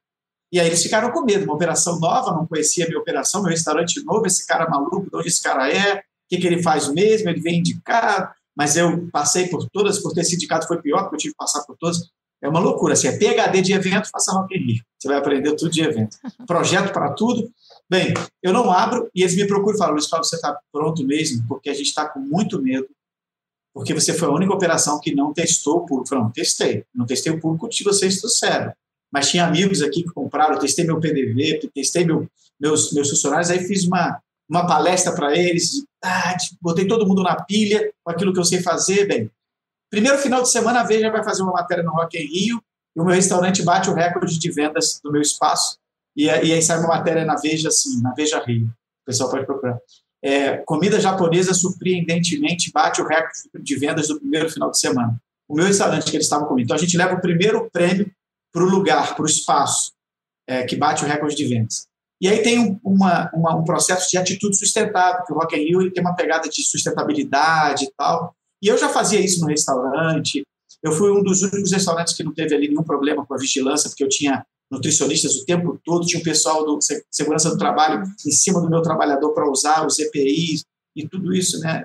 E 0.50 0.58
aí 0.58 0.66
eles 0.66 0.82
ficaram 0.82 1.10
com 1.10 1.22
medo, 1.22 1.44
uma 1.44 1.54
operação 1.54 1.98
nova, 2.00 2.32
não 2.32 2.46
conhecia 2.46 2.84
a 2.84 2.88
minha 2.88 3.00
operação, 3.00 3.42
meu 3.42 3.50
restaurante 3.50 4.02
novo, 4.04 4.26
esse 4.26 4.46
cara 4.46 4.68
maluco, 4.68 5.02
de 5.02 5.16
onde 5.16 5.28
esse 5.28 5.42
cara 5.42 5.70
é, 5.70 5.96
o 5.96 6.00
que, 6.28 6.38
que 6.38 6.46
ele 6.46 6.62
faz 6.62 6.88
mesmo, 6.88 7.28
ele 7.28 7.40
vem 7.40 7.58
indicado, 7.58 8.30
mas 8.56 8.76
eu 8.76 9.08
passei 9.12 9.48
por 9.48 9.68
todas, 9.68 9.98
por 9.98 10.12
ter 10.14 10.24
sido 10.24 10.36
indicado 10.36 10.66
foi 10.66 10.80
pior, 10.80 11.02
porque 11.02 11.16
eu 11.16 11.18
tive 11.18 11.34
que 11.34 11.38
passar 11.38 11.62
por 11.64 11.76
todas. 11.76 11.98
É 12.40 12.48
uma 12.48 12.60
loucura, 12.60 12.94
assim, 12.94 13.08
é 13.08 13.18
PHD 13.18 13.60
de 13.60 13.72
evento, 13.72 14.08
faça 14.10 14.32
Rock 14.32 14.56
in 14.56 14.58
Rio. 14.58 14.82
Você 14.98 15.08
vai 15.08 15.18
aprender 15.18 15.54
tudo 15.54 15.70
de 15.70 15.82
evento. 15.82 16.16
Projeto 16.46 16.92
para 16.92 17.12
tudo. 17.12 17.50
Bem, 17.90 18.12
eu 18.42 18.52
não 18.52 18.70
abro 18.70 19.10
e 19.14 19.22
eles 19.22 19.34
me 19.34 19.46
procuram 19.46 19.74
e 19.74 19.78
falam, 19.78 19.94
Luiz 19.94 20.06
Paulo, 20.06 20.24
você 20.24 20.36
está 20.36 20.58
pronto 20.70 21.04
mesmo? 21.04 21.46
Porque 21.48 21.70
a 21.70 21.74
gente 21.74 21.86
está 21.86 22.06
com 22.08 22.20
muito 22.20 22.60
medo 22.60 22.88
porque 23.78 23.94
você 23.94 24.12
foi 24.12 24.26
a 24.26 24.32
única 24.32 24.52
operação 24.52 24.98
que 24.98 25.14
não 25.14 25.32
testou 25.32 25.76
o 25.76 25.86
público. 25.86 26.08
Falei, 26.08 26.24
não, 26.24 26.32
testei. 26.32 26.84
Não 26.92 27.06
testei 27.06 27.32
o 27.32 27.40
público 27.40 27.68
que 27.68 27.84
vocês 27.84 28.18
trouxeram. 28.18 28.72
Mas 29.08 29.30
tinha 29.30 29.46
amigos 29.46 29.82
aqui 29.82 30.02
que 30.02 30.10
compraram, 30.10 30.58
testei 30.58 30.84
meu 30.84 30.98
PDV, 30.98 31.70
testei 31.72 32.04
meu, 32.04 32.28
meus, 32.60 32.92
meus 32.92 33.08
funcionários, 33.08 33.50
aí 33.50 33.60
fiz 33.60 33.84
uma, 33.84 34.20
uma 34.50 34.66
palestra 34.66 35.14
para 35.14 35.32
eles, 35.36 35.84
ah, 36.04 36.36
botei 36.60 36.88
todo 36.88 37.06
mundo 37.06 37.22
na 37.22 37.40
pilha 37.42 37.88
com 38.02 38.10
aquilo 38.10 38.32
que 38.32 38.40
eu 38.40 38.44
sei 38.44 38.60
fazer. 38.60 39.06
Bem, 39.06 39.30
primeiro 39.88 40.18
final 40.18 40.42
de 40.42 40.50
semana 40.50 40.80
a 40.80 40.84
Veja 40.84 41.08
vai 41.10 41.22
fazer 41.22 41.42
uma 41.42 41.52
matéria 41.52 41.84
no 41.84 41.92
Rock 41.92 42.18
in 42.18 42.26
Rio 42.26 42.62
e 42.96 43.00
o 43.00 43.04
meu 43.04 43.14
restaurante 43.14 43.62
bate 43.62 43.88
o 43.88 43.94
recorde 43.94 44.40
de 44.40 44.50
vendas 44.50 45.00
do 45.04 45.12
meu 45.12 45.22
espaço. 45.22 45.78
E, 46.18 46.24
e 46.24 46.52
aí 46.52 46.60
sai 46.60 46.80
uma 46.80 46.88
matéria 46.88 47.24
na 47.24 47.36
Veja, 47.36 47.68
assim, 47.68 48.02
na 48.02 48.12
Veja 48.12 48.42
Rio. 48.44 48.66
O 48.66 49.06
pessoal 49.06 49.30
pode 49.30 49.46
procurar. 49.46 49.78
É, 50.20 50.56
comida 50.66 51.00
japonesa 51.00 51.54
surpreendentemente 51.54 52.72
bate 52.72 53.00
o 53.00 53.06
recorde 53.06 53.38
de 53.62 53.76
vendas 53.76 54.08
do 54.08 54.18
primeiro 54.18 54.50
final 54.50 54.68
de 54.68 54.80
semana. 54.80 55.16
O 55.48 55.54
meu 55.54 55.64
restaurante 55.64 56.10
que 56.10 56.16
eles 56.16 56.26
estavam 56.26 56.48
comendo. 56.48 56.64
Então 56.64 56.76
a 56.76 56.80
gente 56.80 56.96
leva 56.96 57.14
o 57.14 57.20
primeiro 57.20 57.70
prêmio 57.70 58.10
para 58.52 58.64
o 58.64 58.68
lugar, 58.68 59.14
para 59.14 59.22
o 59.22 59.26
espaço, 59.26 59.92
é, 60.48 60.64
que 60.64 60.74
bate 60.74 61.04
o 61.04 61.06
recorde 61.06 61.36
de 61.36 61.44
vendas. 61.44 61.86
E 62.20 62.26
aí 62.26 62.42
tem 62.42 62.80
uma, 62.82 63.30
uma, 63.32 63.54
um 63.54 63.62
processo 63.62 64.10
de 64.10 64.18
atitude 64.18 64.58
sustentável, 64.58 65.24
que 65.24 65.32
o 65.32 65.36
Rock 65.36 65.54
in 65.54 65.68
Rio 65.68 65.80
ele 65.80 65.92
tem 65.92 66.02
uma 66.02 66.16
pegada 66.16 66.48
de 66.48 66.62
sustentabilidade 66.62 67.84
e 67.84 67.92
tal. 67.96 68.34
E 68.60 68.66
eu 68.66 68.76
já 68.76 68.88
fazia 68.88 69.20
isso 69.20 69.40
no 69.40 69.46
restaurante. 69.46 70.42
Eu 70.82 70.90
fui 70.90 71.12
um 71.12 71.22
dos 71.22 71.42
únicos 71.42 71.70
restaurantes 71.70 72.14
que 72.14 72.24
não 72.24 72.34
teve 72.34 72.56
ali 72.56 72.66
nenhum 72.66 72.82
problema 72.82 73.24
com 73.24 73.34
a 73.34 73.38
vigilância, 73.38 73.88
porque 73.88 74.02
eu 74.02 74.08
tinha 74.08 74.44
nutricionistas 74.70 75.36
o 75.36 75.44
tempo 75.44 75.80
todo, 75.84 76.06
tinha 76.06 76.20
um 76.20 76.24
pessoal 76.24 76.64
do 76.64 76.78
segurança 77.10 77.50
do 77.50 77.56
trabalho 77.56 78.02
em 78.26 78.30
cima 78.30 78.60
do 78.60 78.68
meu 78.68 78.82
trabalhador 78.82 79.32
para 79.32 79.50
usar 79.50 79.86
os 79.86 79.98
EPIs 79.98 80.64
e 80.94 81.08
tudo 81.08 81.34
isso, 81.34 81.58
né, 81.60 81.84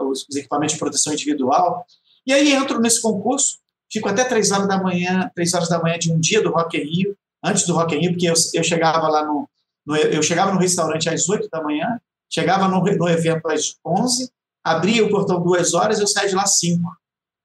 os, 0.00 0.26
equipamentos 0.36 0.74
de 0.74 0.78
proteção 0.78 1.12
individual. 1.12 1.86
E 2.26 2.32
aí 2.32 2.52
entro 2.52 2.80
nesse 2.80 3.00
concurso, 3.00 3.58
fico 3.90 4.08
até 4.08 4.24
três 4.24 4.50
horas 4.50 4.68
da 4.68 4.82
manhã, 4.82 5.30
três 5.34 5.54
horas 5.54 5.68
da 5.68 5.80
manhã 5.80 5.98
de 5.98 6.12
um 6.12 6.20
dia 6.20 6.42
do 6.42 6.50
Rock 6.50 6.76
in 6.76 6.84
Rio, 6.84 7.16
antes 7.42 7.66
do 7.66 7.74
Rock 7.74 7.94
in 7.94 8.00
Rio, 8.00 8.10
porque 8.12 8.28
eu, 8.28 8.34
eu 8.54 8.64
chegava 8.64 9.08
lá 9.08 9.24
no, 9.24 9.48
no, 9.86 9.96
eu 9.96 10.22
chegava 10.22 10.52
no 10.52 10.60
restaurante 10.60 11.08
às 11.08 11.28
oito 11.28 11.48
da 11.50 11.62
manhã, 11.62 12.00
chegava 12.30 12.68
no, 12.68 12.80
no 12.80 13.08
evento 13.08 13.48
às 13.48 13.76
onze, 13.84 14.30
abria 14.62 15.04
o 15.04 15.10
portão 15.10 15.42
duas 15.42 15.72
horas, 15.74 15.98
eu 15.98 16.06
saía 16.06 16.28
de 16.28 16.34
lá 16.34 16.46
cinco. 16.46 16.90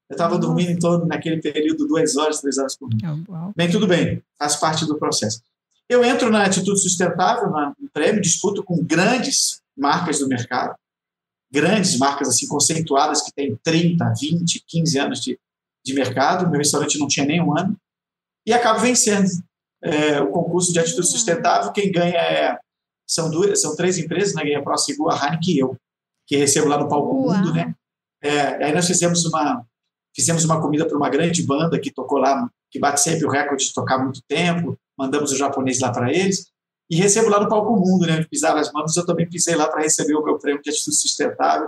Eu 0.10 0.14
estava 0.14 0.38
dormindo 0.38 0.72
em 0.72 0.80
torno, 0.80 1.06
naquele 1.06 1.42
período, 1.42 1.88
duas 1.88 2.16
horas, 2.16 2.40
três 2.40 2.58
horas 2.58 2.76
por 2.78 2.90
dia. 2.90 3.10
Oh, 3.28 3.52
bem, 3.56 3.70
tudo 3.70 3.86
bem, 3.86 4.24
faz 4.40 4.56
parte 4.56 4.86
do 4.86 4.98
processo. 4.98 5.42
Eu 5.90 6.04
entro 6.04 6.30
na 6.30 6.46
atitude 6.46 6.82
sustentável, 6.82 7.50
no 7.50 7.90
prêmio, 7.94 8.22
disputo 8.22 8.64
com 8.64 8.84
grandes 8.84 9.62
marcas 9.76 10.20
do 10.20 10.28
mercado, 10.28 10.76
grandes 11.52 11.98
marcas 11.98 12.30
assim 12.30 12.48
conceituadas 12.48 13.22
que 13.22 13.32
têm 13.34 13.56
30, 13.64 14.14
20, 14.20 14.64
15 14.66 15.00
anos 15.00 15.22
de, 15.22 15.40
de 15.86 15.94
mercado. 15.94 16.50
Meu 16.50 16.60
restaurante 16.60 17.00
não 17.00 17.08
tinha 17.08 17.26
nem 17.26 17.42
um 17.42 17.58
ano. 17.58 17.76
E 18.46 18.54
acabo 18.54 18.80
vencendo 18.80 19.30
é, 19.82 20.22
o 20.22 20.30
concurso 20.30 20.74
de 20.74 20.80
atitude 20.80 21.08
hum. 21.08 21.12
sustentável. 21.12 21.72
Quem 21.72 21.92
ganha 21.92 22.18
é, 22.18 22.58
são, 23.08 23.30
duas, 23.30 23.62
são 23.62 23.76
três 23.76 23.98
empresas, 23.98 24.34
né? 24.34 24.44
ganha 24.44 24.60
a 24.60 24.64
ProSeguro, 24.64 25.12
a 25.12 25.26
Heineken 25.26 25.56
e 25.56 25.60
eu, 25.60 25.78
que 26.26 26.36
recebo 26.36 26.68
lá 26.68 26.78
no 26.78 26.90
Palco 26.90 27.14
Uau. 27.14 27.38
Mundo. 27.38 27.54
Né? 27.54 27.74
É, 28.22 28.66
aí 28.66 28.74
nós 28.74 28.88
fizemos 28.88 29.26
uma, 29.26 29.66
Fizemos 30.18 30.44
uma 30.44 30.60
comida 30.60 30.84
para 30.88 30.98
uma 30.98 31.10
grande 31.10 31.44
banda 31.44 31.80
que 31.80 31.92
tocou 31.92 32.18
lá, 32.18 32.50
que 32.72 32.80
bate 32.80 33.00
sempre 33.02 33.24
o 33.24 33.30
recorde 33.30 33.68
de 33.68 33.74
tocar 33.74 34.00
muito 34.00 34.20
tempo. 34.28 34.76
Mandamos 34.98 35.32
o 35.32 35.38
japonês 35.38 35.80
lá 35.80 35.92
para 35.92 36.12
eles. 36.12 36.48
E 36.90 36.96
recebo 36.96 37.30
lá 37.30 37.40
no 37.40 37.48
Palco 37.48 37.76
Mundo, 37.76 38.08
né, 38.08 38.18
onde 38.18 38.28
pisaram 38.28 38.60
as 38.60 38.72
mãos. 38.72 38.98
Eu 38.98 39.06
também 39.06 39.30
pisei 39.30 39.56
lá 39.56 39.68
para 39.68 39.82
receber 39.82 40.16
o 40.16 40.24
meu 40.24 40.40
prêmio 40.40 40.62
de 40.64 40.72
atitude 40.72 40.96
sustentável, 40.96 41.68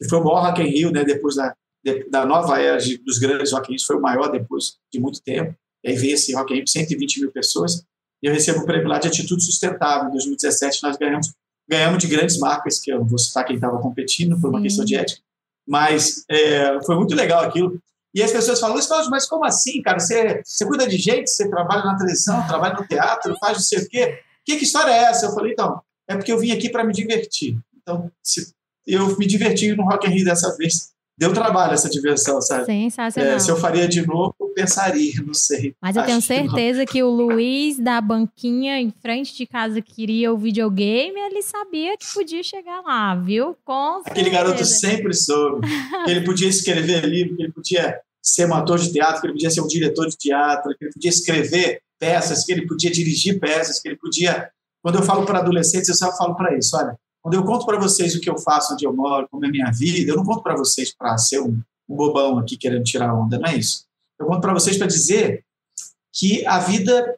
que 0.00 0.08
foi 0.08 0.18
o 0.18 0.24
maior 0.24 0.46
Rock 0.46 0.62
in 0.62 0.66
Rio, 0.66 0.90
né, 0.90 1.04
depois 1.04 1.34
da, 1.34 1.54
de, 1.84 2.08
da 2.08 2.24
nova 2.24 2.58
era 2.58 2.78
de, 2.78 2.96
dos 2.98 3.18
grandes 3.18 3.52
Rock 3.52 3.68
in 3.68 3.76
Rio, 3.76 3.86
foi 3.86 3.96
o 3.96 4.00
maior 4.00 4.30
depois 4.30 4.76
de 4.90 4.98
muito 4.98 5.20
tempo. 5.20 5.54
E 5.84 5.90
aí 5.90 5.96
veio 5.96 6.14
esse 6.14 6.32
Rock 6.34 6.54
in 6.54 6.56
Rio, 6.56 6.68
120 6.68 7.20
mil 7.20 7.32
pessoas. 7.32 7.84
E 8.22 8.28
eu 8.28 8.32
recebo 8.32 8.60
o 8.60 8.66
prêmio 8.66 8.88
lá 8.88 8.98
de 8.98 9.08
atitude 9.08 9.44
sustentável. 9.44 10.08
Em 10.08 10.12
2017, 10.12 10.82
nós 10.82 10.96
ganhamos, 10.96 11.34
ganhamos 11.68 11.98
de 11.98 12.06
grandes 12.06 12.38
marcas, 12.38 12.78
que 12.78 12.90
eu 12.90 13.00
não 13.00 13.06
vou 13.06 13.18
citar 13.18 13.44
quem 13.44 13.56
estava 13.56 13.78
competindo, 13.78 14.40
por 14.40 14.48
uma 14.48 14.62
questão 14.62 14.84
de 14.84 14.94
ética. 14.94 15.20
Mas 15.66 16.24
é, 16.30 16.80
foi 16.84 16.96
muito 16.96 17.14
legal 17.14 17.42
aquilo. 17.44 17.80
E 18.14 18.22
as 18.22 18.32
pessoas 18.32 18.58
falam, 18.58 18.76
mas 19.10 19.26
como 19.26 19.44
assim, 19.44 19.80
cara? 19.82 20.00
Você, 20.00 20.42
você 20.44 20.66
cuida 20.66 20.86
de 20.86 20.96
gente, 20.96 21.30
você 21.30 21.48
trabalha 21.48 21.84
na 21.84 21.96
televisão, 21.96 22.46
trabalha 22.46 22.74
no 22.74 22.86
teatro, 22.86 23.36
faz 23.38 23.58
não 23.58 23.64
sei 23.64 23.78
o 23.80 23.88
quê. 23.88 24.18
Que, 24.44 24.56
que 24.56 24.64
história 24.64 24.90
é 24.90 25.04
essa? 25.04 25.26
Eu 25.26 25.32
falei, 25.32 25.52
então, 25.52 25.80
é 26.08 26.16
porque 26.16 26.32
eu 26.32 26.38
vim 26.38 26.50
aqui 26.50 26.68
para 26.68 26.82
me 26.82 26.92
divertir. 26.92 27.56
Então, 27.80 28.10
se, 28.22 28.52
eu 28.86 29.16
me 29.16 29.26
diverti 29.26 29.74
no 29.74 29.84
Rock 29.84 30.08
in 30.08 30.10
Rio 30.10 30.24
dessa 30.24 30.56
vez 30.56 30.90
deu 31.20 31.34
trabalho 31.34 31.74
essa 31.74 31.90
diversão, 31.90 32.40
sabe? 32.40 32.64
Sensacional. 32.64 33.34
É, 33.34 33.38
se 33.38 33.50
eu 33.50 33.56
faria 33.58 33.86
de 33.86 34.06
novo, 34.06 34.34
pensaria, 34.54 35.12
não 35.24 35.34
sei. 35.34 35.74
Mas 35.80 35.94
eu 35.94 36.02
tenho 36.04 36.22
certeza 36.22 36.86
que, 36.86 36.92
que, 36.94 37.02
o 37.02 37.10
Luiz 37.10 37.78
da 37.78 38.00
banquinha 38.00 38.80
em 38.80 38.90
frente 38.90 39.36
de 39.36 39.46
casa 39.46 39.82
queria 39.82 40.32
o 40.32 40.38
videogame, 40.38 41.20
ele 41.20 41.42
sabia 41.42 41.94
que 41.98 42.06
podia 42.14 42.42
chegar 42.42 42.80
lá, 42.80 43.14
viu? 43.14 43.54
Com 43.62 44.00
Aquele 44.06 44.30
garoto 44.30 44.64
sempre 44.64 45.12
soube 45.12 45.68
que 46.06 46.10
ele 46.10 46.22
podia 46.22 46.48
escrever 46.48 47.04
livro, 47.04 47.36
que 47.36 47.42
ele 47.42 47.52
podia 47.52 48.00
ser 48.22 48.46
um 48.46 48.54
ator 48.54 48.78
de 48.78 48.90
teatro, 48.90 49.20
que 49.20 49.26
ele 49.26 49.34
podia 49.34 49.50
ser 49.50 49.60
um 49.60 49.66
diretor 49.66 50.08
de 50.08 50.16
teatro, 50.16 50.74
que 50.74 50.86
ele 50.86 50.92
podia 50.92 51.10
escrever 51.10 51.82
peças, 51.98 52.46
que 52.46 52.52
ele 52.52 52.66
podia 52.66 52.90
dirigir 52.90 53.38
peças, 53.38 53.78
que 53.78 53.88
ele 53.88 53.96
podia. 53.96 54.48
Quando 54.82 54.96
eu 54.96 55.02
falo 55.02 55.26
para 55.26 55.40
adolescentes, 55.40 55.90
eu 55.90 55.94
só 55.94 56.16
falo 56.16 56.34
para 56.34 56.56
isso: 56.56 56.74
olha, 56.78 56.96
quando 57.22 57.34
eu 57.34 57.44
conto 57.44 57.66
para 57.66 57.78
vocês 57.78 58.14
o 58.14 58.20
que 58.20 58.30
eu 58.30 58.38
faço, 58.38 58.74
onde 58.74 58.84
eu 58.84 58.94
moro, 58.94 59.28
como 59.30 59.44
é 59.44 59.48
a 59.48 59.50
minha 59.50 59.70
vida, 59.70 60.10
eu 60.10 60.16
não 60.16 60.24
conto 60.24 60.42
para 60.42 60.56
vocês 60.56 60.94
para 60.94 61.16
ser 61.18 61.40
um, 61.40 61.60
um, 61.88 61.96
bobão 61.96 62.38
aqui 62.38 62.56
querendo 62.56 62.84
tirar 62.84 63.14
onda, 63.14 63.38
não 63.38 63.48
é 63.48 63.56
isso. 63.56 63.84
Eu 64.18 64.26
conto 64.26 64.40
para 64.40 64.54
vocês 64.54 64.78
para 64.78 64.86
dizer 64.86 65.44
que 66.12 66.44
a 66.46 66.58
vida 66.58 67.16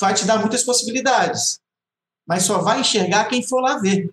vai 0.00 0.14
te 0.14 0.24
dar 0.24 0.38
muitas 0.38 0.62
possibilidades, 0.62 1.60
mas 2.26 2.44
só 2.44 2.58
vai 2.58 2.80
enxergar 2.80 3.26
quem 3.26 3.42
for 3.42 3.60
lá 3.60 3.78
ver. 3.78 4.10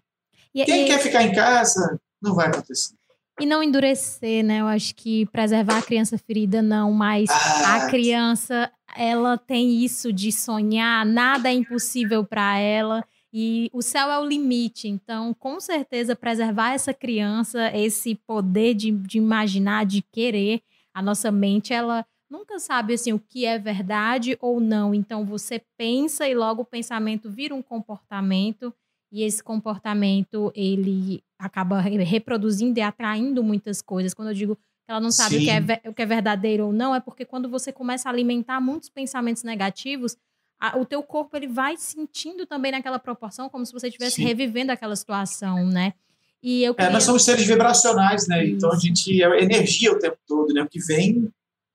E, 0.53 0.63
quem 0.65 0.83
e... 0.83 0.87
quer 0.87 0.99
ficar 0.99 1.23
em 1.23 1.33
casa, 1.33 1.99
não 2.21 2.35
vai 2.35 2.47
acontecer. 2.47 2.93
E 3.39 3.45
não 3.45 3.63
endurecer, 3.63 4.43
né? 4.43 4.61
Eu 4.61 4.67
acho 4.67 4.93
que 4.93 5.25
preservar 5.27 5.79
a 5.79 5.81
criança 5.81 6.17
ferida 6.19 6.61
não, 6.61 6.91
mas 6.91 7.29
ah. 7.31 7.77
a 7.77 7.89
criança, 7.89 8.71
ela 8.95 9.37
tem 9.37 9.83
isso 9.83 10.13
de 10.13 10.31
sonhar, 10.31 11.03
nada 11.03 11.49
é 11.49 11.53
impossível 11.53 12.23
para 12.23 12.59
ela. 12.59 13.03
E 13.33 13.67
o 13.73 13.81
céu 13.81 14.11
é 14.11 14.19
o 14.19 14.25
limite. 14.25 14.87
Então, 14.87 15.33
com 15.33 15.59
certeza, 15.59 16.15
preservar 16.15 16.73
essa 16.73 16.93
criança, 16.93 17.75
esse 17.75 18.13
poder 18.13 18.75
de, 18.75 18.91
de 18.91 19.17
imaginar, 19.17 19.85
de 19.87 20.03
querer, 20.03 20.61
a 20.93 21.01
nossa 21.01 21.31
mente, 21.31 21.73
ela 21.73 22.05
nunca 22.29 22.59
sabe 22.59 22.93
assim 22.93 23.11
o 23.11 23.19
que 23.19 23.43
é 23.45 23.57
verdade 23.57 24.37
ou 24.39 24.59
não. 24.59 24.93
Então, 24.93 25.25
você 25.25 25.59
pensa 25.75 26.27
e 26.27 26.35
logo 26.35 26.61
o 26.61 26.65
pensamento 26.65 27.27
vira 27.27 27.55
um 27.55 27.61
comportamento 27.63 28.71
e 29.11 29.23
esse 29.23 29.43
comportamento 29.43 30.51
ele 30.55 31.23
acaba 31.39 31.79
reproduzindo 31.79 32.79
e 32.79 32.81
atraindo 32.81 33.43
muitas 33.43 33.81
coisas. 33.81 34.13
Quando 34.13 34.29
eu 34.29 34.33
digo 34.33 34.55
que 34.55 34.61
ela 34.87 34.99
não 34.99 35.11
sabe 35.11 35.37
o 35.37 35.39
que, 35.39 35.49
é, 35.49 35.89
o 35.89 35.93
que 35.93 36.01
é 36.01 36.05
verdadeiro 36.05 36.67
ou 36.67 36.73
não, 36.73 36.93
é 36.93 36.99
porque 36.99 37.25
quando 37.25 37.49
você 37.49 37.71
começa 37.71 38.09
a 38.09 38.11
alimentar 38.11 38.59
muitos 38.59 38.89
pensamentos 38.89 39.43
negativos, 39.43 40.17
a, 40.63 40.77
o 40.77 40.85
teu 40.85 41.03
corpo 41.03 41.35
ele 41.35 41.47
vai 41.47 41.75
sentindo 41.75 42.45
também 42.45 42.71
naquela 42.71 42.97
proporção 42.97 43.49
como 43.49 43.65
se 43.65 43.73
você 43.73 43.87
estivesse 43.87 44.23
revivendo 44.23 44.71
aquela 44.71 44.95
situação, 44.95 45.65
né? 45.65 45.93
E 46.41 46.63
eu 46.63 46.73
queria... 46.73 46.89
é, 46.89 46.93
nós 46.93 47.03
somos 47.03 47.25
seres 47.25 47.45
vibracionais, 47.45 48.29
né? 48.29 48.45
Isso. 48.45 48.55
Então 48.55 48.71
a 48.71 48.77
gente 48.77 49.21
é 49.21 49.43
energia 49.43 49.91
o 49.91 49.99
tempo 49.99 50.17
todo, 50.25 50.53
né? 50.53 50.61
O 50.61 50.69
que 50.69 50.79
vem 50.79 51.29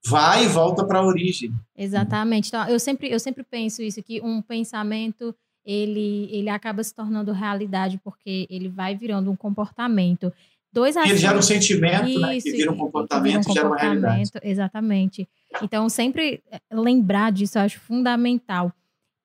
vai 0.07 0.45
e 0.45 0.49
volta 0.49 0.87
para 0.87 1.01
a 1.01 1.05
origem. 1.05 1.53
Exatamente. 1.77 2.49
Então 2.49 2.67
eu 2.67 2.81
sempre 2.81 3.11
eu 3.11 3.21
sempre 3.21 3.45
penso 3.45 3.83
isso 3.83 4.03
que 4.03 4.23
um 4.23 4.41
pensamento 4.41 5.35
ele, 5.67 6.31
ele 6.33 6.49
acaba 6.49 6.83
se 6.83 6.95
tornando 6.95 7.31
realidade 7.31 8.01
porque 8.03 8.47
ele 8.49 8.71
vai 8.71 8.97
virando 8.97 9.31
um 9.31 9.37
comportamento. 9.37 10.33
Dois 10.73 10.97
ele 10.97 11.17
gera 11.19 11.37
um 11.37 11.43
sentimento, 11.43 12.09
Isso, 12.09 12.21
né? 12.21 12.41
Que 12.41 12.53
vira 12.53 12.73
um 12.73 12.77
comportamento, 12.77 13.49
vira 13.49 13.51
um 13.51 13.55
gera 13.55 13.67
uma 13.67 13.77
realidade. 13.77 14.31
Exatamente. 14.43 15.29
Então, 15.63 15.89
sempre 15.89 16.43
eh, 16.51 16.61
lembrar 16.71 17.33
disso 17.33 17.59
eu 17.59 17.63
acho 17.63 17.81
fundamental. 17.81 18.73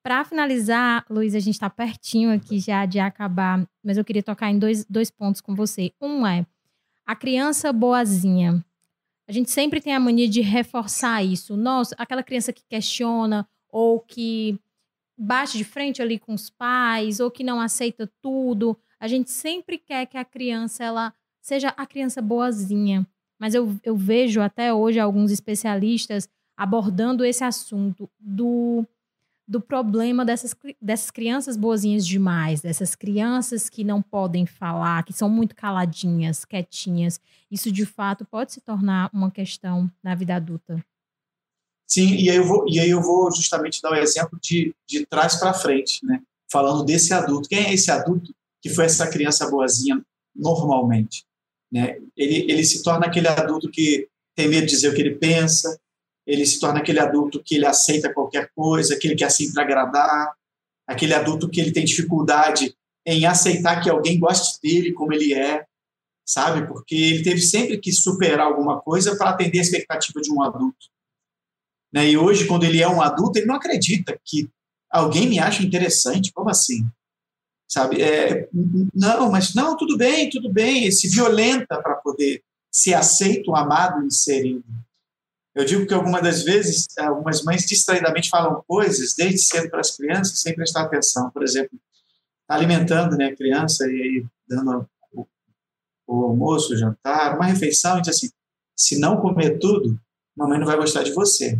Para 0.04 0.26
finalizar, 0.26 1.06
Luiz, 1.10 1.34
a 1.34 1.40
gente 1.40 1.54
está 1.54 1.70
pertinho 1.70 2.34
aqui 2.34 2.60
já 2.60 2.86
de 2.86 3.00
acabar, 3.00 3.66
mas 3.84 3.98
eu 3.98 4.04
queria 4.04 4.22
tocar 4.22 4.52
em 4.52 4.60
dois, 4.60 4.84
dois 4.86 5.10
pontos 5.10 5.40
com 5.40 5.56
você. 5.56 5.94
Um 6.02 6.28
é 6.28 6.46
a 7.06 7.16
criança 7.16 7.72
boazinha. 7.72 8.64
A 9.28 9.32
gente 9.32 9.50
sempre 9.50 9.80
tem 9.80 9.94
a 9.94 10.00
mania 10.00 10.28
de 10.28 10.42
reforçar 10.42 11.24
isso. 11.24 11.56
Nossa, 11.56 11.96
aquela 11.98 12.22
criança 12.22 12.52
que 12.52 12.64
questiona 12.68 13.48
ou 13.70 14.00
que 14.00 14.60
bate 15.18 15.58
de 15.58 15.64
frente 15.64 16.02
ali 16.02 16.20
com 16.20 16.34
os 16.34 16.50
pais 16.50 17.20
ou 17.20 17.32
que 17.32 17.44
não 17.44 17.62
aceita 17.62 18.12
tudo. 18.22 18.78
A 19.00 19.08
gente 19.08 19.32
sempre 19.32 19.78
quer 19.78 20.06
que 20.06 20.18
a 20.18 20.26
criança 20.26 20.84
ela 20.84 21.14
seja 21.42 21.70
a 21.70 21.86
criança 21.86 22.22
boazinha. 22.22 23.08
Mas 23.44 23.54
eu, 23.54 23.78
eu 23.84 23.98
vejo 23.98 24.40
até 24.40 24.74
hoje 24.74 25.02
alguns 25.02 25.30
especialistas 25.30 26.30
abordando 26.56 27.26
esse 27.26 27.44
assunto 27.44 28.10
do, 28.18 28.88
do 29.46 29.60
problema 29.60 30.24
dessas, 30.24 30.56
dessas 30.82 31.12
crianças 31.12 31.58
boazinhas 31.58 32.08
demais, 32.08 32.62
dessas 32.62 32.96
crianças 32.96 33.68
que 33.68 33.84
não 33.84 34.02
podem 34.02 34.46
falar, 34.46 35.04
que 35.04 35.12
são 35.12 35.30
muito 35.30 35.58
caladinhas, 35.58 36.46
quietinhas. 36.46 37.20
Isso 37.52 37.70
de 37.70 37.86
fato 37.86 38.24
pode 38.24 38.54
se 38.54 38.62
tornar 38.62 39.10
uma 39.12 39.30
questão 39.30 39.92
na 40.02 40.16
vida 40.16 40.38
adulta. 40.38 40.82
Sim, 41.86 42.16
e 42.16 42.30
aí 42.30 42.38
eu 42.38 42.46
vou, 42.46 42.64
e 42.66 42.80
aí 42.80 42.92
eu 42.92 43.02
vou 43.02 43.30
justamente 43.30 43.82
dar 43.82 43.92
o 43.92 43.94
um 43.94 43.98
exemplo 43.98 44.40
de, 44.42 44.74
de 44.88 45.06
trás 45.06 45.36
para 45.36 45.54
frente, 45.54 46.00
né? 46.06 46.22
falando 46.50 46.86
desse 46.86 47.14
adulto. 47.14 47.50
Quem 47.50 47.66
é 47.66 47.74
esse 47.74 47.92
adulto 47.92 48.34
que 48.62 48.70
foi 48.70 48.86
essa 48.86 49.06
criança 49.10 49.52
boazinha 49.52 50.02
normalmente? 50.34 51.26
Né? 51.74 51.98
Ele, 52.16 52.52
ele 52.52 52.64
se 52.64 52.84
torna 52.84 53.08
aquele 53.08 53.28
adulto 53.28 53.72
que 53.72 54.08
tem 54.36 54.48
medo 54.48 54.68
de 54.68 54.74
dizer 54.74 54.90
o 54.90 54.94
que 54.94 55.02
ele 55.02 55.16
pensa, 55.16 55.80
ele 56.26 56.46
se 56.46 56.60
torna 56.60 56.80
aquele 56.80 57.00
adulto 57.00 57.42
que 57.44 57.56
ele 57.56 57.66
aceita 57.66 58.14
qualquer 58.14 58.52
coisa, 58.56 58.94
aquele 58.94 59.16
que 59.16 59.24
é 59.24 59.28
assim 59.28 59.52
para 59.52 59.64
agradar, 59.64 60.34
aquele 60.88 61.16
adulto 61.16 61.50
que 61.50 61.60
ele 61.60 61.72
tem 61.72 61.84
dificuldade 61.84 62.76
em 63.06 63.26
aceitar 63.26 63.82
que 63.82 63.90
alguém 63.90 64.20
goste 64.20 64.60
dele 64.62 64.94
como 64.94 65.14
ele 65.14 65.34
é, 65.34 65.66
sabe? 66.26 66.68
Porque 66.68 66.96
ele 66.96 67.24
teve 67.24 67.42
sempre 67.42 67.78
que 67.80 67.92
superar 67.92 68.48
alguma 68.48 68.80
coisa 68.80 69.18
para 69.18 69.32
atender 69.32 69.58
a 69.58 69.64
expectativa 69.64 70.22
de 70.22 70.32
um 70.32 70.42
adulto. 70.44 70.88
Né? 71.92 72.12
E 72.12 72.18
hoje, 72.18 72.46
quando 72.46 72.64
ele 72.64 72.82
é 72.82 72.88
um 72.88 73.02
adulto, 73.02 73.40
ele 73.40 73.48
não 73.48 73.56
acredita 73.56 74.18
que 74.24 74.50
alguém 74.90 75.28
me 75.28 75.40
acha 75.40 75.64
interessante. 75.64 76.32
Como 76.32 76.50
assim? 76.50 76.86
Sabe? 77.74 78.04
É, 78.04 78.48
não, 78.94 79.32
mas 79.32 79.56
não, 79.56 79.76
tudo 79.76 79.98
bem, 79.98 80.30
tudo 80.30 80.48
bem. 80.48 80.92
Se 80.92 81.10
violenta 81.10 81.82
para 81.82 81.96
poder 81.96 82.44
ser 82.72 82.94
aceito, 82.94 83.56
amado 83.56 84.04
e 84.04 84.06
inserido. 84.06 84.64
Eu 85.56 85.66
digo 85.66 85.88
que 85.88 85.94
algumas 85.94 86.22
das 86.22 86.44
vezes, 86.44 86.86
algumas 87.00 87.44
mães 87.44 87.66
distraidamente 87.66 88.30
falam 88.30 88.64
coisas 88.68 89.16
desde 89.16 89.40
cedo 89.40 89.72
para 89.72 89.80
as 89.80 89.90
crianças 89.90 90.40
sem 90.40 90.54
prestar 90.54 90.84
atenção. 90.84 91.32
Por 91.32 91.42
exemplo, 91.42 91.80
alimentando 92.48 93.18
né, 93.18 93.26
a 93.26 93.36
criança 93.36 93.88
e 93.88 94.24
dando 94.48 94.88
o, 95.12 95.26
o 96.06 96.26
almoço, 96.26 96.74
o 96.74 96.78
jantar, 96.78 97.36
uma 97.36 97.48
refeição, 97.48 97.98
e 97.98 98.02
diz 98.02 98.16
assim: 98.16 98.30
se 98.78 99.00
não 99.00 99.20
comer 99.20 99.58
tudo, 99.58 100.00
mamãe 100.38 100.60
não 100.60 100.68
vai 100.68 100.78
gostar 100.78 101.02
de 101.02 101.12
você. 101.12 101.58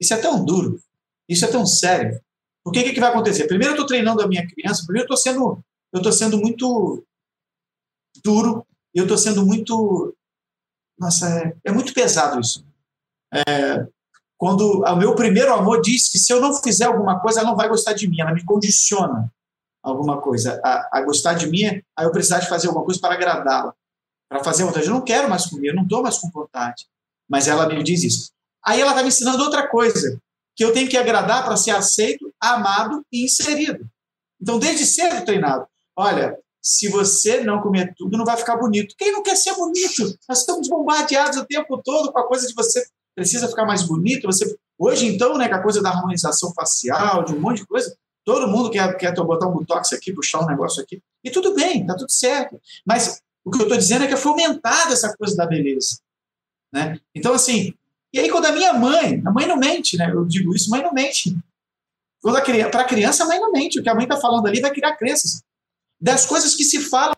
Isso 0.00 0.12
é 0.12 0.16
tão 0.16 0.44
duro, 0.44 0.82
isso 1.28 1.44
é 1.44 1.48
tão 1.48 1.64
sério. 1.64 2.20
O 2.68 2.70
que, 2.70 2.92
que 2.92 3.00
vai 3.00 3.10
acontecer? 3.10 3.46
Primeiro 3.46 3.72
eu 3.72 3.76
estou 3.76 3.86
treinando 3.86 4.22
a 4.22 4.28
minha 4.28 4.46
criança, 4.46 4.84
primeiro 4.84 5.08
eu 5.08 5.14
estou 5.14 5.16
sendo, 5.16 5.64
eu 5.92 6.12
sendo 6.12 6.38
muito 6.38 7.04
duro, 8.22 8.66
eu 8.94 9.04
estou 9.04 9.18
sendo 9.18 9.44
muito, 9.44 10.14
nossa, 10.98 11.28
é, 11.28 11.56
é 11.64 11.72
muito 11.72 11.94
pesado 11.94 12.40
isso. 12.40 12.64
É, 13.32 13.86
quando 14.36 14.82
o 14.82 14.96
meu 14.96 15.14
primeiro 15.14 15.52
amor 15.52 15.80
diz 15.80 16.10
que 16.10 16.18
se 16.18 16.32
eu 16.32 16.40
não 16.40 16.54
fizer 16.54 16.84
alguma 16.84 17.20
coisa, 17.20 17.40
ela 17.40 17.50
não 17.50 17.56
vai 17.56 17.68
gostar 17.68 17.92
de 17.92 18.08
mim, 18.08 18.20
ela 18.20 18.32
me 18.32 18.44
condiciona 18.44 19.32
alguma 19.82 20.20
coisa 20.20 20.60
a, 20.64 20.98
a 20.98 21.02
gostar 21.02 21.34
de 21.34 21.46
mim, 21.46 21.64
aí 21.64 22.04
eu 22.04 22.12
precisar 22.12 22.40
de 22.40 22.48
fazer 22.48 22.68
alguma 22.68 22.84
coisa 22.84 23.00
para 23.00 23.14
agradá-la, 23.14 23.74
para 24.28 24.44
fazer 24.44 24.64
vontade. 24.64 24.86
Eu 24.86 24.94
não 24.94 25.00
quero 25.00 25.28
mais 25.28 25.46
comer, 25.46 25.70
eu 25.70 25.74
não 25.74 25.84
estou 25.84 26.02
mais 26.02 26.18
com 26.18 26.30
vontade. 26.30 26.86
Mas 27.28 27.48
ela 27.48 27.68
me 27.68 27.82
diz 27.82 28.02
isso. 28.04 28.30
Aí 28.64 28.80
ela 28.80 28.90
está 28.90 29.02
me 29.02 29.08
ensinando 29.08 29.42
outra 29.42 29.66
coisa, 29.66 30.20
que 30.54 30.64
eu 30.64 30.72
tenho 30.72 30.88
que 30.88 30.96
agradar 30.96 31.44
para 31.44 31.56
ser 31.56 31.70
aceito, 31.70 32.27
amado 32.40 33.04
e 33.12 33.24
inserido. 33.24 33.88
Então, 34.40 34.58
desde 34.58 34.86
cedo 34.86 35.24
treinado. 35.24 35.66
Olha, 35.96 36.36
se 36.62 36.88
você 36.88 37.42
não 37.42 37.60
comer 37.60 37.94
tudo, 37.96 38.16
não 38.16 38.24
vai 38.24 38.36
ficar 38.36 38.56
bonito. 38.56 38.94
Quem 38.96 39.12
não 39.12 39.22
quer 39.22 39.36
ser 39.36 39.54
bonito? 39.54 40.16
Nós 40.28 40.40
estamos 40.40 40.68
bombardeados 40.68 41.38
o 41.38 41.46
tempo 41.46 41.80
todo 41.82 42.12
com 42.12 42.18
a 42.18 42.26
coisa 42.26 42.46
de 42.46 42.54
você 42.54 42.86
precisa 43.14 43.48
ficar 43.48 43.64
mais 43.64 43.82
bonito. 43.82 44.26
Você 44.26 44.56
hoje 44.78 45.06
então, 45.06 45.36
né, 45.36 45.48
com 45.48 45.56
a 45.56 45.62
coisa 45.62 45.82
da 45.82 45.90
harmonização 45.90 46.52
facial, 46.52 47.24
de 47.24 47.32
um 47.32 47.40
monte 47.40 47.58
de 47.58 47.66
coisa, 47.66 47.96
todo 48.24 48.48
mundo 48.48 48.70
quer 48.70 48.96
quer 48.96 49.14
botar 49.14 49.48
um 49.48 49.52
botox 49.52 49.92
aqui, 49.92 50.12
puxar 50.12 50.40
um 50.40 50.46
negócio 50.46 50.82
aqui. 50.82 51.02
E 51.24 51.30
tudo 51.30 51.54
bem, 51.54 51.84
tá 51.84 51.96
tudo 51.96 52.10
certo. 52.10 52.60
Mas 52.86 53.20
o 53.44 53.50
que 53.50 53.58
eu 53.58 53.62
estou 53.62 53.78
dizendo 53.78 54.04
é 54.04 54.06
que 54.06 54.14
é 54.14 54.16
fomentada 54.16 54.92
essa 54.92 55.14
coisa 55.16 55.34
da 55.34 55.46
beleza, 55.46 55.98
né? 56.72 57.00
Então 57.14 57.32
assim, 57.32 57.74
e 58.12 58.18
aí, 58.18 58.30
quando 58.30 58.46
a 58.46 58.52
minha 58.52 58.72
mãe, 58.72 59.22
a 59.24 59.30
mãe 59.30 59.46
não 59.46 59.56
mente, 59.56 59.96
né? 59.96 60.10
Eu 60.10 60.24
digo 60.24 60.54
isso, 60.54 60.70
mãe 60.70 60.82
não 60.82 60.92
mente. 60.92 61.36
Para 62.22 62.80
a 62.80 62.84
criança, 62.84 63.24
a 63.24 63.26
mãe 63.26 63.38
não 63.38 63.52
mente. 63.52 63.78
O 63.78 63.82
que 63.82 63.88
a 63.88 63.94
mãe 63.94 64.04
está 64.04 64.16
falando 64.16 64.46
ali 64.46 64.60
vai 64.60 64.70
criar 64.70 64.96
crenças. 64.96 65.42
Das 66.00 66.26
coisas 66.26 66.54
que 66.54 66.64
se 66.64 66.80
falam. 66.80 67.14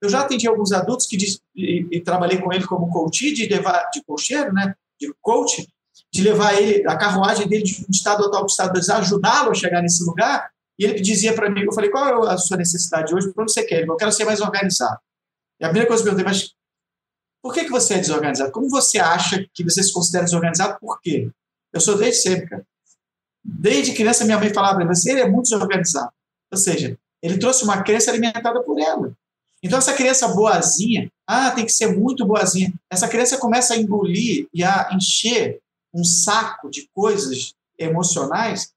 Eu 0.00 0.08
já 0.08 0.20
atendi 0.20 0.46
alguns 0.46 0.72
adultos 0.72 1.06
que 1.06 1.16
diz, 1.16 1.40
e, 1.54 1.86
e, 1.90 2.00
trabalhei 2.00 2.38
com 2.38 2.52
ele 2.52 2.66
como 2.66 2.90
coach, 2.90 3.32
de 3.32 3.46
levar, 3.46 3.88
de 3.92 4.02
cocheiro, 4.04 4.52
né? 4.52 4.74
De 5.00 5.12
coach, 5.20 5.66
de 6.12 6.22
levar 6.22 6.54
ele, 6.60 6.86
a 6.86 6.96
carruagem 6.96 7.48
dele 7.48 7.64
de 7.64 7.82
um 7.82 7.90
estado 7.90 8.24
a 8.24 8.30
tal 8.30 8.46
estado, 8.46 8.78
ajudá-lo 8.78 9.50
a 9.50 9.54
chegar 9.54 9.82
nesse 9.82 10.04
lugar. 10.04 10.50
E 10.78 10.84
ele 10.84 11.00
dizia 11.00 11.34
para 11.34 11.50
mim, 11.50 11.62
eu 11.62 11.72
falei, 11.72 11.90
qual 11.90 12.26
é 12.26 12.32
a 12.32 12.38
sua 12.38 12.56
necessidade 12.56 13.14
hoje? 13.14 13.32
Para 13.32 13.42
onde 13.42 13.52
você 13.52 13.64
quer? 13.64 13.86
Eu 13.86 13.96
quero 13.96 14.12
ser 14.12 14.24
mais 14.24 14.40
organizado. 14.40 14.98
E 15.60 15.64
a 15.64 15.68
primeira 15.68 15.88
coisa 15.88 16.02
que 16.02 16.08
eu 16.08 16.14
perguntei, 16.14 16.40
mas 16.40 16.54
por 17.42 17.52
que, 17.52 17.64
que 17.64 17.70
você 17.70 17.94
é 17.94 17.98
desorganizado? 17.98 18.52
Como 18.52 18.68
você 18.68 18.98
acha 18.98 19.44
que 19.52 19.64
você 19.64 19.82
se 19.82 19.92
considera 19.92 20.24
desorganizado? 20.24 20.78
Por 20.78 21.00
quê? 21.00 21.30
Eu 21.72 21.80
sou 21.80 21.96
desde 21.96 22.22
sempre, 22.22 22.48
cara. 22.48 22.66
Desde 23.44 23.92
criança, 23.92 24.24
minha 24.24 24.38
mãe 24.38 24.52
falava 24.52 24.76
para 24.76 24.84
mim, 24.84 24.92
ele 25.06 25.20
é 25.20 25.28
muito 25.28 25.44
desorganizado. 25.44 26.12
Ou 26.50 26.58
seja, 26.58 26.96
ele 27.22 27.38
trouxe 27.38 27.64
uma 27.64 27.82
crença 27.82 28.10
alimentada 28.10 28.62
por 28.62 28.78
ela. 28.78 29.12
Então, 29.62 29.78
essa 29.78 29.94
criança 29.94 30.28
boazinha, 30.28 31.10
ah, 31.26 31.50
tem 31.52 31.64
que 31.64 31.72
ser 31.72 31.96
muito 31.96 32.26
boazinha. 32.26 32.72
Essa 32.90 33.08
criança 33.08 33.38
começa 33.38 33.74
a 33.74 33.76
engolir 33.76 34.48
e 34.52 34.64
a 34.64 34.90
encher 34.92 35.60
um 35.94 36.04
saco 36.04 36.68
de 36.68 36.88
coisas 36.92 37.54
emocionais 37.78 38.72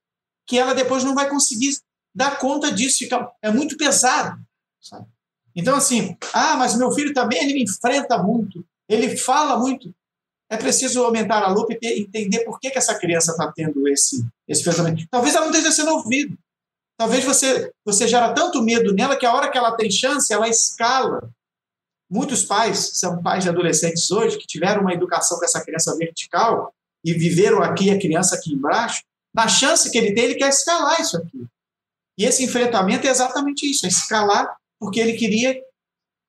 que 0.46 0.58
ela 0.58 0.76
depois 0.76 1.04
não 1.04 1.16
vai 1.16 1.28
conseguir 1.28 1.76
dar 2.14 2.38
conta 2.38 2.72
disso, 2.72 3.00
fica, 3.00 3.32
é 3.42 3.52
muito 3.52 3.76
pesado. 3.78 4.40
Sabe? 4.80 5.08
Então, 5.56 5.76
assim, 5.76 6.16
ah, 6.34 6.56
mas 6.56 6.76
meu 6.76 6.92
filho 6.92 7.14
também 7.14 7.44
ele 7.44 7.54
me 7.54 7.64
enfrenta 7.64 8.22
muito, 8.22 8.64
ele 8.88 9.18
fala 9.18 9.58
muito. 9.58 9.94
É 10.50 10.58
preciso 10.58 11.04
aumentar 11.04 11.42
a 11.42 11.48
lupa 11.48 11.74
e 11.82 12.02
entender 12.02 12.42
por 12.42 12.60
que, 12.60 12.70
que 12.70 12.78
essa 12.78 12.98
criança 12.98 13.32
está 13.32 13.52
tendo 13.52 13.88
esse, 13.88 14.24
esse 14.48 14.64
pensamento. 14.64 15.06
Talvez 15.10 15.36
ela 15.36 15.46
não 15.46 15.54
esteja 15.54 15.72
sendo 15.72 15.92
ouvida. 15.92 16.36
Talvez 16.98 17.26
você, 17.26 17.72
você 17.84 18.08
gera 18.08 18.34
tanto 18.34 18.62
medo 18.62 18.94
nela 18.94 19.18
que 19.18 19.26
a 19.26 19.34
hora 19.34 19.52
que 19.52 19.58
ela 19.58 19.76
tem 19.76 19.92
chance, 19.92 20.32
ela 20.32 20.48
escala. 20.48 21.30
Muitos 22.10 22.44
pais 22.44 22.92
são 22.94 23.22
pais 23.22 23.44
de 23.44 23.50
adolescentes 23.50 24.10
hoje 24.12 24.38
que 24.38 24.48
tiveram 24.48 24.82
uma 24.82 24.94
educação 24.94 25.38
com 25.38 25.46
essa 25.46 25.64
criança 25.64 25.96
vertical 25.98 26.74
e 27.04 27.14
viveram 27.14 27.62
aqui 27.62 27.90
a 27.90 28.00
criança 28.00 28.36
aqui 28.36 28.54
embaixo. 28.54 29.04
Na 29.34 29.48
chance 29.48 29.92
que 29.92 29.98
ele 29.98 30.14
tem, 30.14 30.26
ele 30.26 30.36
quer 30.36 30.50
escalar 30.50 31.02
isso 31.02 31.18
aqui. 31.18 31.46
E 32.18 32.24
esse 32.24 32.44
enfrentamento 32.44 33.06
é 33.06 33.10
exatamente 33.10 33.70
isso, 33.70 33.86
é 33.86 33.90
escalar 33.90 34.56
porque 34.80 35.00
ele 35.00 35.14
queria, 35.14 35.62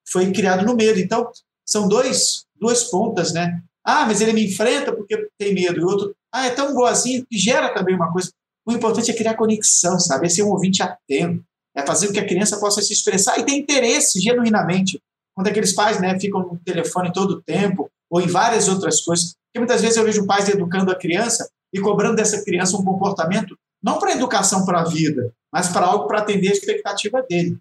foi 0.09 0.31
criado 0.33 0.65
no 0.65 0.75
medo. 0.75 0.99
Então, 0.99 1.31
são 1.65 1.87
dois, 1.87 2.45
duas 2.57 2.85
pontas, 2.85 3.33
né? 3.33 3.63
Ah, 3.87 4.05
mas 4.05 4.21
ele 4.21 4.33
me 4.33 4.45
enfrenta 4.47 4.93
porque 4.93 5.29
tem 5.39 5.55
medo. 5.55 5.79
E 5.79 5.85
outro, 5.85 6.15
ah, 6.33 6.47
é 6.47 6.51
tão 6.51 6.75
boazinho 6.75 7.25
que 7.25 7.39
gera 7.39 7.73
também 7.73 7.95
uma 7.95 8.13
coisa. 8.13 8.31
O 8.67 8.73
importante 8.73 9.11
é 9.11 9.15
criar 9.15 9.35
conexão, 9.35 10.01
sabe? 10.01 10.27
É 10.27 10.29
ser 10.29 10.43
um 10.43 10.51
ouvinte 10.51 10.83
atento. 10.83 11.45
É 11.77 11.87
fazer 11.87 12.09
com 12.09 12.15
que 12.15 12.19
a 12.19 12.27
criança 12.27 12.59
possa 12.59 12.83
se 12.83 12.93
expressar 12.93 13.39
e 13.39 13.45
ter 13.45 13.53
interesse 13.53 14.21
genuinamente. 14.21 15.01
Quando 15.35 15.49
aqueles 15.49 15.73
pais 15.73 16.01
né, 16.01 16.19
ficam 16.19 16.41
no 16.41 16.59
telefone 16.65 17.13
todo 17.13 17.33
o 17.33 17.43
tempo, 17.43 17.89
ou 18.11 18.21
em 18.21 18.27
várias 18.27 18.69
outras 18.69 19.03
coisas. 19.03 19.35
Porque 19.47 19.59
muitas 19.59 19.81
vezes 19.83 19.97
eu 19.97 20.05
vejo 20.05 20.27
pais 20.27 20.49
educando 20.49 20.91
a 20.91 20.99
criança 20.99 21.49
e 21.73 21.81
cobrando 21.81 22.17
dessa 22.17 22.43
criança 22.45 22.77
um 22.77 22.85
comportamento, 22.85 23.57
não 23.83 23.99
para 23.99 24.13
educação 24.13 24.65
para 24.65 24.81
a 24.81 24.85
vida, 24.85 25.33
mas 25.53 25.69
para 25.69 25.87
algo 25.87 26.07
para 26.07 26.21
atender 26.21 26.49
a 26.49 26.53
expectativa 26.53 27.23
dele. 27.29 27.59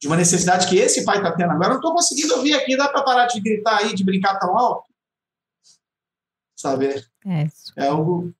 De 0.00 0.06
uma 0.06 0.16
necessidade 0.16 0.66
que 0.66 0.76
esse 0.76 1.04
pai 1.04 1.18
está 1.18 1.30
tendo 1.32 1.50
agora. 1.50 1.66
Eu 1.66 1.70
não 1.70 1.76
estou 1.76 1.94
conseguindo 1.94 2.34
ouvir 2.34 2.54
aqui, 2.54 2.76
dá 2.76 2.88
para 2.88 3.02
parar 3.02 3.26
de 3.26 3.40
gritar 3.40 3.78
aí, 3.78 3.94
de 3.94 4.02
brincar 4.02 4.38
tão 4.38 4.56
alto? 4.58 4.89
Sabe? 6.60 7.02
É, 7.26 7.46
é 7.76 7.86
algo. 7.86 8.34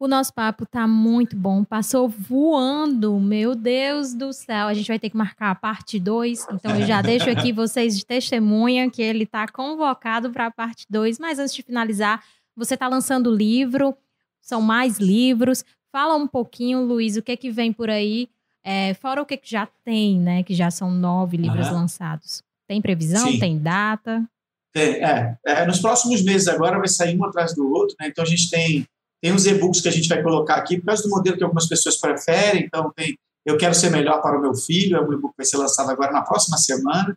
O 0.00 0.08
nosso 0.08 0.34
papo 0.34 0.66
tá 0.66 0.86
muito 0.86 1.36
bom, 1.36 1.64
passou 1.64 2.08
voando, 2.08 3.18
meu 3.20 3.54
Deus 3.54 4.12
do 4.12 4.32
céu. 4.32 4.66
A 4.66 4.74
gente 4.74 4.88
vai 4.88 4.98
ter 4.98 5.08
que 5.08 5.16
marcar 5.16 5.52
a 5.52 5.54
parte 5.54 6.00
2, 6.00 6.48
então 6.52 6.76
eu 6.78 6.84
já 6.84 7.00
deixo 7.00 7.30
aqui 7.30 7.52
vocês 7.54 7.96
de 7.96 8.04
testemunha 8.04 8.90
que 8.90 9.00
ele 9.00 9.24
tá 9.24 9.46
convocado 9.46 10.30
para 10.30 10.46
a 10.46 10.50
parte 10.50 10.84
2. 10.90 11.20
Mas 11.20 11.38
antes 11.38 11.54
de 11.54 11.62
finalizar, 11.62 12.22
você 12.56 12.76
tá 12.76 12.88
lançando 12.88 13.34
livro, 13.34 13.96
são 14.42 14.60
mais 14.60 14.98
livros. 14.98 15.64
Fala 15.92 16.16
um 16.16 16.26
pouquinho, 16.26 16.84
Luiz, 16.84 17.16
o 17.16 17.22
que 17.22 17.32
é 17.32 17.36
que 17.36 17.50
vem 17.50 17.72
por 17.72 17.88
aí, 17.88 18.28
é, 18.64 18.92
fora 18.94 19.22
o 19.22 19.26
que, 19.26 19.36
que 19.36 19.50
já 19.50 19.68
tem, 19.84 20.18
né? 20.18 20.42
Que 20.42 20.54
já 20.54 20.70
são 20.70 20.90
nove 20.90 21.36
livros 21.36 21.68
uhum. 21.68 21.74
lançados. 21.74 22.42
Tem 22.66 22.82
previsão? 22.82 23.30
Sim. 23.30 23.38
Tem 23.38 23.58
data? 23.58 24.28
Tem, 24.74 25.04
é, 25.04 25.38
é, 25.46 25.66
Nos 25.66 25.78
próximos 25.78 26.22
meses 26.22 26.48
agora 26.48 26.78
vai 26.78 26.88
sair 26.88 27.16
um 27.16 27.24
atrás 27.24 27.54
do 27.54 27.70
outro, 27.72 27.94
né? 28.00 28.08
Então 28.08 28.24
a 28.24 28.26
gente 28.26 28.50
tem, 28.50 28.86
tem 29.22 29.32
os 29.32 29.46
e-books 29.46 29.80
que 29.80 29.88
a 29.88 29.92
gente 29.92 30.08
vai 30.08 30.20
colocar 30.20 30.56
aqui, 30.56 30.78
por 30.78 30.86
causa 30.86 31.04
do 31.04 31.10
modelo 31.10 31.36
que 31.36 31.44
algumas 31.44 31.68
pessoas 31.68 31.96
preferem. 31.96 32.64
Então 32.64 32.92
tem 32.94 33.16
Eu 33.46 33.56
Quero 33.56 33.74
Ser 33.74 33.90
Melhor 33.90 34.20
para 34.20 34.36
o 34.36 34.42
Meu 34.42 34.54
Filho, 34.54 34.96
é 34.96 35.00
um 35.00 35.12
e-book 35.12 35.32
que 35.32 35.38
vai 35.38 35.46
ser 35.46 35.58
lançado 35.58 35.90
agora 35.90 36.12
na 36.12 36.22
próxima 36.22 36.58
semana. 36.58 37.16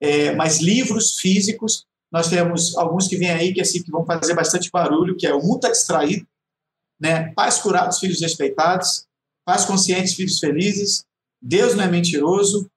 É, 0.00 0.34
mas 0.34 0.60
livros 0.60 1.16
físicos, 1.18 1.84
nós 2.10 2.28
temos 2.28 2.76
alguns 2.76 3.08
que 3.08 3.16
vêm 3.16 3.30
aí 3.30 3.52
que, 3.52 3.60
assim, 3.60 3.82
que 3.82 3.90
vão 3.90 4.04
fazer 4.04 4.34
bastante 4.34 4.70
barulho, 4.70 5.16
que 5.16 5.26
é 5.26 5.34
O 5.34 5.54
Está 5.54 5.70
Distraído, 5.70 6.26
né? 7.00 7.32
Pais 7.34 7.58
Curados, 7.58 7.98
Filhos 7.98 8.20
Respeitados, 8.20 9.06
Pais 9.44 9.64
Conscientes, 9.64 10.14
Filhos 10.14 10.38
Felizes, 10.38 11.04
Deus 11.40 11.74
Não 11.74 11.82
é 11.82 11.88
Mentiroso, 11.88 12.70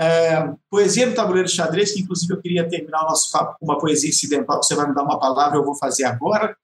é, 0.00 0.54
poesia 0.70 1.04
no 1.04 1.14
tabuleiro 1.14 1.46
de 1.46 1.54
xadrez, 1.54 1.92
que 1.92 2.00
inclusive 2.00 2.32
eu 2.32 2.40
queria 2.40 2.66
terminar 2.66 3.02
o 3.02 3.08
nosso 3.08 3.30
papo 3.30 3.56
com 3.58 3.66
uma 3.66 3.78
poesia 3.78 4.08
incidental, 4.08 4.58
que 4.58 4.66
você 4.66 4.74
vai 4.74 4.88
me 4.88 4.94
dar 4.94 5.02
uma 5.02 5.18
palavra, 5.18 5.58
eu 5.58 5.64
vou 5.64 5.74
fazer 5.74 6.04
agora. 6.04 6.56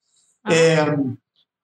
Ah. 0.43 0.53
É, 0.53 0.85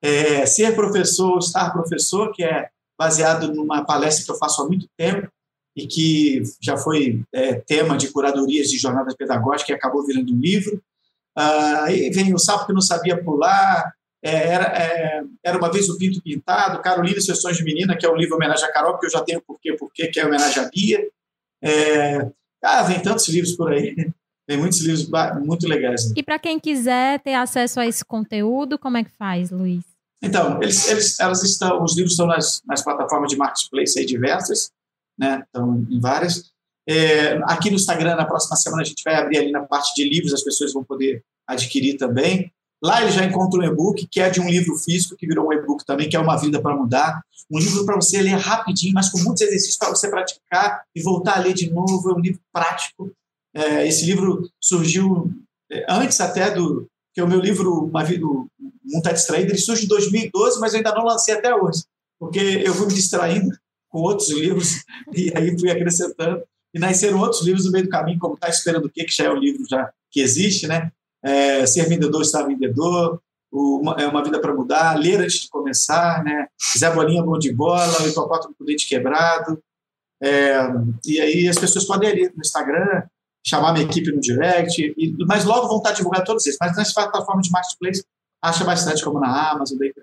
é, 0.03 0.45
ser 0.45 0.75
professor, 0.75 1.39
estar 1.39 1.71
professor, 1.71 2.31
que 2.31 2.43
é 2.43 2.69
baseado 2.97 3.51
numa 3.51 3.83
palestra 3.83 4.23
que 4.23 4.31
eu 4.31 4.37
faço 4.37 4.61
há 4.61 4.67
muito 4.67 4.87
tempo 4.95 5.27
e 5.75 5.87
que 5.87 6.43
já 6.61 6.77
foi 6.77 7.23
é, 7.33 7.55
tema 7.55 7.97
de 7.97 8.09
curadorias 8.09 8.67
de 8.67 8.77
jornadas 8.77 9.15
pedagógicas 9.15 9.69
e 9.69 9.73
acabou 9.73 10.05
virando 10.05 10.31
um 10.31 10.39
livro. 10.39 10.79
Ah, 11.35 11.85
aí 11.85 12.11
vem 12.11 12.35
o 12.35 12.37
sapo 12.37 12.67
que 12.67 12.73
não 12.73 12.81
sabia 12.81 13.21
pular, 13.23 13.91
é, 14.21 14.47
era, 14.47 14.65
é, 14.65 15.23
era 15.43 15.57
uma 15.57 15.71
vez 15.71 15.89
o 15.89 15.97
Pinto 15.97 16.21
Pintado, 16.21 16.81
Carolina 16.83 17.17
e 17.17 17.21
Sessões 17.21 17.57
de 17.57 17.63
Menina, 17.63 17.97
que 17.97 18.05
é 18.05 18.09
um 18.09 18.15
livro 18.15 18.35
homenagem 18.35 18.65
a 18.65 18.71
Carol, 18.71 18.91
porque 18.91 19.07
eu 19.07 19.11
já 19.11 19.21
tenho 19.21 19.41
Porquê, 19.41 19.73
Porquê, 19.73 20.07
que 20.07 20.19
é 20.19 20.25
homenagem 20.25 20.63
a 20.63 20.69
Bia. 20.69 21.09
É, 21.63 22.29
ah, 22.61 22.83
vem 22.83 23.01
tantos 23.01 23.27
livros 23.29 23.55
por 23.55 23.71
aí. 23.71 23.95
Tem 24.45 24.57
muitos 24.57 24.81
livros 24.81 25.09
muito 25.41 25.67
legais. 25.67 26.11
E 26.15 26.21
para 26.21 26.37
quem 26.37 26.59
quiser 26.59 27.19
ter 27.21 27.33
acesso 27.33 27.79
a 27.79 27.87
esse 27.87 28.03
conteúdo, 28.03 28.77
como 28.77 28.97
é 28.97 29.03
que 29.03 29.11
faz, 29.11 29.51
Luiz? 29.51 29.83
Então, 30.21 30.61
eles, 30.61 30.87
eles, 30.89 31.19
elas 31.19 31.43
estão, 31.43 31.83
os 31.83 31.95
livros 31.95 32.13
estão 32.13 32.27
nas, 32.27 32.61
nas 32.65 32.81
plataformas 32.81 33.29
de 33.29 33.37
marketplace 33.37 33.97
aí 33.97 34.05
diversas, 34.05 34.71
né? 35.17 35.43
Estão 35.45 35.85
em 35.89 35.99
várias. 35.99 36.51
É, 36.87 37.37
aqui 37.43 37.69
no 37.69 37.77
Instagram, 37.77 38.15
na 38.15 38.25
próxima 38.25 38.57
semana, 38.57 38.81
a 38.81 38.85
gente 38.85 39.03
vai 39.03 39.15
abrir 39.15 39.37
ali 39.37 39.51
na 39.51 39.63
parte 39.63 39.93
de 39.95 40.07
livros, 40.07 40.33
as 40.33 40.43
pessoas 40.43 40.73
vão 40.73 40.83
poder 40.83 41.23
adquirir 41.47 41.97
também. 41.97 42.51
Lá 42.83 43.01
ele 43.01 43.11
já 43.11 43.23
encontra 43.23 43.61
um 43.61 43.63
e-book, 43.63 44.05
que 44.07 44.19
é 44.19 44.29
de 44.29 44.41
um 44.41 44.49
livro 44.49 44.75
físico, 44.75 45.15
que 45.15 45.25
virou 45.25 45.47
um 45.47 45.53
e-book 45.53 45.85
também, 45.85 46.09
que 46.09 46.17
é 46.17 46.19
Uma 46.19 46.35
Vida 46.35 46.61
para 46.61 46.75
Mudar. 46.75 47.23
Um 47.49 47.57
livro 47.57 47.85
para 47.85 47.95
você 47.95 48.21
ler 48.21 48.35
rapidinho, 48.35 48.93
mas 48.93 49.09
com 49.09 49.19
muitos 49.19 49.41
exercícios 49.41 49.77
para 49.77 49.89
você 49.89 50.09
praticar 50.09 50.83
e 50.93 51.01
voltar 51.01 51.37
a 51.37 51.39
ler 51.39 51.53
de 51.53 51.71
novo. 51.71 52.11
É 52.11 52.13
um 52.13 52.19
livro 52.19 52.41
prático. 52.51 53.09
É, 53.55 53.87
esse 53.87 54.05
livro 54.05 54.49
surgiu 54.59 55.31
é, 55.71 55.85
antes 55.87 56.19
até 56.19 56.51
do. 56.51 56.85
que 57.13 57.21
o 57.21 57.27
meu 57.27 57.39
livro, 57.39 57.85
Uma 57.85 58.03
Vida, 58.03 58.25
o 58.25 58.47
Mundo 58.59 58.97
Está 58.97 59.13
Distraído, 59.13 59.51
ele 59.51 59.59
surge 59.59 59.85
em 59.85 59.87
2012, 59.87 60.59
mas 60.59 60.73
eu 60.73 60.79
ainda 60.79 60.93
não 60.93 61.05
lancei 61.05 61.35
até 61.35 61.55
hoje, 61.55 61.83
porque 62.19 62.39
eu 62.65 62.73
fui 62.73 62.87
me 62.87 62.93
distraindo 62.93 63.55
com 63.87 63.99
outros 63.99 64.29
livros 64.29 64.83
e 65.15 65.31
aí 65.33 65.57
fui 65.57 65.71
acrescentando. 65.71 66.43
E 66.73 66.79
nasceram 66.79 67.19
outros 67.19 67.45
livros 67.45 67.65
no 67.65 67.71
meio 67.71 67.85
do 67.85 67.89
caminho, 67.89 68.19
como 68.19 68.33
Está 68.33 68.49
Esperando 68.49 68.85
o 68.85 68.89
Quê, 68.89 69.05
que 69.05 69.15
já 69.15 69.25
é 69.25 69.29
um 69.31 69.37
livro 69.37 69.63
já 69.69 69.89
que 70.11 70.19
existe, 70.19 70.67
né? 70.67 70.91
É, 71.23 71.65
ser 71.65 71.87
vendedor, 71.87 72.21
estar 72.21 72.43
vendedor, 72.43 73.21
uma, 73.51 73.95
é 73.99 74.07
uma 74.07 74.23
vida 74.23 74.41
para 74.41 74.53
mudar, 74.53 74.97
ler 74.99 75.21
antes 75.21 75.41
de 75.41 75.49
começar, 75.49 76.23
né? 76.23 76.47
Zé 76.77 76.89
Bolinha 76.93 77.23
bom 77.23 77.37
de 77.37 77.53
bola, 77.53 78.01
o 78.01 78.07
hipopótamo 78.07 78.55
com 78.57 78.65
dente 78.65 78.87
quebrado. 78.87 79.61
É, 80.21 80.57
e 81.05 81.21
aí 81.21 81.47
as 81.47 81.59
pessoas 81.59 81.85
podem 81.85 82.09
ir 82.09 82.33
no 82.35 82.41
Instagram, 82.41 83.03
chamar 83.45 83.73
minha 83.73 83.85
equipe 83.85 84.11
no 84.11 84.19
direct, 84.19 84.81
e, 84.97 85.15
mas 85.27 85.45
logo 85.45 85.67
vão 85.67 85.77
estar 85.77 85.91
divulgando 85.91 86.25
todos 86.25 86.45
esses. 86.47 86.57
Mas 86.59 86.75
nas 86.75 86.93
plataformas 86.93 87.45
de 87.45 87.51
marketplace, 87.51 88.03
acha 88.41 88.63
bastante, 88.63 89.03
como 89.03 89.19
na 89.19 89.51
Amazon, 89.51 89.77
daí 89.77 89.93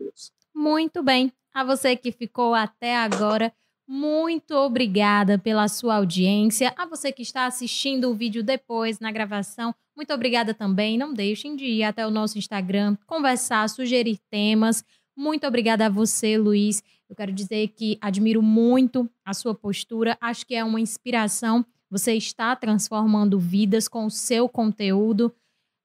Muito 0.54 1.02
bem. 1.02 1.32
A 1.52 1.64
você 1.64 1.96
que 1.96 2.12
ficou 2.12 2.54
até 2.54 2.96
agora, 2.96 3.52
muito 3.92 4.54
obrigada 4.54 5.36
pela 5.36 5.66
sua 5.66 5.96
audiência. 5.96 6.72
A 6.76 6.86
você 6.86 7.10
que 7.10 7.22
está 7.22 7.46
assistindo 7.46 8.08
o 8.08 8.14
vídeo 8.14 8.40
depois 8.40 9.00
na 9.00 9.10
gravação, 9.10 9.74
muito 9.96 10.14
obrigada 10.14 10.54
também. 10.54 10.96
Não 10.96 11.12
deixem 11.12 11.56
de 11.56 11.64
ir 11.64 11.82
até 11.82 12.06
o 12.06 12.10
nosso 12.10 12.38
Instagram, 12.38 12.96
conversar, 13.04 13.68
sugerir 13.68 14.20
temas. 14.30 14.84
Muito 15.16 15.44
obrigada 15.44 15.86
a 15.86 15.88
você, 15.88 16.38
Luiz. 16.38 16.84
Eu 17.08 17.16
quero 17.16 17.32
dizer 17.32 17.66
que 17.66 17.98
admiro 18.00 18.40
muito 18.40 19.10
a 19.24 19.34
sua 19.34 19.56
postura. 19.56 20.16
Acho 20.20 20.46
que 20.46 20.54
é 20.54 20.62
uma 20.62 20.80
inspiração. 20.80 21.66
Você 21.90 22.14
está 22.14 22.54
transformando 22.54 23.40
vidas 23.40 23.88
com 23.88 24.06
o 24.06 24.10
seu 24.10 24.48
conteúdo. 24.48 25.34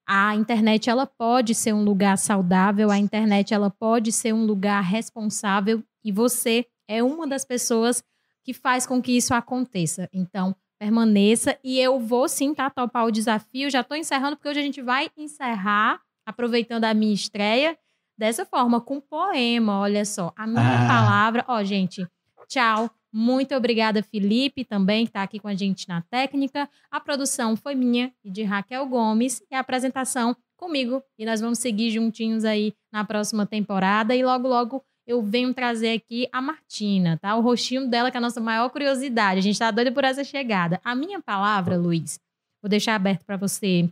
A 0.07 0.35
internet 0.35 0.91
ela 0.91 1.07
pode 1.07 1.55
ser 1.55 1.73
um 1.73 1.83
lugar 1.83 2.19
saudável, 2.19 2.91
a 2.91 2.99
internet 2.99 3.51
ela 3.51 3.71
pode 3.71 4.11
ser 4.11 4.31
um 4.31 4.45
lugar 4.45 4.83
responsável 4.83 5.83
e 6.03 6.11
você 6.11 6.67
é 6.87 7.03
uma 7.03 7.27
das 7.27 7.45
pessoas 7.45 8.03
que 8.43 8.53
faz 8.53 8.85
com 8.85 9.01
que 9.01 9.17
isso 9.17 9.33
aconteça. 9.33 10.09
Então, 10.13 10.55
permaneça 10.77 11.57
e 11.63 11.79
eu 11.79 11.99
vou 11.99 12.27
sim 12.27 12.53
tá, 12.53 12.69
topar 12.69 13.05
o 13.05 13.11
desafio. 13.11 13.69
Já 13.69 13.81
estou 13.81 13.97
encerrando, 13.97 14.35
porque 14.35 14.49
hoje 14.49 14.59
a 14.59 14.63
gente 14.63 14.81
vai 14.81 15.09
encerrar, 15.17 15.99
aproveitando 16.25 16.85
a 16.85 16.93
minha 16.93 17.13
estreia, 17.13 17.77
dessa 18.17 18.45
forma, 18.45 18.79
com 18.79 18.99
poema. 18.99 19.79
Olha 19.79 20.05
só, 20.05 20.31
a 20.35 20.45
minha 20.45 20.83
ah. 20.83 20.87
palavra. 20.87 21.45
Ó, 21.47 21.63
gente, 21.63 22.07
tchau. 22.47 22.89
Muito 23.17 23.55
obrigada, 23.55 24.03
Felipe, 24.03 24.65
também, 24.65 25.05
que 25.05 25.09
está 25.09 25.23
aqui 25.23 25.39
com 25.39 25.47
a 25.47 25.55
gente 25.55 25.87
na 25.87 26.01
técnica. 26.01 26.69
A 26.91 26.99
produção 26.99 27.55
foi 27.55 27.73
minha 27.73 28.13
e 28.21 28.29
de 28.29 28.43
Raquel 28.43 28.85
Gomes, 28.87 29.41
e 29.49 29.55
a 29.55 29.61
apresentação 29.61 30.35
comigo. 30.57 31.01
E 31.17 31.25
nós 31.25 31.39
vamos 31.39 31.59
seguir 31.59 31.91
juntinhos 31.91 32.43
aí 32.43 32.73
na 32.91 33.05
próxima 33.05 33.45
temporada. 33.45 34.13
E 34.13 34.21
logo, 34.21 34.49
logo 34.49 34.83
eu 35.05 35.21
venho 35.21 35.53
trazer 35.53 35.91
aqui 35.93 36.27
a 36.31 36.41
Martina, 36.41 37.17
tá? 37.21 37.35
O 37.35 37.41
rostinho 37.41 37.87
dela, 37.87 38.09
que 38.09 38.17
é 38.17 38.19
a 38.19 38.21
nossa 38.21 38.41
maior 38.41 38.69
curiosidade. 38.69 39.39
A 39.39 39.43
gente 39.43 39.59
tá 39.59 39.69
doido 39.69 39.93
por 39.93 40.03
essa 40.03 40.23
chegada. 40.23 40.81
A 40.83 40.95
minha 40.95 41.21
palavra, 41.21 41.77
Luiz, 41.77 42.19
vou 42.61 42.69
deixar 42.69 42.95
aberto 42.95 43.23
para 43.23 43.37
você 43.37 43.89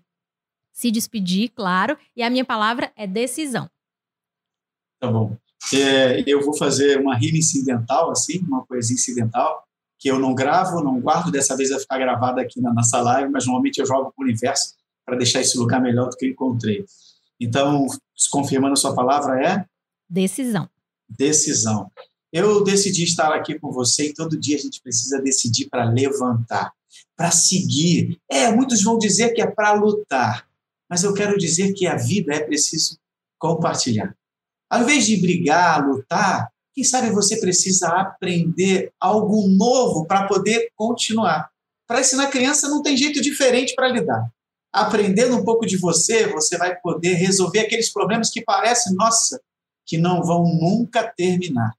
se 0.73 0.89
despedir, 0.89 1.49
claro. 1.49 1.97
E 2.15 2.23
a 2.23 2.29
minha 2.29 2.43
palavra 2.43 2.91
é 2.95 3.05
decisão. 3.05 3.69
Tá 4.99 5.11
bom. 5.11 5.37
É, 5.73 6.23
eu 6.27 6.41
vou 6.41 6.57
fazer 6.57 6.99
uma 6.99 7.15
rima 7.15 7.37
incidental, 7.37 8.11
assim, 8.11 8.39
uma 8.39 8.65
poesia 8.65 8.95
incidental, 8.95 9.63
que 9.99 10.09
eu 10.09 10.19
não 10.19 10.33
gravo, 10.33 10.83
não 10.83 10.99
guardo, 10.99 11.31
dessa 11.31 11.55
vez 11.55 11.69
vai 11.69 11.79
ficar 11.79 11.97
gravada 11.97 12.41
aqui 12.41 12.59
na 12.59 12.73
nossa 12.73 13.01
live, 13.01 13.31
mas 13.31 13.45
normalmente 13.45 13.79
eu 13.79 13.85
jogo 13.85 14.11
para 14.11 14.21
o 14.21 14.25
universo 14.25 14.73
para 15.05 15.15
deixar 15.15 15.41
esse 15.41 15.57
lugar 15.57 15.81
melhor 15.81 16.09
do 16.09 16.17
que 16.17 16.25
eu 16.25 16.29
encontrei. 16.31 16.85
Então, 17.39 17.85
confirmando 18.31 18.73
a 18.73 18.77
sua 18.77 18.95
palavra, 18.95 19.39
é? 19.41 19.65
Decisão. 20.09 20.69
Decisão. 21.09 21.91
Eu 22.31 22.63
decidi 22.63 23.03
estar 23.03 23.33
aqui 23.33 23.59
com 23.59 23.71
você 23.71 24.07
e 24.07 24.13
todo 24.13 24.39
dia 24.39 24.57
a 24.57 24.59
gente 24.59 24.81
precisa 24.81 25.21
decidir 25.21 25.69
para 25.69 25.83
levantar, 25.85 26.73
para 27.15 27.29
seguir. 27.29 28.19
É, 28.29 28.51
muitos 28.51 28.81
vão 28.81 28.97
dizer 28.97 29.33
que 29.33 29.41
é 29.41 29.47
para 29.47 29.73
lutar, 29.73 30.47
mas 30.89 31.03
eu 31.03 31.13
quero 31.13 31.37
dizer 31.37 31.73
que 31.73 31.85
a 31.85 31.95
vida 31.95 32.33
é 32.33 32.39
preciso 32.39 32.97
compartilhar. 33.37 34.15
Ao 34.69 34.81
invés 34.81 35.05
de 35.05 35.17
brigar, 35.17 35.87
lutar, 35.87 36.51
quem 36.73 36.83
sabe 36.83 37.11
você 37.11 37.39
precisa 37.39 37.87
aprender 37.89 38.91
algo 38.99 39.47
novo 39.47 40.07
para 40.07 40.27
poder 40.27 40.71
continuar. 40.75 41.51
Para 41.87 42.01
ensinar 42.01 42.31
criança 42.31 42.67
não 42.67 42.81
tem 42.81 42.97
jeito 42.97 43.21
diferente 43.21 43.75
para 43.75 43.89
lidar. 43.89 44.27
Aprendendo 44.71 45.37
um 45.37 45.43
pouco 45.43 45.67
de 45.67 45.77
você, 45.77 46.25
você 46.25 46.57
vai 46.57 46.75
poder 46.79 47.13
resolver 47.13 47.59
aqueles 47.59 47.93
problemas 47.93 48.31
que 48.31 48.41
parecem, 48.41 48.95
nossa, 48.95 49.39
que 49.85 49.97
não 49.97 50.23
vão 50.23 50.43
nunca 50.43 51.03
terminar. 51.03 51.73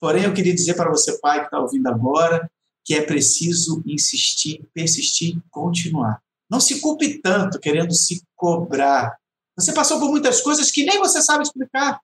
Porém, 0.00 0.24
eu 0.24 0.34
queria 0.34 0.54
dizer 0.54 0.74
para 0.74 0.90
você, 0.90 1.18
pai, 1.18 1.40
que 1.40 1.46
está 1.46 1.58
ouvindo 1.58 1.86
agora, 1.86 2.50
que 2.84 2.94
é 2.94 3.02
preciso 3.02 3.82
insistir, 3.86 4.62
persistir, 4.74 5.38
continuar. 5.50 6.20
Não 6.50 6.60
se 6.60 6.80
culpe 6.80 7.20
tanto 7.20 7.58
querendo 7.58 7.94
se 7.94 8.22
cobrar. 8.36 9.16
Você 9.56 9.72
passou 9.72 9.98
por 9.98 10.10
muitas 10.10 10.40
coisas 10.40 10.70
que 10.70 10.84
nem 10.84 10.98
você 10.98 11.22
sabe 11.22 11.44
explicar. 11.44 12.00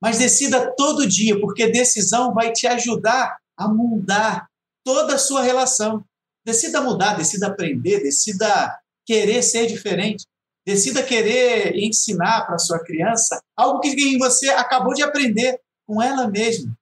Mas 0.00 0.18
decida 0.18 0.74
todo 0.76 1.06
dia, 1.06 1.38
porque 1.40 1.66
decisão 1.66 2.32
vai 2.32 2.52
te 2.52 2.66
ajudar 2.66 3.38
a 3.56 3.68
mudar 3.68 4.48
toda 4.84 5.14
a 5.14 5.18
sua 5.18 5.42
relação. 5.42 6.04
Decida 6.44 6.80
mudar, 6.80 7.14
decida 7.14 7.46
aprender, 7.48 8.02
decida 8.02 8.78
querer 9.06 9.42
ser 9.42 9.66
diferente. 9.66 10.26
Decida 10.66 11.02
querer 11.02 11.76
ensinar 11.76 12.46
para 12.46 12.58
sua 12.58 12.78
criança 12.82 13.42
algo 13.56 13.80
que 13.80 14.18
você 14.18 14.48
acabou 14.50 14.94
de 14.94 15.02
aprender 15.02 15.60
com 15.86 16.02
ela 16.02 16.28
mesma. 16.28 16.76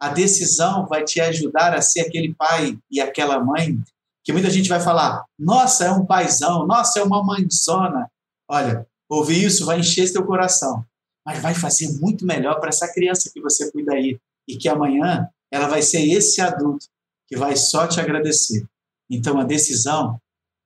A 0.00 0.08
decisão 0.08 0.86
vai 0.86 1.04
te 1.04 1.20
ajudar 1.20 1.74
a 1.74 1.82
ser 1.82 2.00
aquele 2.00 2.34
pai 2.34 2.78
e 2.90 3.00
aquela 3.00 3.38
mãe 3.38 3.78
que 4.24 4.32
muita 4.32 4.50
gente 4.50 4.68
vai 4.68 4.80
falar: 4.80 5.24
nossa, 5.38 5.84
é 5.84 5.90
um 5.90 6.04
paizão, 6.04 6.66
nossa, 6.66 7.00
é 7.00 7.02
uma 7.02 7.22
mãezona. 7.22 8.10
Olha, 8.48 8.86
ouvir 9.08 9.44
isso 9.44 9.64
vai 9.64 9.78
encher 9.78 10.08
seu 10.08 10.24
coração 10.24 10.84
mas 11.24 11.40
vai 11.40 11.54
fazer 11.54 11.98
muito 12.00 12.26
melhor 12.26 12.58
para 12.58 12.70
essa 12.70 12.92
criança 12.92 13.30
que 13.32 13.40
você 13.40 13.70
cuida 13.70 13.94
aí. 13.94 14.18
E 14.48 14.56
que 14.56 14.68
amanhã 14.68 15.28
ela 15.50 15.68
vai 15.68 15.82
ser 15.82 16.02
esse 16.08 16.40
adulto 16.40 16.86
que 17.28 17.36
vai 17.36 17.56
só 17.56 17.86
te 17.86 18.00
agradecer. 18.00 18.66
Então 19.08 19.38
a 19.38 19.44
decisão, 19.44 20.20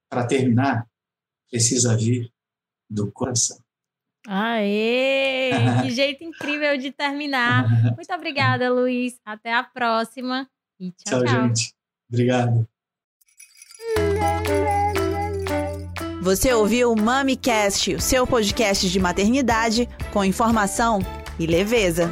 para 0.09 0.27
terminar, 0.27 0.89
precisa 1.51 1.97
vir 1.97 2.33
do 2.89 3.11
coração. 3.13 3.59
Aê! 4.27 5.51
Que 5.83 5.91
jeito 5.91 6.25
incrível 6.25 6.79
de 6.79 6.91
terminar. 6.91 7.69
Muito 7.95 8.13
obrigada, 8.13 8.73
Luiz. 8.73 9.19
Até 9.25 9.53
a 9.53 9.63
próxima. 9.63 10.49
E 10.81 10.91
tchau, 10.93 11.23
tchau. 11.23 11.27
Tchau, 11.27 11.43
gente. 11.49 11.75
Obrigado. 12.11 12.67
Você 16.23 16.55
ouviu 16.55 16.91
o 16.91 16.99
MamiCast, 16.99 17.95
o 17.95 18.01
seu 18.01 18.27
podcast 18.27 18.89
de 18.89 18.99
maternidade 18.99 19.87
com 20.11 20.25
informação 20.25 21.01
e 21.39 21.47
leveza. 21.47 22.11